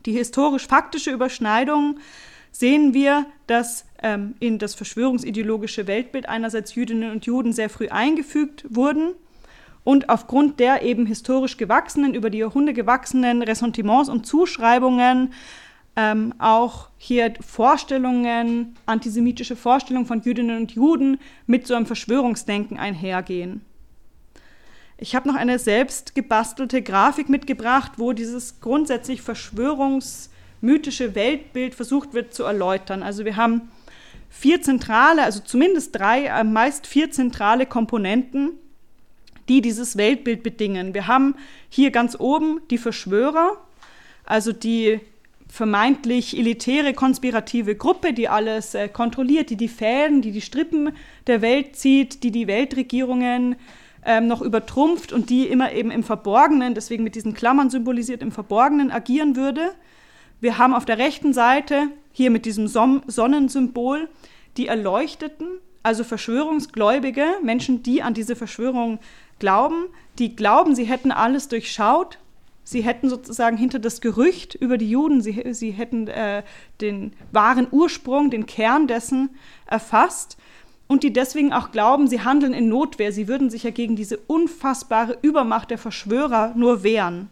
Die 0.06 0.14
historisch-faktische 0.14 1.12
Überschneidung 1.12 2.00
sehen 2.58 2.94
wir, 2.94 3.26
dass 3.48 3.86
ähm, 4.02 4.36
in 4.40 4.60
das 4.60 4.76
verschwörungsideologische 4.76 5.88
Weltbild 5.88 6.30
einerseits 6.30 6.74
Jüdinnen 6.74 7.12
und 7.12 7.26
Juden 7.26 7.52
sehr 7.52 7.70
früh 7.70 7.90
eingefügt 7.90 8.64
wurden 8.70 9.14
und 9.84 10.08
aufgrund 10.08 10.62
der 10.62 10.82
eben 10.82 11.06
historisch 11.06 11.58
gewachsenen, 11.58 12.14
über 12.14 12.30
die 12.30 12.38
Jahrhunderte 12.38 12.82
gewachsenen 12.82 13.42
Ressentiments 13.42 14.08
und 14.08 14.26
Zuschreibungen 14.26 15.34
ähm, 15.98 16.34
auch 16.40 16.90
hier 16.98 17.34
Vorstellungen, 17.46 18.78
antisemitische 18.86 19.58
Vorstellungen 19.58 20.06
von 20.06 20.22
Jüdinnen 20.22 20.56
und 20.56 20.72
Juden 20.72 21.20
mit 21.48 21.68
so 21.68 21.76
einem 21.76 21.86
Verschwörungsdenken 21.86 22.80
einhergehen. 22.80 23.66
Ich 24.98 25.14
habe 25.14 25.28
noch 25.28 25.36
eine 25.36 25.60
selbst 25.60 26.16
gebastelte 26.16 26.82
Grafik 26.82 27.28
mitgebracht, 27.28 27.94
wo 27.98 28.14
dieses 28.14 28.62
grundsätzlich 28.62 29.20
Verschwörungs- 29.20 30.30
mythische 30.62 31.16
Weltbild 31.16 31.76
versucht 31.76 32.14
wird 32.14 32.34
zu 32.34 32.44
erläutern. 32.44 33.04
Also 33.04 33.26
wir 33.26 33.36
haben 33.36 33.72
vier 34.30 34.62
zentrale, 34.62 35.24
also 35.24 35.40
zumindest 35.40 35.98
drei, 35.98 36.26
äh, 36.26 36.44
meist 36.44 36.88
vier 36.88 37.12
zentrale 37.12 37.66
Komponenten, 37.66 38.52
die 39.48 39.62
dieses 39.62 39.98
Weltbild 39.98 40.44
bedingen. 40.44 40.94
Wir 40.94 41.08
haben 41.08 41.36
hier 41.70 41.92
ganz 41.92 42.20
oben 42.20 42.62
die 42.70 42.78
Verschwörer, 42.78 43.58
also 44.26 44.52
die 44.52 45.00
vermeintlich 45.48 46.38
elitäre 46.38 46.94
konspirative 46.94 47.76
Gruppe, 47.76 48.14
die 48.14 48.28
alles 48.28 48.74
äh, 48.74 48.90
kontrolliert, 48.90 49.50
die 49.50 49.56
die 49.56 49.68
Fäden, 49.68 50.22
die 50.22 50.32
die 50.32 50.42
Strippen 50.42 50.92
der 51.28 51.42
Welt 51.42 51.76
zieht, 51.76 52.24
die 52.24 52.32
die 52.32 52.48
Weltregierungen 52.48 53.56
ähm, 54.06 54.28
noch 54.28 54.42
übertrumpft 54.42 55.14
und 55.14 55.30
die 55.30 55.48
immer 55.48 55.72
eben 55.72 55.92
im 55.92 56.04
Verborgenen, 56.04 56.74
deswegen 56.74 57.04
mit 57.04 57.16
diesen 57.16 57.34
Klammern 57.34 57.70
symbolisiert, 57.70 58.22
im 58.22 58.32
Verborgenen 58.32 58.92
agieren 58.92 59.36
würde. 59.36 59.72
Wir 60.42 60.58
haben 60.58 60.74
auf 60.74 60.86
der 60.86 60.98
rechten 60.98 61.34
Seite 61.34 61.90
hier 62.12 62.32
mit 62.32 62.46
diesem 62.46 62.68
Sonnensymbol 62.68 64.10
die 64.58 64.68
Erleuchteten, 64.68 65.48
also 65.84 66.04
Verschwörungsgläubige, 66.04 67.26
Menschen, 67.44 67.84
die 67.84 68.02
an 68.02 68.14
diese 68.14 68.36
Verschwörung 68.36 69.00
glauben, 69.40 69.88
die 70.18 70.36
glauben, 70.36 70.76
sie 70.76 70.86
hätten 70.86 71.12
alles 71.12 71.48
durchschaut, 71.48 72.18
sie 72.64 72.82
hätten 72.82 73.10
sozusagen 73.10 73.58
hinter 73.58 73.80
das 73.80 74.02
Gerücht 74.02 74.56
über 74.56 74.78
die 74.78 74.90
Juden, 74.90 75.22
sie, 75.22 75.54
sie 75.54 75.72
hätten 75.72 76.08
äh, 76.08 76.44
den 76.82 77.14
wahren 77.32 77.68
Ursprung, 77.70 78.32
den 78.32 78.46
Kern 78.46 78.88
dessen 78.88 79.30
erfasst 79.68 80.38
und 80.88 81.04
die 81.04 81.14
deswegen 81.14 81.54
auch 81.54 81.72
glauben, 81.72 82.08
sie 82.08 82.22
handeln 82.22 82.54
in 82.54 82.70
Notwehr. 82.70 83.12
Sie 83.12 83.28
würden 83.28 83.50
sich 83.50 83.64
ja 83.64 83.72
gegen 83.72 83.96
diese 83.96 84.18
unfassbare 84.18 85.18
Übermacht 85.22 85.72
der 85.72 85.78
Verschwörer 85.78 86.54
nur 86.56 86.84
wehren. 86.84 87.30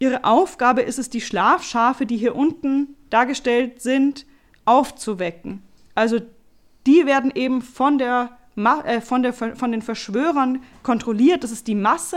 Ihre 0.00 0.24
Aufgabe 0.24 0.80
ist 0.80 0.98
es, 0.98 1.10
die 1.10 1.20
Schlafschafe, 1.20 2.06
die 2.06 2.16
hier 2.16 2.34
unten 2.34 2.96
dargestellt 3.10 3.82
sind, 3.82 4.26
aufzuwecken. 4.64 5.62
Also 5.94 6.20
die 6.86 7.04
werden 7.04 7.30
eben 7.34 7.60
von, 7.60 7.98
der, 7.98 8.36
äh, 8.56 9.02
von, 9.02 9.22
der, 9.22 9.34
von 9.34 9.70
den 9.70 9.82
Verschwörern 9.82 10.62
kontrolliert. 10.82 11.44
Das 11.44 11.52
ist 11.52 11.66
die 11.66 11.74
Masse, 11.74 12.16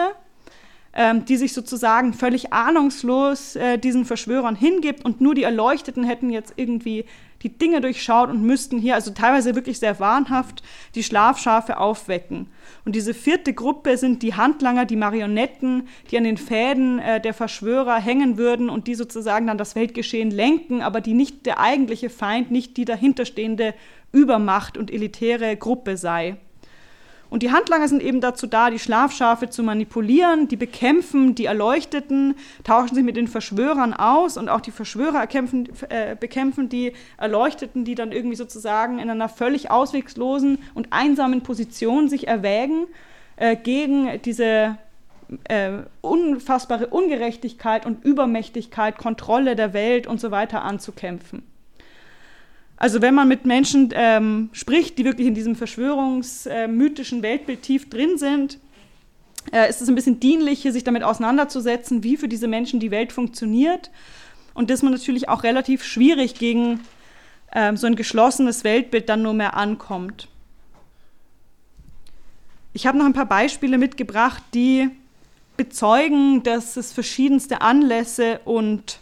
ähm, 0.94 1.26
die 1.26 1.36
sich 1.36 1.52
sozusagen 1.52 2.14
völlig 2.14 2.54
ahnungslos 2.54 3.58
äh, 3.58 3.78
diesen 3.78 4.06
Verschwörern 4.06 4.56
hingibt 4.56 5.04
und 5.04 5.20
nur 5.20 5.36
die 5.36 5.44
Erleuchteten 5.44 6.06
hätten 6.06 6.30
jetzt 6.30 6.54
irgendwie 6.56 7.04
die 7.44 7.58
Dinge 7.58 7.82
durchschaut 7.82 8.30
und 8.30 8.42
müssten 8.42 8.80
hier, 8.80 8.96
also 8.96 9.12
teilweise 9.12 9.54
wirklich 9.54 9.80
sehr 9.80 10.00
wahnhaft, 10.00 10.64
die 10.96 11.04
Schlafschafe 11.04 11.78
aufwecken. 11.78 12.48
Und 12.86 12.96
diese 12.96 13.14
vierte 13.14 13.54
Gruppe 13.54 13.98
sind 13.98 14.24
die 14.24 14.34
Handlanger, 14.34 14.86
die 14.86 14.96
Marionetten, 14.96 15.88
die 16.10 16.18
an 16.18 16.24
den 16.24 16.38
Fäden 16.38 17.00
äh, 17.00 17.20
der 17.20 17.34
Verschwörer 17.34 18.00
hängen 18.00 18.38
würden 18.38 18.70
und 18.70 18.88
die 18.88 18.96
sozusagen 18.96 19.48
dann 19.48 19.58
das 19.58 19.76
Weltgeschehen 19.76 20.32
lenken, 20.32 20.82
aber 20.82 21.02
die 21.02 21.14
nicht 21.14 21.46
der 21.46 21.60
eigentliche 21.60 22.10
Feind, 22.10 22.50
nicht 22.50 22.78
die 22.78 22.86
dahinterstehende 22.86 23.74
Übermacht 24.12 24.78
und 24.78 24.92
elitäre 24.92 25.58
Gruppe 25.58 25.98
sei. 25.98 26.38
Und 27.34 27.42
die 27.42 27.52
Handlanger 27.52 27.88
sind 27.88 28.04
eben 28.04 28.22
dazu 28.22 28.46
da, 28.46 28.70
die 28.70 28.78
Schlafschafe 28.78 29.50
zu 29.50 29.64
manipulieren, 29.64 30.48
die 30.48 30.56
bekämpfen 30.56 31.34
die 31.34 31.46
Erleuchteten, 31.46 32.36
tauschen 32.64 32.94
sich 32.94 33.04
mit 33.04 33.16
den 33.16 33.28
Verschwörern 33.28 33.96
aus 33.96 34.38
und 34.38 34.50
auch 34.50 34.62
die 34.62 34.70
Verschwörer 34.70 35.26
kämpfen, 35.26 35.68
äh, 35.90 36.16
bekämpfen 36.16 36.70
die 36.70 36.94
Erleuchteten, 37.18 37.86
die 37.86 37.96
dann 37.96 38.12
irgendwie 38.12 38.36
sozusagen 38.36 39.00
in 39.00 39.10
einer 39.10 39.30
völlig 39.30 39.72
ausweglosen 39.72 40.60
und 40.76 40.94
einsamen 40.94 41.42
Position 41.42 42.08
sich 42.08 42.28
erwägen 42.28 42.86
äh, 43.38 43.56
gegen 43.56 44.22
diese 44.22 44.78
äh, 45.46 45.72
unfassbare 46.02 46.86
Ungerechtigkeit 46.86 47.88
und 47.88 48.06
Übermächtigkeit, 48.06 49.00
Kontrolle 49.00 49.56
der 49.56 49.74
Welt 49.74 50.06
und 50.06 50.22
so 50.22 50.30
weiter 50.30 50.62
anzukämpfen. 50.62 51.42
Also 52.84 53.02
wenn 53.02 53.14
man 53.14 53.30
mit 53.30 53.46
Menschen 53.46 53.92
ähm, 53.94 54.50
spricht, 54.52 54.98
die 54.98 55.06
wirklich 55.06 55.26
in 55.26 55.34
diesem 55.34 55.56
verschwörungsmythischen 55.56 57.22
Weltbild 57.22 57.62
tief 57.62 57.90
drin 57.90 58.18
sind, 58.18 58.60
äh, 59.54 59.70
ist 59.70 59.82
es 59.82 59.88
ein 59.88 59.96
bisschen 59.96 60.20
dienlich, 60.20 60.64
sich 60.64 60.84
damit 60.84 61.02
auseinanderzusetzen, 61.02 62.04
wie 62.04 62.18
für 62.18 62.28
diese 62.28 62.50
Menschen 62.50 62.82
die 62.82 62.92
Welt 62.92 63.14
funktioniert. 63.14 63.90
Und 64.54 64.70
dass 64.70 64.82
man 64.82 64.92
natürlich 64.92 65.30
auch 65.30 65.44
relativ 65.44 65.82
schwierig 65.86 66.36
gegen 66.36 66.82
ähm, 67.54 67.78
so 67.78 67.88
ein 67.88 67.96
geschlossenes 67.96 68.66
Weltbild 68.66 69.08
dann 69.08 69.22
nur 69.22 69.34
mehr 69.34 69.56
ankommt. 69.56 70.28
Ich 72.74 72.86
habe 72.86 72.98
noch 72.98 73.06
ein 73.06 73.14
paar 73.14 73.28
Beispiele 73.28 73.78
mitgebracht, 73.78 74.44
die 74.54 74.90
bezeugen, 75.56 76.44
dass 76.44 76.76
es 76.76 76.92
verschiedenste 76.92 77.62
Anlässe 77.62 78.42
und 78.44 79.00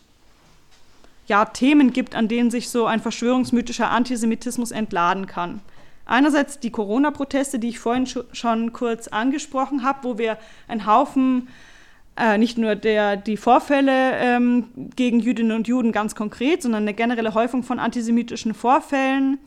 ja, 1.32 1.45
Themen 1.45 1.93
gibt, 1.93 2.13
an 2.13 2.27
denen 2.27 2.51
sich 2.51 2.69
so 2.69 2.88
ein 2.88 2.99
verschwörungsmythischer 2.99 3.89
Antisemitismus 3.89 4.71
entladen 4.71 5.27
kann. 5.27 5.61
Einerseits 6.05 6.59
die 6.59 6.71
Corona-Proteste, 6.71 7.57
die 7.57 7.69
ich 7.69 7.79
vorhin 7.79 8.05
schon 8.05 8.73
kurz 8.73 9.07
angesprochen 9.07 9.84
habe, 9.84 9.99
wo 10.03 10.17
wir 10.17 10.38
einen 10.67 10.86
Haufen, 10.86 11.47
äh, 12.17 12.38
nicht 12.38 12.57
nur 12.57 12.75
der, 12.75 13.15
die 13.15 13.38
Vorfälle 13.38 14.17
ähm, 14.17 14.65
gegen 14.97 15.21
Jüdinnen 15.21 15.53
und 15.53 15.69
Juden 15.69 15.93
ganz 15.93 16.15
konkret, 16.15 16.63
sondern 16.63 16.84
eine 16.84 16.93
generelle 16.93 17.34
Häufung 17.34 17.63
von 17.63 17.79
antisemitischen 17.79 18.53
Vorfällen 18.53 19.38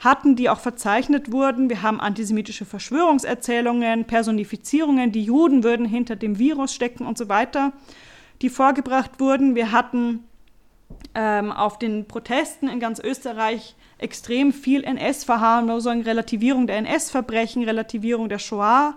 hatten, 0.00 0.34
die 0.34 0.50
auch 0.50 0.58
verzeichnet 0.58 1.30
wurden. 1.30 1.70
Wir 1.70 1.82
haben 1.82 2.00
antisemitische 2.00 2.64
Verschwörungserzählungen, 2.64 4.06
Personifizierungen, 4.06 5.12
die 5.12 5.22
Juden 5.22 5.62
würden 5.62 5.86
hinter 5.86 6.16
dem 6.16 6.40
Virus 6.40 6.74
stecken 6.74 7.06
und 7.06 7.16
so 7.16 7.28
weiter, 7.28 7.72
die 8.40 8.48
vorgebracht 8.48 9.20
wurden. 9.20 9.54
Wir 9.54 9.70
hatten 9.70 10.24
ähm, 11.14 11.52
auf 11.52 11.78
den 11.78 12.06
Protesten 12.06 12.68
in 12.68 12.80
ganz 12.80 12.98
Österreich 12.98 13.76
extrem 13.98 14.52
viel 14.52 14.84
NS-Verharmlosung, 14.84 16.02
Relativierung 16.02 16.66
der 16.66 16.76
NS-Verbrechen, 16.78 17.64
Relativierung 17.64 18.28
der 18.28 18.38
Shoah, 18.38 18.94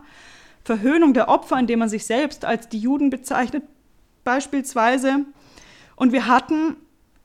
Verhöhnung 0.64 1.14
der 1.14 1.30
Opfer, 1.30 1.60
indem 1.60 1.80
man 1.80 1.90
sich 1.90 2.06
selbst 2.06 2.46
als 2.46 2.70
die 2.70 2.80
Juden 2.80 3.10
bezeichnet, 3.10 3.64
beispielsweise. 4.24 5.26
Und 5.96 6.12
wir 6.12 6.28
hatten 6.28 6.76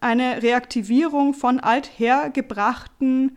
eine 0.01 0.43
Reaktivierung 0.43 1.35
von 1.35 1.61
althergebrachten 1.61 3.37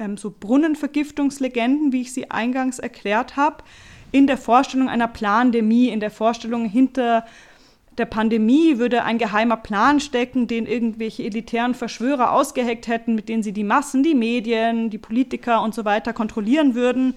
ähm, 0.00 0.16
so 0.16 0.34
Brunnenvergiftungslegenden, 0.38 1.92
wie 1.92 2.02
ich 2.02 2.12
sie 2.12 2.30
eingangs 2.30 2.78
erklärt 2.78 3.36
habe, 3.36 3.62
in 4.12 4.26
der 4.26 4.38
Vorstellung 4.38 4.88
einer 4.88 5.08
Plandemie, 5.08 5.88
in 5.88 6.00
der 6.00 6.10
Vorstellung 6.10 6.64
hinter 6.64 7.24
der 7.98 8.06
Pandemie 8.06 8.78
würde 8.78 9.04
ein 9.04 9.18
geheimer 9.18 9.56
Plan 9.56 10.00
stecken, 10.00 10.46
den 10.46 10.66
irgendwelche 10.66 11.24
elitären 11.24 11.74
Verschwörer 11.74 12.32
ausgeheckt 12.32 12.86
hätten, 12.86 13.14
mit 13.14 13.28
denen 13.28 13.42
sie 13.42 13.52
die 13.52 13.64
Massen, 13.64 14.02
die 14.02 14.14
Medien, 14.14 14.90
die 14.90 14.98
Politiker 14.98 15.62
und 15.62 15.74
so 15.74 15.84
weiter 15.84 16.12
kontrollieren 16.12 16.74
würden. 16.74 17.14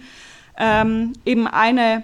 Ähm, 0.58 1.14
eben 1.26 1.48
eine 1.48 2.04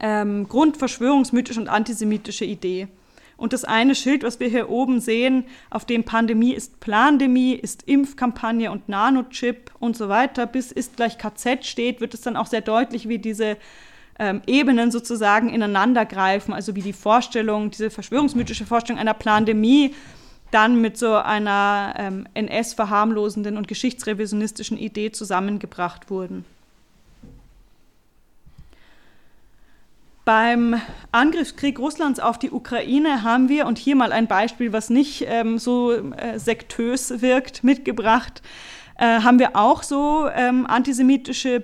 ähm, 0.00 0.48
grundverschwörungsmythische 0.48 1.60
und 1.60 1.68
antisemitische 1.68 2.44
Idee. 2.44 2.88
Und 3.36 3.52
das 3.52 3.64
eine 3.64 3.94
Schild, 3.94 4.24
was 4.24 4.40
wir 4.40 4.48
hier 4.48 4.68
oben 4.68 5.00
sehen, 5.00 5.44
auf 5.70 5.84
dem 5.84 6.02
Pandemie 6.02 6.54
ist 6.54 6.80
Plandemie, 6.80 7.54
ist 7.54 7.84
Impfkampagne 7.84 8.70
und 8.72 8.88
Nanochip 8.88 9.70
und 9.78 9.96
so 9.96 10.08
weiter, 10.08 10.46
bis 10.46 10.72
ist 10.72 10.96
gleich 10.96 11.18
KZ 11.18 11.64
steht, 11.64 12.00
wird 12.00 12.14
es 12.14 12.20
dann 12.20 12.36
auch 12.36 12.46
sehr 12.46 12.62
deutlich, 12.62 13.08
wie 13.08 13.18
diese 13.18 13.56
ähm, 14.18 14.42
Ebenen 14.46 14.90
sozusagen 14.90 15.48
ineinandergreifen, 15.48 16.52
also 16.52 16.74
wie 16.74 16.82
die 16.82 16.92
Vorstellung, 16.92 17.70
diese 17.70 17.90
verschwörungsmythische 17.90 18.66
Vorstellung 18.66 19.00
einer 19.00 19.14
Plandemie 19.14 19.94
dann 20.50 20.80
mit 20.80 20.96
so 20.96 21.14
einer 21.14 21.94
ähm, 21.96 22.26
NS-verharmlosenden 22.34 23.56
und 23.56 23.68
geschichtsrevisionistischen 23.68 24.78
Idee 24.78 25.12
zusammengebracht 25.12 26.10
wurden. 26.10 26.44
Beim 30.24 30.78
Angriffskrieg 31.10 31.78
Russlands 31.78 32.20
auf 32.20 32.38
die 32.38 32.50
Ukraine 32.50 33.22
haben 33.22 33.48
wir, 33.48 33.66
und 33.66 33.78
hier 33.78 33.96
mal 33.96 34.12
ein 34.12 34.26
Beispiel, 34.26 34.74
was 34.74 34.90
nicht 34.90 35.24
ähm, 35.26 35.58
so 35.58 35.92
äh, 35.92 36.38
sektös 36.38 37.22
wirkt, 37.22 37.64
mitgebracht, 37.64 38.42
äh, 38.98 39.20
haben 39.20 39.38
wir 39.38 39.56
auch 39.56 39.82
so 39.82 40.28
ähm, 40.34 40.66
antisemitische 40.66 41.62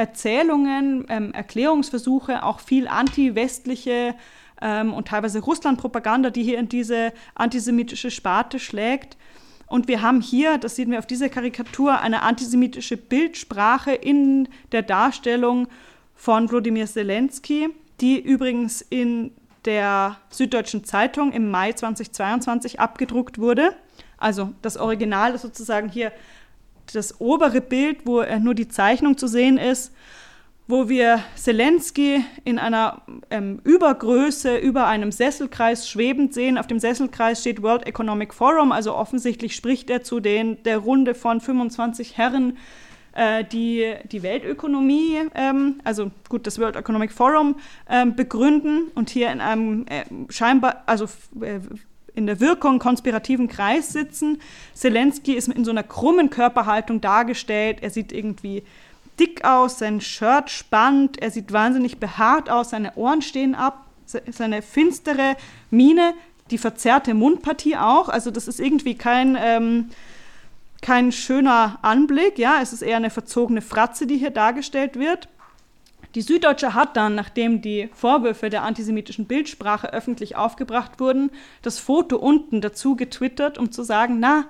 Erzählungen, 0.00 1.04
ähm, 1.10 1.32
Erklärungsversuche, 1.34 2.42
auch 2.42 2.60
viel 2.60 2.88
anti-westliche 2.88 4.14
ähm, 4.62 4.94
und 4.94 5.08
teilweise 5.08 5.40
Russland-Propaganda, 5.40 6.30
die 6.30 6.42
hier 6.42 6.58
in 6.58 6.70
diese 6.70 7.12
antisemitische 7.34 8.10
Sparte 8.10 8.58
schlägt. 8.58 9.18
Und 9.66 9.88
wir 9.88 10.00
haben 10.00 10.22
hier, 10.22 10.56
das 10.56 10.76
sehen 10.76 10.90
wir 10.90 10.98
auf 10.98 11.06
dieser 11.06 11.28
Karikatur, 11.28 12.00
eine 12.00 12.22
antisemitische 12.22 12.96
Bildsprache 12.96 13.92
in 13.92 14.48
der 14.72 14.82
Darstellung 14.82 15.68
von 16.16 16.50
Wladimir 16.50 16.86
Zelensky, 16.86 17.68
die 18.00 18.18
übrigens 18.18 18.80
in 18.80 19.32
der 19.66 20.16
Süddeutschen 20.30 20.84
Zeitung 20.84 21.30
im 21.32 21.50
Mai 21.50 21.74
2022 21.74 22.80
abgedruckt 22.80 23.38
wurde. 23.38 23.76
Also 24.16 24.52
das 24.62 24.78
Original 24.78 25.34
ist 25.34 25.42
sozusagen 25.42 25.90
hier 25.90 26.10
das 26.92 27.20
obere 27.20 27.60
Bild, 27.60 28.06
wo 28.06 28.22
nur 28.40 28.54
die 28.54 28.68
Zeichnung 28.68 29.16
zu 29.16 29.26
sehen 29.26 29.58
ist, 29.58 29.92
wo 30.70 30.88
wir 30.88 31.22
Zelensky 31.34 32.24
in 32.44 32.58
einer 32.58 33.02
ähm, 33.30 33.60
Übergröße 33.64 34.56
über 34.56 34.86
einem 34.86 35.12
Sesselkreis 35.12 35.88
schwebend 35.88 36.32
sehen. 36.32 36.56
Auf 36.56 36.68
dem 36.68 36.78
Sesselkreis 36.78 37.40
steht 37.40 37.62
World 37.62 37.86
Economic 37.86 38.32
Forum, 38.32 38.72
also 38.72 38.94
offensichtlich 38.94 39.56
spricht 39.56 39.90
er 39.90 40.02
zu 40.02 40.20
den, 40.20 40.62
der 40.62 40.78
Runde 40.78 41.14
von 41.14 41.40
25 41.40 42.16
Herren, 42.16 42.56
äh, 43.12 43.44
die 43.44 43.94
die 44.10 44.22
Weltökonomie, 44.22 45.18
ähm, 45.34 45.80
also 45.84 46.10
gut, 46.28 46.46
das 46.46 46.58
World 46.58 46.76
Economic 46.76 47.12
Forum 47.12 47.56
ähm, 47.88 48.14
begründen 48.14 48.90
und 48.94 49.10
hier 49.10 49.32
in 49.32 49.40
einem 49.40 49.86
äh, 49.88 50.04
scheinbar, 50.32 50.84
also 50.86 51.06
äh, 51.40 51.58
in 52.14 52.26
der 52.26 52.40
Wirkung 52.40 52.78
konspirativen 52.78 53.48
Kreis 53.48 53.92
sitzen. 53.92 54.40
Zelensky 54.74 55.34
ist 55.34 55.48
in 55.48 55.64
so 55.64 55.70
einer 55.70 55.82
krummen 55.82 56.30
Körperhaltung 56.30 57.00
dargestellt. 57.00 57.78
Er 57.82 57.90
sieht 57.90 58.12
irgendwie 58.12 58.62
dick 59.18 59.44
aus, 59.44 59.78
sein 59.78 60.00
Shirt 60.00 60.50
spannt, 60.50 61.20
er 61.20 61.30
sieht 61.30 61.52
wahnsinnig 61.52 61.98
behaart 61.98 62.48
aus, 62.48 62.70
seine 62.70 62.94
Ohren 62.96 63.22
stehen 63.22 63.54
ab, 63.54 63.84
seine 64.06 64.62
finstere 64.62 65.36
Miene, 65.70 66.14
die 66.50 66.58
verzerrte 66.58 67.14
Mundpartie 67.14 67.76
auch. 67.76 68.08
Also 68.08 68.30
das 68.30 68.48
ist 68.48 68.58
irgendwie 68.58 68.96
kein, 68.96 69.36
ähm, 69.38 69.90
kein 70.80 71.12
schöner 71.12 71.78
Anblick. 71.82 72.38
Ja, 72.38 72.58
es 72.60 72.72
ist 72.72 72.82
eher 72.82 72.96
eine 72.96 73.10
verzogene 73.10 73.60
Fratze, 73.60 74.06
die 74.06 74.16
hier 74.16 74.30
dargestellt 74.30 74.98
wird. 74.98 75.28
Die 76.14 76.22
Süddeutsche 76.22 76.74
hat 76.74 76.96
dann, 76.96 77.14
nachdem 77.14 77.62
die 77.62 77.88
Vorwürfe 77.94 78.50
der 78.50 78.64
antisemitischen 78.64 79.26
Bildsprache 79.26 79.92
öffentlich 79.92 80.36
aufgebracht 80.36 80.98
wurden, 80.98 81.30
das 81.62 81.78
Foto 81.78 82.16
unten 82.16 82.60
dazu 82.60 82.96
getwittert, 82.96 83.58
um 83.58 83.70
zu 83.70 83.84
sagen, 83.84 84.18
na, 84.18 84.46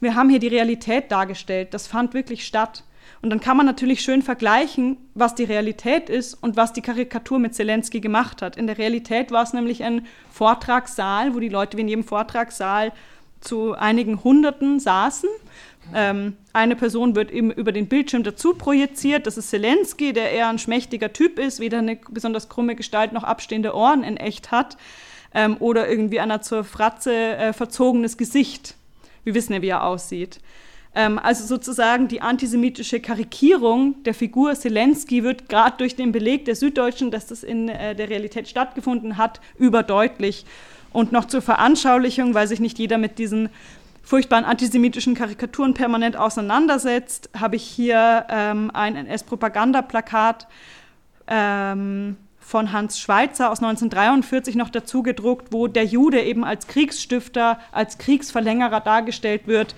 wir 0.00 0.14
haben 0.14 0.30
hier 0.30 0.38
die 0.38 0.48
Realität 0.48 1.10
dargestellt. 1.10 1.74
Das 1.74 1.86
fand 1.86 2.14
wirklich 2.14 2.46
statt. 2.46 2.84
Und 3.20 3.30
dann 3.30 3.40
kann 3.40 3.56
man 3.56 3.66
natürlich 3.66 4.00
schön 4.00 4.22
vergleichen, 4.22 4.96
was 5.14 5.34
die 5.34 5.44
Realität 5.44 6.08
ist 6.08 6.34
und 6.34 6.56
was 6.56 6.72
die 6.72 6.82
Karikatur 6.82 7.38
mit 7.38 7.54
Zelensky 7.54 8.00
gemacht 8.00 8.42
hat. 8.42 8.56
In 8.56 8.66
der 8.66 8.78
Realität 8.78 9.30
war 9.30 9.42
es 9.42 9.52
nämlich 9.52 9.82
ein 9.82 10.06
Vortragssaal, 10.30 11.34
wo 11.34 11.40
die 11.40 11.48
Leute 11.48 11.76
wie 11.76 11.82
in 11.82 11.88
jedem 11.88 12.04
Vortragssaal 12.04 12.92
zu 13.40 13.74
einigen 13.74 14.22
Hunderten 14.22 14.78
saßen. 14.78 15.28
Ähm, 15.94 16.36
eine 16.58 16.76
Person 16.76 17.14
wird 17.14 17.30
eben 17.30 17.50
über 17.52 17.70
den 17.70 17.86
Bildschirm 17.86 18.24
dazu 18.24 18.54
projiziert. 18.54 19.26
Das 19.26 19.38
ist 19.38 19.50
Zelensky, 19.50 20.12
der 20.12 20.32
eher 20.32 20.48
ein 20.48 20.58
schmächtiger 20.58 21.12
Typ 21.12 21.38
ist, 21.38 21.60
weder 21.60 21.78
eine 21.78 21.96
besonders 22.10 22.48
krumme 22.48 22.74
Gestalt 22.74 23.12
noch 23.12 23.22
abstehende 23.22 23.74
Ohren 23.74 24.02
in 24.02 24.16
echt 24.16 24.50
hat. 24.50 24.76
Ähm, 25.32 25.56
oder 25.60 25.88
irgendwie 25.88 26.20
einer 26.20 26.42
zur 26.42 26.64
Fratze 26.64 27.12
äh, 27.14 27.52
verzogenes 27.52 28.16
Gesicht. 28.16 28.74
Wir 29.24 29.34
wissen 29.34 29.52
ja, 29.52 29.62
wie 29.62 29.68
er 29.68 29.84
aussieht. 29.84 30.40
Ähm, 30.94 31.18
also 31.18 31.46
sozusagen 31.46 32.08
die 32.08 32.22
antisemitische 32.22 32.98
Karikierung 32.98 34.02
der 34.02 34.14
Figur 34.14 34.54
Zelensky 34.54 35.22
wird 35.22 35.48
gerade 35.48 35.76
durch 35.76 35.94
den 35.94 36.10
Beleg 36.10 36.44
der 36.44 36.56
Süddeutschen, 36.56 37.10
dass 37.12 37.26
das 37.26 37.44
in 37.44 37.68
äh, 37.68 37.94
der 37.94 38.08
Realität 38.08 38.48
stattgefunden 38.48 39.16
hat, 39.16 39.40
überdeutlich. 39.58 40.44
Und 40.92 41.12
noch 41.12 41.26
zur 41.26 41.42
Veranschaulichung, 41.42 42.34
weil 42.34 42.48
sich 42.48 42.58
nicht 42.58 42.78
jeder 42.78 42.98
mit 42.98 43.18
diesen 43.18 43.50
furchtbaren 44.08 44.46
antisemitischen 44.46 45.14
Karikaturen 45.14 45.74
permanent 45.74 46.16
auseinandersetzt, 46.16 47.28
habe 47.38 47.56
ich 47.56 47.62
hier 47.62 48.24
ähm, 48.30 48.70
ein 48.72 48.96
NS-Propagandaplakat 48.96 50.48
ähm, 51.26 52.16
von 52.40 52.72
Hans 52.72 52.98
Schweitzer 52.98 53.50
aus 53.50 53.58
1943 53.58 54.56
noch 54.56 54.70
dazu 54.70 55.02
gedruckt, 55.02 55.52
wo 55.52 55.66
der 55.66 55.84
Jude 55.84 56.22
eben 56.22 56.42
als 56.42 56.68
Kriegsstifter, 56.68 57.58
als 57.70 57.98
Kriegsverlängerer 57.98 58.80
dargestellt 58.80 59.46
wird 59.46 59.74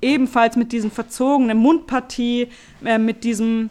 ebenfalls 0.00 0.56
mit 0.56 0.72
diesen 0.72 0.90
verzogenen 0.90 1.58
Mundpartie, 1.58 2.48
äh, 2.82 2.98
mit, 2.98 3.24
diesem, 3.24 3.68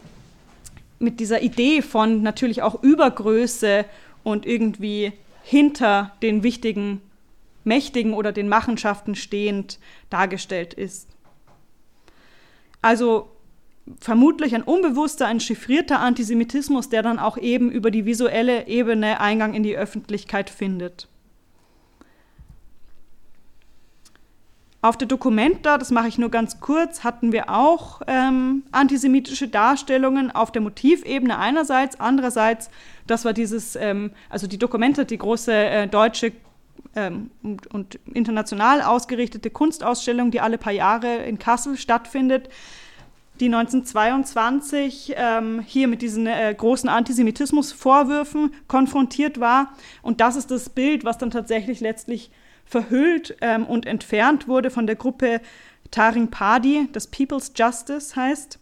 mit 1.00 1.18
dieser 1.18 1.42
Idee 1.42 1.82
von 1.82 2.22
natürlich 2.22 2.62
auch 2.62 2.82
Übergröße 2.82 3.84
und 4.22 4.46
irgendwie 4.46 5.12
hinter 5.42 6.12
den 6.22 6.42
wichtigen 6.42 7.00
Mächtigen 7.66 8.14
oder 8.14 8.32
den 8.32 8.48
Machenschaften 8.48 9.14
stehend 9.14 9.78
dargestellt 10.08 10.74
ist. 10.74 11.08
Also 12.82 13.28
vermutlich 14.00 14.54
ein 14.54 14.62
unbewusster, 14.62 15.26
ein 15.26 15.40
chiffrierter 15.40 16.00
Antisemitismus, 16.00 16.88
der 16.88 17.02
dann 17.02 17.18
auch 17.18 17.38
eben 17.38 17.70
über 17.70 17.90
die 17.90 18.04
visuelle 18.04 18.66
Ebene 18.66 19.20
Eingang 19.20 19.54
in 19.54 19.62
die 19.62 19.76
Öffentlichkeit 19.76 20.50
findet. 20.50 21.08
Auf 24.82 24.96
der 24.96 25.08
Documenta, 25.08 25.78
das 25.78 25.90
mache 25.90 26.06
ich 26.06 26.16
nur 26.16 26.30
ganz 26.30 26.60
kurz, 26.60 27.02
hatten 27.02 27.32
wir 27.32 27.50
auch 27.50 28.02
ähm, 28.06 28.62
antisemitische 28.70 29.48
Darstellungen 29.48 30.30
auf 30.30 30.52
der 30.52 30.62
Motivebene 30.62 31.38
einerseits, 31.38 31.98
andererseits, 31.98 32.70
das 33.06 33.24
war 33.24 33.32
dieses, 33.32 33.74
ähm, 33.74 34.12
also 34.28 34.46
die 34.46 34.58
Documenta, 34.58 35.02
die 35.02 35.18
große 35.18 35.52
äh, 35.52 35.88
deutsche 35.88 36.32
ähm, 36.96 37.30
und, 37.42 37.66
und, 37.68 37.98
international 38.12 38.82
ausgerichtete 38.82 39.50
Kunstausstellung, 39.50 40.30
die 40.30 40.40
alle 40.40 40.58
paar 40.58 40.72
Jahre 40.72 41.18
in 41.24 41.38
Kassel 41.38 41.76
stattfindet, 41.76 42.48
die 43.38 43.46
1922 43.46 45.14
ähm, 45.16 45.60
hier 45.60 45.88
mit 45.88 46.02
diesen 46.02 46.26
äh, 46.26 46.54
großen 46.56 46.88
Antisemitismusvorwürfen 46.88 48.52
konfrontiert 48.66 49.38
war. 49.38 49.74
Und 50.02 50.20
das 50.20 50.36
ist 50.36 50.50
das 50.50 50.70
Bild, 50.70 51.04
was 51.04 51.18
dann 51.18 51.30
tatsächlich 51.30 51.80
letztlich 51.80 52.30
verhüllt 52.64 53.36
ähm, 53.42 53.64
und 53.66 53.86
entfernt 53.86 54.48
wurde 54.48 54.70
von 54.70 54.86
der 54.86 54.96
Gruppe 54.96 55.40
Taring 55.90 56.28
Padi, 56.28 56.88
das 56.92 57.06
People's 57.06 57.52
Justice 57.54 58.16
heißt, 58.16 58.58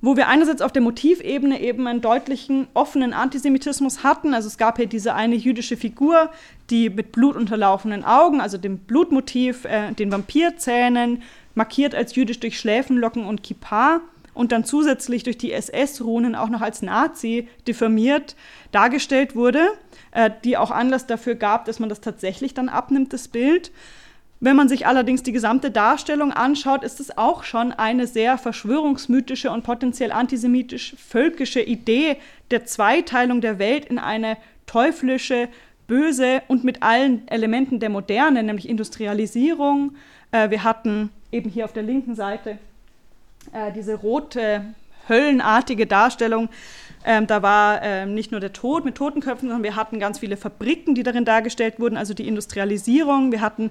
wo 0.00 0.16
wir 0.16 0.28
einerseits 0.28 0.62
auf 0.62 0.72
der 0.72 0.82
Motivebene 0.82 1.60
eben 1.60 1.86
einen 1.86 2.00
deutlichen 2.00 2.68
offenen 2.74 3.12
Antisemitismus 3.12 4.02
hatten. 4.02 4.34
Also 4.34 4.48
es 4.48 4.58
gab 4.58 4.78
hier 4.78 4.86
diese 4.86 5.14
eine 5.14 5.34
jüdische 5.34 5.76
Figur, 5.76 6.30
die 6.70 6.90
mit 6.90 7.12
blutunterlaufenden 7.12 8.04
Augen, 8.04 8.40
also 8.40 8.58
dem 8.58 8.78
Blutmotiv, 8.78 9.64
äh, 9.64 9.92
den 9.92 10.10
Vampirzähnen, 10.10 11.22
markiert 11.54 11.94
als 11.94 12.14
jüdisch 12.14 12.40
durch 12.40 12.58
Schläfenlocken 12.58 13.26
und 13.26 13.42
Kippa 13.42 14.00
und 14.32 14.52
dann 14.52 14.64
zusätzlich 14.64 15.24
durch 15.24 15.36
die 15.36 15.52
SS-Runen 15.52 16.34
auch 16.34 16.48
noch 16.48 16.60
als 16.62 16.80
Nazi 16.82 17.48
diffamiert 17.66 18.36
dargestellt 18.70 19.34
wurde 19.34 19.68
äh, 20.12 20.30
die 20.44 20.56
auch 20.56 20.70
Anlass 20.70 21.06
dafür 21.06 21.34
gab, 21.34 21.64
dass 21.64 21.78
man 21.78 21.88
das 21.88 22.00
tatsächlich 22.00 22.54
dann 22.54 22.68
abnimmt, 22.68 23.12
das 23.12 23.28
Bild. 23.28 23.70
Wenn 24.42 24.56
man 24.56 24.70
sich 24.70 24.86
allerdings 24.86 25.22
die 25.22 25.32
gesamte 25.32 25.70
Darstellung 25.70 26.32
anschaut, 26.32 26.82
ist 26.82 26.98
es 26.98 27.18
auch 27.18 27.44
schon 27.44 27.72
eine 27.72 28.06
sehr 28.06 28.38
verschwörungsmythische 28.38 29.50
und 29.50 29.64
potenziell 29.64 30.12
antisemitisch-völkische 30.12 31.60
Idee 31.60 32.16
der 32.50 32.64
Zweiteilung 32.64 33.42
der 33.42 33.58
Welt 33.58 33.84
in 33.84 33.98
eine 33.98 34.38
teuflische, 34.64 35.48
böse 35.86 36.40
und 36.48 36.64
mit 36.64 36.82
allen 36.82 37.28
Elementen 37.28 37.80
der 37.80 37.90
Moderne, 37.90 38.42
nämlich 38.42 38.66
Industrialisierung. 38.66 39.96
Äh, 40.32 40.48
wir 40.48 40.64
hatten 40.64 41.10
eben 41.30 41.50
hier 41.50 41.66
auf 41.66 41.74
der 41.74 41.82
linken 41.82 42.14
Seite 42.14 42.56
äh, 43.52 43.72
diese 43.72 43.96
rote, 43.96 44.64
höllenartige 45.06 45.86
Darstellung 45.86 46.48
ähm, 47.04 47.26
da 47.26 47.42
war 47.42 47.82
ähm, 47.82 48.14
nicht 48.14 48.30
nur 48.30 48.40
der 48.40 48.52
Tod 48.52 48.84
mit 48.84 48.94
Totenköpfen, 48.94 49.48
sondern 49.48 49.62
wir 49.62 49.74
hatten 49.76 49.98
ganz 49.98 50.18
viele 50.18 50.36
Fabriken, 50.36 50.94
die 50.94 51.02
darin 51.02 51.24
dargestellt 51.24 51.80
wurden, 51.80 51.96
also 51.96 52.12
die 52.12 52.28
Industrialisierung. 52.28 53.32
Wir 53.32 53.40
hatten 53.40 53.70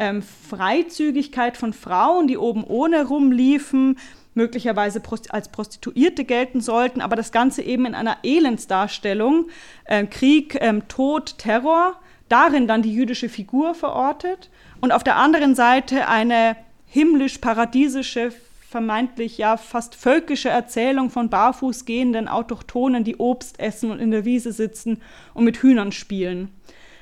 ähm, 0.00 0.22
Freizügigkeit 0.22 1.58
von 1.58 1.74
Frauen, 1.74 2.26
die 2.26 2.38
oben 2.38 2.64
ohne 2.64 3.06
rumliefen, 3.06 3.98
möglicherweise 4.34 5.02
als 5.28 5.50
Prostituierte 5.50 6.24
gelten 6.24 6.62
sollten, 6.62 7.02
aber 7.02 7.16
das 7.16 7.32
Ganze 7.32 7.62
eben 7.62 7.84
in 7.84 7.94
einer 7.94 8.16
Elendsdarstellung, 8.22 9.48
äh, 9.84 10.06
Krieg, 10.06 10.56
ähm, 10.60 10.88
Tod, 10.88 11.36
Terror, 11.36 12.00
darin 12.30 12.66
dann 12.66 12.80
die 12.80 12.94
jüdische 12.94 13.28
Figur 13.28 13.74
verortet 13.74 14.48
und 14.80 14.92
auf 14.92 15.04
der 15.04 15.16
anderen 15.16 15.54
Seite 15.54 16.08
eine 16.08 16.56
himmlisch-paradiesische 16.86 18.32
vermeintlich 18.70 19.36
ja 19.36 19.56
fast 19.56 19.96
völkische 19.96 20.48
Erzählung 20.48 21.10
von 21.10 21.28
barfuß 21.28 21.84
gehenden 21.84 22.28
Autochtonen, 22.28 23.02
die 23.04 23.16
Obst 23.16 23.58
essen 23.58 23.90
und 23.90 23.98
in 23.98 24.12
der 24.12 24.24
Wiese 24.24 24.52
sitzen 24.52 25.02
und 25.34 25.44
mit 25.44 25.58
Hühnern 25.58 25.90
spielen. 25.92 26.52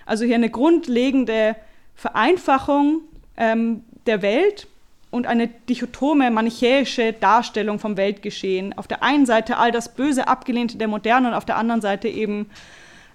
Also 0.07 0.25
hier 0.25 0.37
eine 0.37 0.51
grundlegende 0.51 1.57
Vereinfachung 1.99 3.01
ähm, 3.37 3.83
der 4.07 4.23
Welt 4.23 4.69
und 5.11 5.27
eine 5.27 5.49
dichotome, 5.49 6.31
manichäische 6.31 7.13
Darstellung 7.13 7.81
vom 7.81 7.97
Weltgeschehen. 7.97 8.73
Auf 8.79 8.87
der 8.87 9.03
einen 9.03 9.27
Seite 9.27 9.57
all 9.57 9.73
das 9.73 9.93
Böse, 9.93 10.29
Abgelehnte 10.29 10.79
der 10.79 10.87
Moderne 10.87 11.27
und 11.29 11.35
auf 11.35 11.45
der 11.45 11.57
anderen 11.57 11.81
Seite 11.81 12.07
eben 12.07 12.49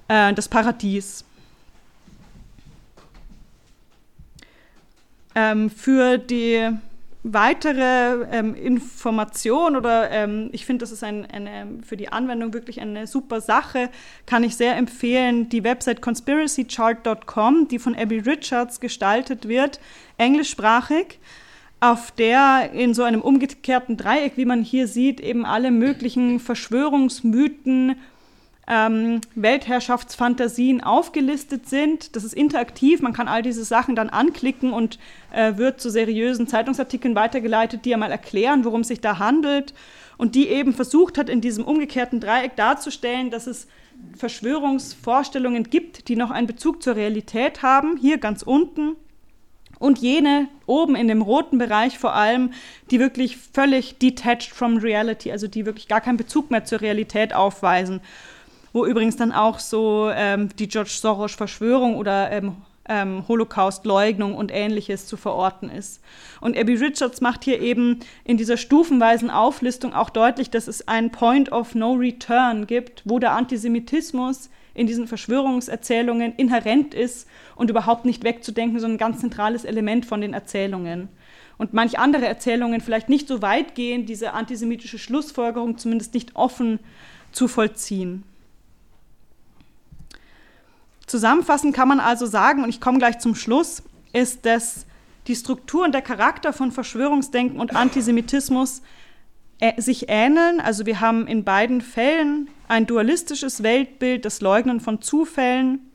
äh, 0.10 0.34
das 0.34 0.50
Paradies. 0.50 1.24
Ähm, 5.34 5.70
für 5.70 6.18
die 6.18 6.70
weitere 7.24 8.26
ähm, 8.32 8.54
Information 8.54 9.78
oder 9.78 10.12
ähm, 10.12 10.50
ich 10.52 10.66
finde, 10.66 10.84
das 10.84 10.92
ist 10.92 11.04
ein, 11.04 11.26
eine, 11.26 11.80
für 11.84 11.96
die 11.96 12.10
Anwendung 12.10 12.54
wirklich 12.54 12.82
eine 12.82 13.08
super 13.08 13.40
Sache, 13.40 13.90
kann 14.26 14.44
ich 14.44 14.58
sehr 14.58 14.76
empfehlen, 14.76 15.48
die 15.48 15.64
Website 15.64 16.02
conspiracychart.com, 16.02 17.70
die 17.70 17.80
von 17.80 17.96
Abby 17.96 18.20
Richards 18.20 18.82
gestaltet 18.82 19.48
wird, 19.48 19.80
englischsprachig, 20.18 21.20
auf 21.80 22.12
der 22.12 22.72
in 22.74 22.94
so 22.94 23.04
einem 23.04 23.22
umgekehrten 23.22 23.96
Dreieck, 23.96 24.34
wie 24.36 24.46
man 24.46 24.62
hier 24.62 24.88
sieht, 24.88 25.22
eben 25.22 25.46
alle 25.46 25.72
möglichen 25.72 26.40
Verschwörungsmythen, 26.40 27.96
ähm, 28.68 29.20
Weltherrschaftsfantasien 29.36 30.82
aufgelistet 30.82 31.68
sind. 31.68 32.16
Das 32.16 32.24
ist 32.24 32.34
interaktiv, 32.34 33.02
man 33.02 33.14
kann 33.14 33.28
all 33.28 33.42
diese 33.42 33.66
Sachen 33.66 33.96
dann 33.96 34.10
anklicken 34.10 34.72
und 34.72 35.00
äh, 35.32 35.58
wird 35.58 35.82
zu 35.82 35.90
seriösen 35.90 36.48
Zeitungsartikeln 36.48 37.16
weitergeleitet, 37.16 37.84
die 37.86 37.94
einmal 37.94 38.12
erklären, 38.12 38.64
worum 38.64 38.82
es 38.82 38.88
sich 38.88 39.02
da 39.02 39.20
handelt. 39.20 39.74
Und 40.18 40.36
die 40.36 40.48
eben 40.48 40.74
versucht 40.74 41.18
hat, 41.18 41.28
in 41.28 41.42
diesem 41.42 41.66
umgekehrten 41.66 42.20
Dreieck 42.20 42.56
darzustellen, 42.56 43.32
dass 43.32 43.48
es 43.48 43.68
Verschwörungsvorstellungen 44.16 45.70
gibt, 45.70 46.08
die 46.08 46.16
noch 46.16 46.32
einen 46.32 46.48
Bezug 46.48 46.84
zur 46.84 46.96
Realität 46.96 47.64
haben, 47.64 47.98
hier 47.98 48.18
ganz 48.20 48.44
unten. 48.44 48.96
Und 49.80 49.98
jene 50.00 50.48
oben 50.66 50.96
in 50.96 51.10
dem 51.10 51.22
roten 51.22 51.58
Bereich 51.58 52.00
vor 52.00 52.14
allem, 52.14 52.52
die 52.90 53.00
wirklich 53.00 53.36
völlig 53.36 53.98
detached 53.98 54.52
from 54.54 54.78
reality, 54.78 55.32
also 55.32 55.48
die 55.48 55.66
wirklich 55.66 55.90
gar 55.90 56.00
keinen 56.00 56.16
Bezug 56.16 56.52
mehr 56.52 56.64
zur 56.64 56.80
Realität 56.80 57.34
aufweisen 57.34 58.00
wo 58.74 58.86
übrigens 58.86 59.16
dann 59.16 59.32
auch 59.32 59.60
so 59.60 60.10
ähm, 60.14 60.50
die 60.58 60.68
George 60.68 60.90
Soros-Verschwörung 60.92 61.96
oder 61.96 62.32
ähm, 62.32 62.58
ähm, 62.88 63.28
Holocaust-Leugnung 63.28 64.36
und 64.36 64.52
ähnliches 64.52 65.08
zu 65.08 65.16
verorten 65.16 65.70
ist. 65.70 66.02
Und 66.42 66.58
Abby 66.58 66.76
Richards 66.76 67.22
macht 67.22 67.44
hier 67.44 67.62
eben 67.62 68.00
in 68.26 68.38
dieser 68.38 68.58
stufenweisen 68.58 69.30
Auflistung 69.30 69.94
auch 69.94 70.10
deutlich, 70.10 70.50
dass 70.50 70.68
es 70.68 70.88
einen 70.88 71.12
Point 71.12 71.52
of 71.52 71.76
No 71.76 71.94
Return 71.94 72.68
gibt, 72.68 73.04
wo 73.06 73.20
der 73.20 73.32
Antisemitismus 73.34 74.50
in 74.74 74.88
diesen 74.88 75.08
Verschwörungserzählungen 75.08 76.34
inhärent 76.36 76.94
ist 76.94 77.28
und 77.56 77.70
überhaupt 77.70 78.06
nicht 78.06 78.24
wegzudenken, 78.24 78.80
sondern 78.80 78.96
ein 78.96 79.12
ganz 79.12 79.22
zentrales 79.22 79.66
Element 79.66 80.06
von 80.06 80.20
den 80.22 80.34
Erzählungen. 80.34 81.10
und 81.60 81.72
manch 81.72 82.00
andere 82.00 82.26
Erzählungen 82.26 82.82
vielleicht 82.82 83.10
nicht 83.10 83.28
so 83.28 83.44
weit 83.44 83.76
gehen, 83.76 84.08
diese 84.08 84.34
antisemitische 84.34 84.98
Schlussfolgerung 84.98 85.78
zumindest 85.78 86.16
nicht 86.16 86.36
offen 86.36 86.80
zu 87.32 87.48
vollziehen. 87.48 88.24
Zusammenfassend 91.14 91.76
kann 91.76 91.88
man 91.88 92.00
also 92.00 92.26
sagen, 92.26 92.64
und 92.64 92.70
ich 92.70 92.82
komme 92.82 92.98
gleich 92.98 93.20
zum 93.20 93.36
Schluss, 93.36 93.84
ist, 94.14 94.48
dass 94.48 94.88
die 95.28 95.36
Struktur 95.36 95.84
und 95.84 95.92
der 95.92 96.02
Charakter 96.02 96.54
von 96.54 96.72
Verschwörungsdenken 96.72 97.60
und 97.60 97.76
Antisemitismus 97.76 98.82
äh, 99.60 99.80
sich 99.80 100.06
ähneln. 100.08 100.60
Also 100.60 100.88
wir 100.88 101.02
haben 101.02 101.28
in 101.28 101.44
beiden 101.44 101.82
Fällen 101.82 102.50
ein 102.68 102.88
dualistisches 102.88 103.62
Weltbild, 103.62 104.26
das 104.26 104.42
Leugnen 104.42 104.80
von 104.80 105.04
Zufällen. 105.04 105.92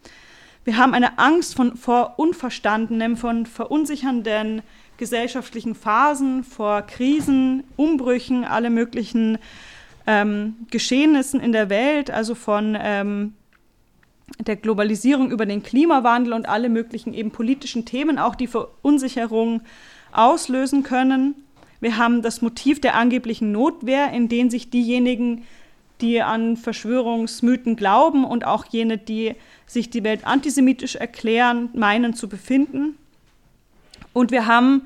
Wir 0.63 0.77
haben 0.77 0.95
eine 0.95 1.19
Angst 1.19 1.57
von, 1.57 1.77
vor 1.77 2.21
Unverstandenem, 2.21 3.17
von 3.17 3.45
verunsichernden 3.45 4.63
gesellschaftlichen 4.99 5.75
Phasen, 5.75 6.45
vor 6.45 6.83
Krisen, 6.83 7.65
Umbrüchen, 7.75 8.45
alle 8.45 8.71
möglichen 8.71 9.39
ähm, 10.07 10.59
Geschehnissen 10.71 11.41
in 11.41 11.51
der 11.51 11.71
Welt, 11.71 12.09
also 12.09 12.37
von 12.37 12.79
ähm, 12.81 13.35
der 14.39 14.57
Globalisierung 14.57 15.31
über 15.31 15.47
den 15.47 15.63
Klimawandel 15.63 16.33
und 16.33 16.49
alle 16.49 16.69
möglichen 16.69 17.15
eben 17.15 17.31
politischen 17.31 17.85
Themen 17.85 18.19
auch 18.19 18.35
die 18.35 18.47
Verunsicherung 18.47 19.63
auslösen 20.13 20.83
können. 20.83 21.35
Wir 21.81 21.97
haben 21.97 22.23
das 22.23 22.43
Motiv 22.43 22.81
der 22.81 22.95
angeblichen 22.95 23.53
Notwehr, 23.53 24.13
in 24.13 24.29
dem 24.29 24.51
sich 24.51 24.71
diejenigen, 24.71 25.45
die 26.01 26.23
an 26.23 26.57
Verschwörungsmythen 26.57 27.77
glauben 27.77 28.25
und 28.25 28.45
auch 28.45 28.65
jene, 28.67 28.99
die 28.99 29.35
sich 29.67 29.91
die 29.91 30.05
Welt 30.05 30.27
antisemitisch 30.27 30.97
erklären, 30.97 31.71
meinen 31.75 32.15
zu 32.15 32.29
befinden. 32.29 32.97
Und 34.13 34.31
wir 34.31 34.47
haben 34.47 34.83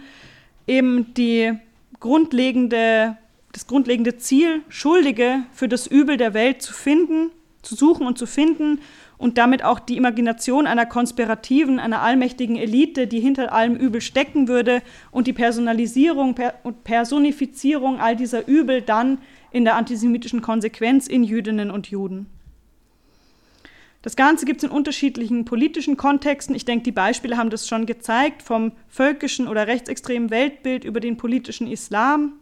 eben 0.66 1.12
die 1.14 1.53
grundlegende, 2.01 3.16
das 3.53 3.66
grundlegende 3.66 4.16
Ziel, 4.16 4.62
Schuldige 4.68 5.45
für 5.53 5.68
das 5.68 5.86
Übel 5.86 6.16
der 6.16 6.34
Welt 6.34 6.62
zu 6.62 6.72
finden, 6.72 7.30
zu 7.62 7.74
suchen 7.74 8.07
und 8.07 8.18
zu 8.18 8.26
finden 8.26 8.80
und 9.23 9.39
damit 9.39 9.62
auch 9.62 9.79
die 9.79 9.97
Imagination 9.97 10.66
einer 10.66 10.85
konspirativen, 10.85 11.79
einer 11.79 12.03
allmächtigen 12.03 12.57
Elite, 12.57 13.07
die 13.07 13.20
hinter 13.20 13.53
allem 13.53 13.77
Übel 13.77 14.01
stecken 14.01 14.49
würde 14.49 14.83
und 15.12 15.29
die 15.29 15.33
Personalisierung 15.33 16.35
und 16.64 16.83
Personifizierung 16.83 18.01
all 18.01 18.16
dieser 18.16 18.49
Übel 18.49 18.83
dann 18.83 19.18
in 19.53 19.62
der 19.62 19.77
antisemitischen 19.77 20.43
Konsequenz 20.43 21.07
in 21.07 21.23
Jüdinnen 21.23 21.70
und 21.70 21.87
Juden. 21.87 22.27
Das 24.03 24.16
Ganze 24.16 24.45
gibt 24.45 24.64
es 24.64 24.68
in 24.68 24.75
unterschiedlichen 24.75 25.45
politischen 25.45 25.97
Kontexten. 25.97 26.57
Ich 26.57 26.64
denke, 26.64 26.83
die 26.83 26.91
Beispiele 26.91 27.37
haben 27.37 27.51
das 27.51 27.68
schon 27.68 27.87
gezeigt, 27.87 28.43
vom 28.43 28.73
völkischen 28.89 29.47
oder 29.47 29.68
rechtsextremen 29.68 30.31
Weltbild 30.31 30.83
über 30.83 30.99
den 30.99 31.16
politischen 31.16 31.68
Islam, 31.68 32.33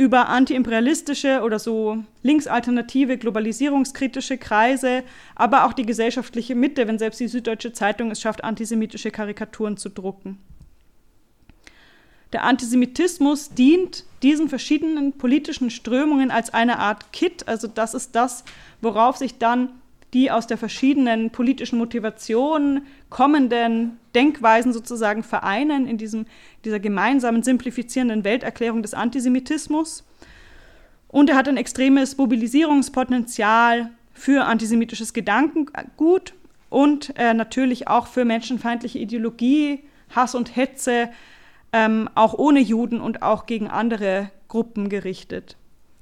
über 0.00 0.30
antiimperialistische 0.30 1.42
oder 1.42 1.58
so 1.58 2.02
linksalternative, 2.22 3.18
globalisierungskritische 3.18 4.38
Kreise, 4.38 5.02
aber 5.34 5.66
auch 5.66 5.74
die 5.74 5.84
gesellschaftliche 5.84 6.54
Mitte, 6.54 6.88
wenn 6.88 6.98
selbst 6.98 7.20
die 7.20 7.28
Süddeutsche 7.28 7.74
Zeitung 7.74 8.10
es 8.10 8.18
schafft, 8.18 8.42
antisemitische 8.42 9.10
Karikaturen 9.10 9.76
zu 9.76 9.90
drucken. 9.90 10.38
Der 12.32 12.44
Antisemitismus 12.44 13.50
dient 13.50 14.06
diesen 14.22 14.48
verschiedenen 14.48 15.18
politischen 15.18 15.68
Strömungen 15.68 16.30
als 16.30 16.54
eine 16.54 16.78
Art 16.78 17.12
Kit, 17.12 17.46
also 17.46 17.68
das 17.68 17.92
ist 17.92 18.14
das, 18.14 18.44
worauf 18.80 19.18
sich 19.18 19.36
dann 19.36 19.68
die 20.14 20.30
aus 20.30 20.46
der 20.46 20.56
verschiedenen 20.56 21.28
politischen 21.28 21.78
Motivationen 21.78 22.86
kommenden 23.10 23.98
Denkweisen 24.14 24.72
sozusagen 24.72 25.22
vereinen 25.22 25.86
in 25.86 25.98
diesem, 25.98 26.26
dieser 26.64 26.80
gemeinsamen 26.80 27.42
simplifizierenden 27.42 28.24
Welterklärung 28.24 28.82
des 28.82 28.94
Antisemitismus. 28.94 30.04
Und 31.08 31.28
er 31.28 31.36
hat 31.36 31.48
ein 31.48 31.56
extremes 31.56 32.16
Mobilisierungspotenzial 32.16 33.90
für 34.14 34.44
antisemitisches 34.44 35.12
Gedankengut 35.12 36.34
und 36.68 37.12
äh, 37.18 37.34
natürlich 37.34 37.88
auch 37.88 38.06
für 38.06 38.24
menschenfeindliche 38.24 38.98
Ideologie, 38.98 39.82
Hass 40.14 40.34
und 40.34 40.54
Hetze, 40.56 41.10
ähm, 41.72 42.08
auch 42.14 42.34
ohne 42.34 42.60
Juden 42.60 43.00
und 43.00 43.22
auch 43.22 43.46
gegen 43.46 43.68
andere 43.68 44.30
Gruppen 44.48 44.88
gerichtet. 44.88 45.56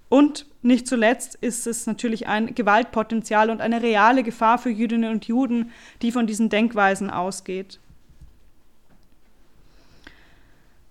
Und 0.08 0.46
nicht 0.62 0.86
zuletzt 0.86 1.34
ist 1.36 1.66
es 1.66 1.86
natürlich 1.86 2.26
ein 2.26 2.54
Gewaltpotenzial 2.54 3.50
und 3.50 3.60
eine 3.60 3.82
reale 3.82 4.22
Gefahr 4.22 4.58
für 4.58 4.70
Jüdinnen 4.70 5.10
und 5.10 5.26
Juden, 5.26 5.70
die 6.02 6.12
von 6.12 6.26
diesen 6.26 6.48
Denkweisen 6.48 7.10
ausgeht. 7.10 7.78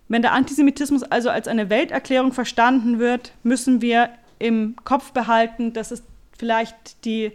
Wenn 0.07 0.21
der 0.21 0.33
Antisemitismus 0.33 1.03
also 1.03 1.29
als 1.29 1.47
eine 1.47 1.69
Welterklärung 1.69 2.31
verstanden 2.31 2.99
wird, 2.99 3.33
müssen 3.43 3.81
wir 3.81 4.09
im 4.39 4.75
Kopf 4.83 5.11
behalten, 5.11 5.73
dass 5.73 5.91
es 5.91 6.03
vielleicht 6.37 7.03
die 7.03 7.31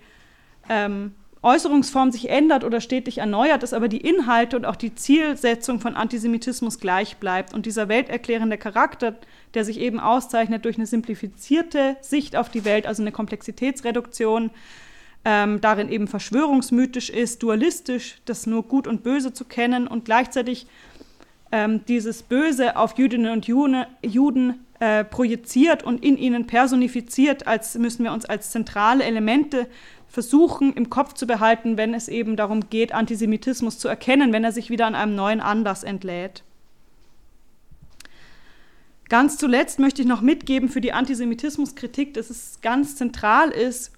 ähm, 0.68 1.14
Äußerungsform 1.42 2.12
sich 2.12 2.30
ändert 2.30 2.62
oder 2.62 2.80
stetig 2.80 3.18
erneuert 3.18 3.64
ist, 3.64 3.74
aber 3.74 3.88
die 3.88 4.00
Inhalte 4.00 4.56
und 4.56 4.64
auch 4.64 4.76
die 4.76 4.94
Zielsetzung 4.94 5.80
von 5.80 5.96
Antisemitismus 5.96 6.78
gleich 6.78 7.16
bleibt. 7.16 7.52
Und 7.52 7.66
dieser 7.66 7.88
welterklärende 7.88 8.58
Charakter, 8.58 9.16
der 9.54 9.64
sich 9.64 9.80
eben 9.80 9.98
auszeichnet 9.98 10.64
durch 10.64 10.76
eine 10.76 10.86
simplifizierte 10.86 11.96
Sicht 12.00 12.36
auf 12.36 12.48
die 12.48 12.64
Welt, 12.64 12.86
also 12.86 13.02
eine 13.02 13.10
Komplexitätsreduktion, 13.10 14.50
ähm, 15.24 15.60
darin 15.60 15.88
eben 15.88 16.06
verschwörungsmythisch 16.08 17.10
ist, 17.10 17.42
dualistisch, 17.42 18.18
das 18.24 18.46
nur 18.46 18.62
Gut 18.62 18.86
und 18.86 19.02
Böse 19.02 19.32
zu 19.32 19.44
kennen 19.44 19.86
und 19.88 20.04
gleichzeitig 20.04 20.66
ähm, 21.50 21.84
dieses 21.86 22.22
Böse 22.22 22.76
auf 22.76 22.98
Jüdinnen 22.98 23.32
und 23.32 23.46
Juden, 23.46 23.84
Juden 24.02 24.66
äh, 24.80 25.04
projiziert 25.04 25.84
und 25.84 26.04
in 26.04 26.16
ihnen 26.16 26.46
personifiziert, 26.46 27.46
als 27.46 27.76
müssen 27.76 28.04
wir 28.04 28.12
uns 28.12 28.24
als 28.24 28.50
zentrale 28.50 29.04
Elemente 29.04 29.68
versuchen 30.12 30.74
im 30.74 30.90
Kopf 30.90 31.14
zu 31.14 31.26
behalten, 31.26 31.78
wenn 31.78 31.94
es 31.94 32.06
eben 32.06 32.36
darum 32.36 32.68
geht, 32.68 32.92
Antisemitismus 32.92 33.78
zu 33.78 33.88
erkennen, 33.88 34.30
wenn 34.34 34.44
er 34.44 34.52
sich 34.52 34.68
wieder 34.68 34.86
an 34.86 34.94
einem 34.94 35.14
neuen 35.14 35.40
Anlass 35.40 35.84
entlädt. 35.84 36.44
Ganz 39.08 39.38
zuletzt 39.38 39.78
möchte 39.78 40.02
ich 40.02 40.08
noch 40.08 40.20
mitgeben 40.20 40.68
für 40.68 40.82
die 40.82 40.92
Antisemitismuskritik, 40.92 42.12
dass 42.12 42.28
es 42.28 42.58
ganz 42.60 42.96
zentral 42.96 43.48
ist, 43.48 43.92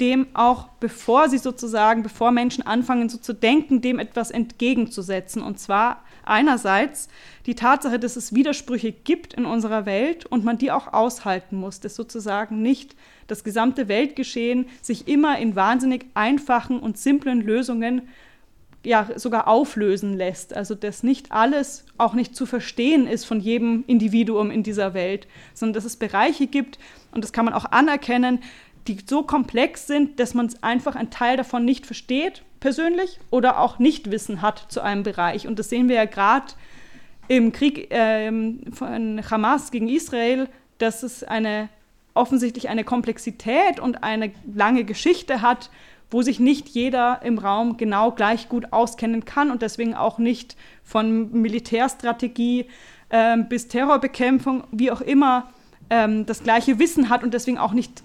dem 0.00 0.28
auch 0.32 0.68
bevor 0.80 1.28
sie 1.28 1.38
sozusagen, 1.38 2.02
bevor 2.02 2.30
Menschen 2.30 2.66
anfangen 2.66 3.10
so 3.10 3.18
zu 3.18 3.34
denken, 3.34 3.82
dem 3.82 3.98
etwas 3.98 4.30
entgegenzusetzen. 4.30 5.42
Und 5.42 5.58
zwar 5.58 6.02
einerseits 6.28 7.08
die 7.46 7.54
Tatsache, 7.54 7.98
dass 7.98 8.16
es 8.16 8.34
Widersprüche 8.34 8.92
gibt 8.92 9.34
in 9.34 9.44
unserer 9.44 9.86
Welt 9.86 10.26
und 10.26 10.44
man 10.44 10.58
die 10.58 10.70
auch 10.70 10.92
aushalten 10.92 11.56
muss, 11.56 11.80
dass 11.80 11.94
sozusagen 11.94 12.62
nicht 12.62 12.94
das 13.26 13.44
gesamte 13.44 13.88
Weltgeschehen 13.88 14.66
sich 14.82 15.08
immer 15.08 15.38
in 15.38 15.56
wahnsinnig 15.56 16.06
einfachen 16.14 16.80
und 16.80 16.98
simplen 16.98 17.40
Lösungen 17.40 18.08
ja 18.84 19.08
sogar 19.16 19.48
auflösen 19.48 20.14
lässt. 20.14 20.54
Also 20.54 20.74
dass 20.74 21.02
nicht 21.02 21.32
alles 21.32 21.84
auch 21.96 22.14
nicht 22.14 22.36
zu 22.36 22.46
verstehen 22.46 23.06
ist 23.06 23.24
von 23.24 23.40
jedem 23.40 23.84
Individuum 23.86 24.50
in 24.50 24.62
dieser 24.62 24.94
Welt, 24.94 25.26
sondern 25.54 25.74
dass 25.74 25.84
es 25.84 25.96
Bereiche 25.96 26.46
gibt, 26.46 26.78
und 27.12 27.24
das 27.24 27.32
kann 27.32 27.44
man 27.44 27.54
auch 27.54 27.64
anerkennen, 27.66 28.40
die 28.88 28.98
so 29.06 29.22
komplex 29.22 29.86
sind, 29.86 30.18
dass 30.18 30.34
man 30.34 30.52
einfach 30.62 30.96
einen 30.96 31.10
Teil 31.10 31.36
davon 31.36 31.64
nicht 31.64 31.86
versteht, 31.86 32.42
persönlich, 32.60 33.18
oder 33.30 33.60
auch 33.60 33.78
nicht 33.78 34.10
Wissen 34.10 34.42
hat 34.42 34.66
zu 34.68 34.80
einem 34.80 35.02
Bereich. 35.02 35.46
Und 35.46 35.58
das 35.58 35.68
sehen 35.68 35.88
wir 35.88 35.96
ja 35.96 36.04
gerade 36.06 36.46
im 37.28 37.52
Krieg 37.52 37.90
äh, 37.92 38.32
von 38.72 39.20
Hamas 39.30 39.70
gegen 39.70 39.88
Israel, 39.88 40.48
dass 40.78 41.02
es 41.02 41.22
eine 41.22 41.68
offensichtlich 42.14 42.68
eine 42.68 42.84
Komplexität 42.84 43.78
und 43.78 44.02
eine 44.02 44.32
lange 44.52 44.84
Geschichte 44.84 45.40
hat, 45.40 45.70
wo 46.10 46.22
sich 46.22 46.40
nicht 46.40 46.68
jeder 46.68 47.20
im 47.22 47.38
Raum 47.38 47.76
genau 47.76 48.12
gleich 48.12 48.48
gut 48.48 48.72
auskennen 48.72 49.24
kann 49.24 49.50
und 49.50 49.62
deswegen 49.62 49.94
auch 49.94 50.18
nicht 50.18 50.56
von 50.82 51.30
Militärstrategie 51.32 52.66
äh, 53.10 53.36
bis 53.36 53.68
Terrorbekämpfung, 53.68 54.64
wie 54.72 54.90
auch 54.90 55.02
immer, 55.02 55.50
ähm, 55.90 56.26
das 56.26 56.42
gleiche 56.42 56.78
Wissen 56.78 57.08
hat 57.08 57.22
und 57.22 57.34
deswegen 57.34 57.58
auch 57.58 57.72
nicht 57.72 58.02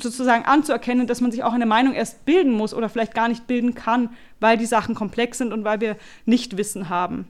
sozusagen 0.00 0.44
anzuerkennen, 0.44 1.06
dass 1.06 1.20
man 1.20 1.32
sich 1.32 1.42
auch 1.42 1.52
eine 1.52 1.66
Meinung 1.66 1.94
erst 1.94 2.24
bilden 2.24 2.52
muss 2.52 2.74
oder 2.74 2.88
vielleicht 2.88 3.14
gar 3.14 3.28
nicht 3.28 3.46
bilden 3.46 3.74
kann, 3.74 4.10
weil 4.40 4.56
die 4.56 4.66
Sachen 4.66 4.94
komplex 4.94 5.38
sind 5.38 5.52
und 5.52 5.64
weil 5.64 5.80
wir 5.80 5.96
nicht 6.24 6.56
Wissen 6.56 6.88
haben. 6.88 7.26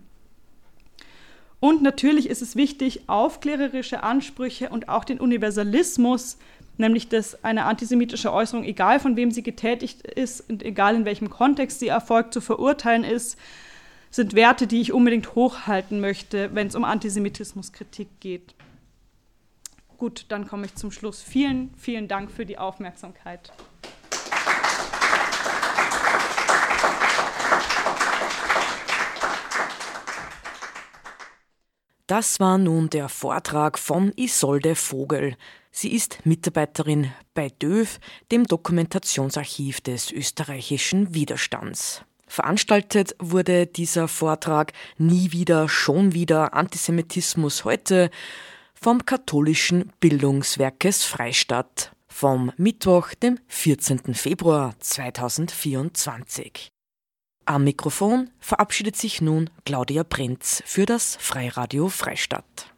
Und 1.61 1.83
natürlich 1.83 2.29
ist 2.29 2.43
es 2.43 2.57
wichtig, 2.57 3.09
aufklärerische 3.09 4.03
Ansprüche 4.03 4.69
und 4.69 4.89
auch 4.89 5.05
den 5.05 5.19
Universalismus, 5.19 6.37
nämlich 6.77 7.09
dass 7.09 7.43
eine 7.45 7.65
antisemitische 7.65 8.33
Äußerung, 8.33 8.65
egal 8.65 9.01
von 9.01 9.17
wem 9.17 9.31
sie 9.31 9.43
getätigt 9.43 10.07
ist 10.07 10.49
und 10.51 10.63
egal 10.63 10.95
in 10.95 11.05
welchem 11.07 11.31
Kontext 11.31 11.81
sie 11.81 11.89
erfolgt, 11.89 12.35
zu 12.35 12.43
verurteilen 12.43 13.05
ist, 13.05 13.39
sind 14.11 14.35
Werte, 14.35 14.67
die 14.67 14.81
ich 14.81 14.93
unbedingt 14.93 15.35
hochhalten 15.35 16.01
möchte, 16.01 16.51
wenn 16.55 16.67
es 16.67 16.75
um 16.75 16.85
Antisemitismuskritik 16.85 18.09
geht. 18.21 18.56
Gut, 19.99 20.27
dann 20.29 20.47
komme 20.47 20.67
ich 20.67 20.75
zum 20.75 20.91
Schluss. 20.91 21.23
Vielen, 21.23 21.73
vielen 21.77 22.07
Dank 22.07 22.31
für 22.31 22.45
die 22.45 22.59
Aufmerksamkeit. 22.59 23.53
Das 32.07 32.39
war 32.39 32.57
nun 32.57 32.89
der 32.89 33.09
Vortrag 33.09 33.79
von 33.79 34.13
Isolde 34.17 34.77
Vogel. 34.77 35.37
Sie 35.73 35.93
ist 35.93 36.25
Mitarbeiterin 36.25 37.11
bei 37.35 37.49
DÖV, 37.49 37.99
dem 38.31 38.45
Dokumentationsarchiv 38.45 39.81
des 39.81 40.13
österreichischen 40.13 41.15
Widerstands. 41.15 42.05
Veranstaltet 42.29 43.17
wurde 43.19 43.67
dieser 43.67 44.09
Vortrag 44.09 44.73
Nie 44.99 45.33
wieder, 45.33 45.69
schon 45.69 46.13
wieder 46.13 46.55
Antisemitismus 46.55 47.65
heute 47.65 48.11
vom 48.81 49.05
katholischen 49.05 49.93
Bildungswerkes 50.01 51.05
Freistadt 51.05 51.93
vom 52.09 52.53
Mittwoch, 52.57 53.15
dem 53.15 53.39
14. 53.49 54.15
Februar 54.15 54.75
2024. 54.79 56.69
Am 57.45 57.65
Mikrofon 57.65 58.31
verabschiedet 58.41 58.97
sich 58.97 59.21
nun 59.21 59.51
Claudia 59.65 60.03
Prenz 60.03 60.63
für 60.67 60.87
das 60.87 61.17
Freiradio 61.17 61.89
Freistadt. 61.89 62.75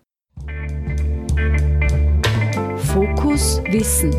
Fokus 2.76 3.62
Wissen. 3.70 4.12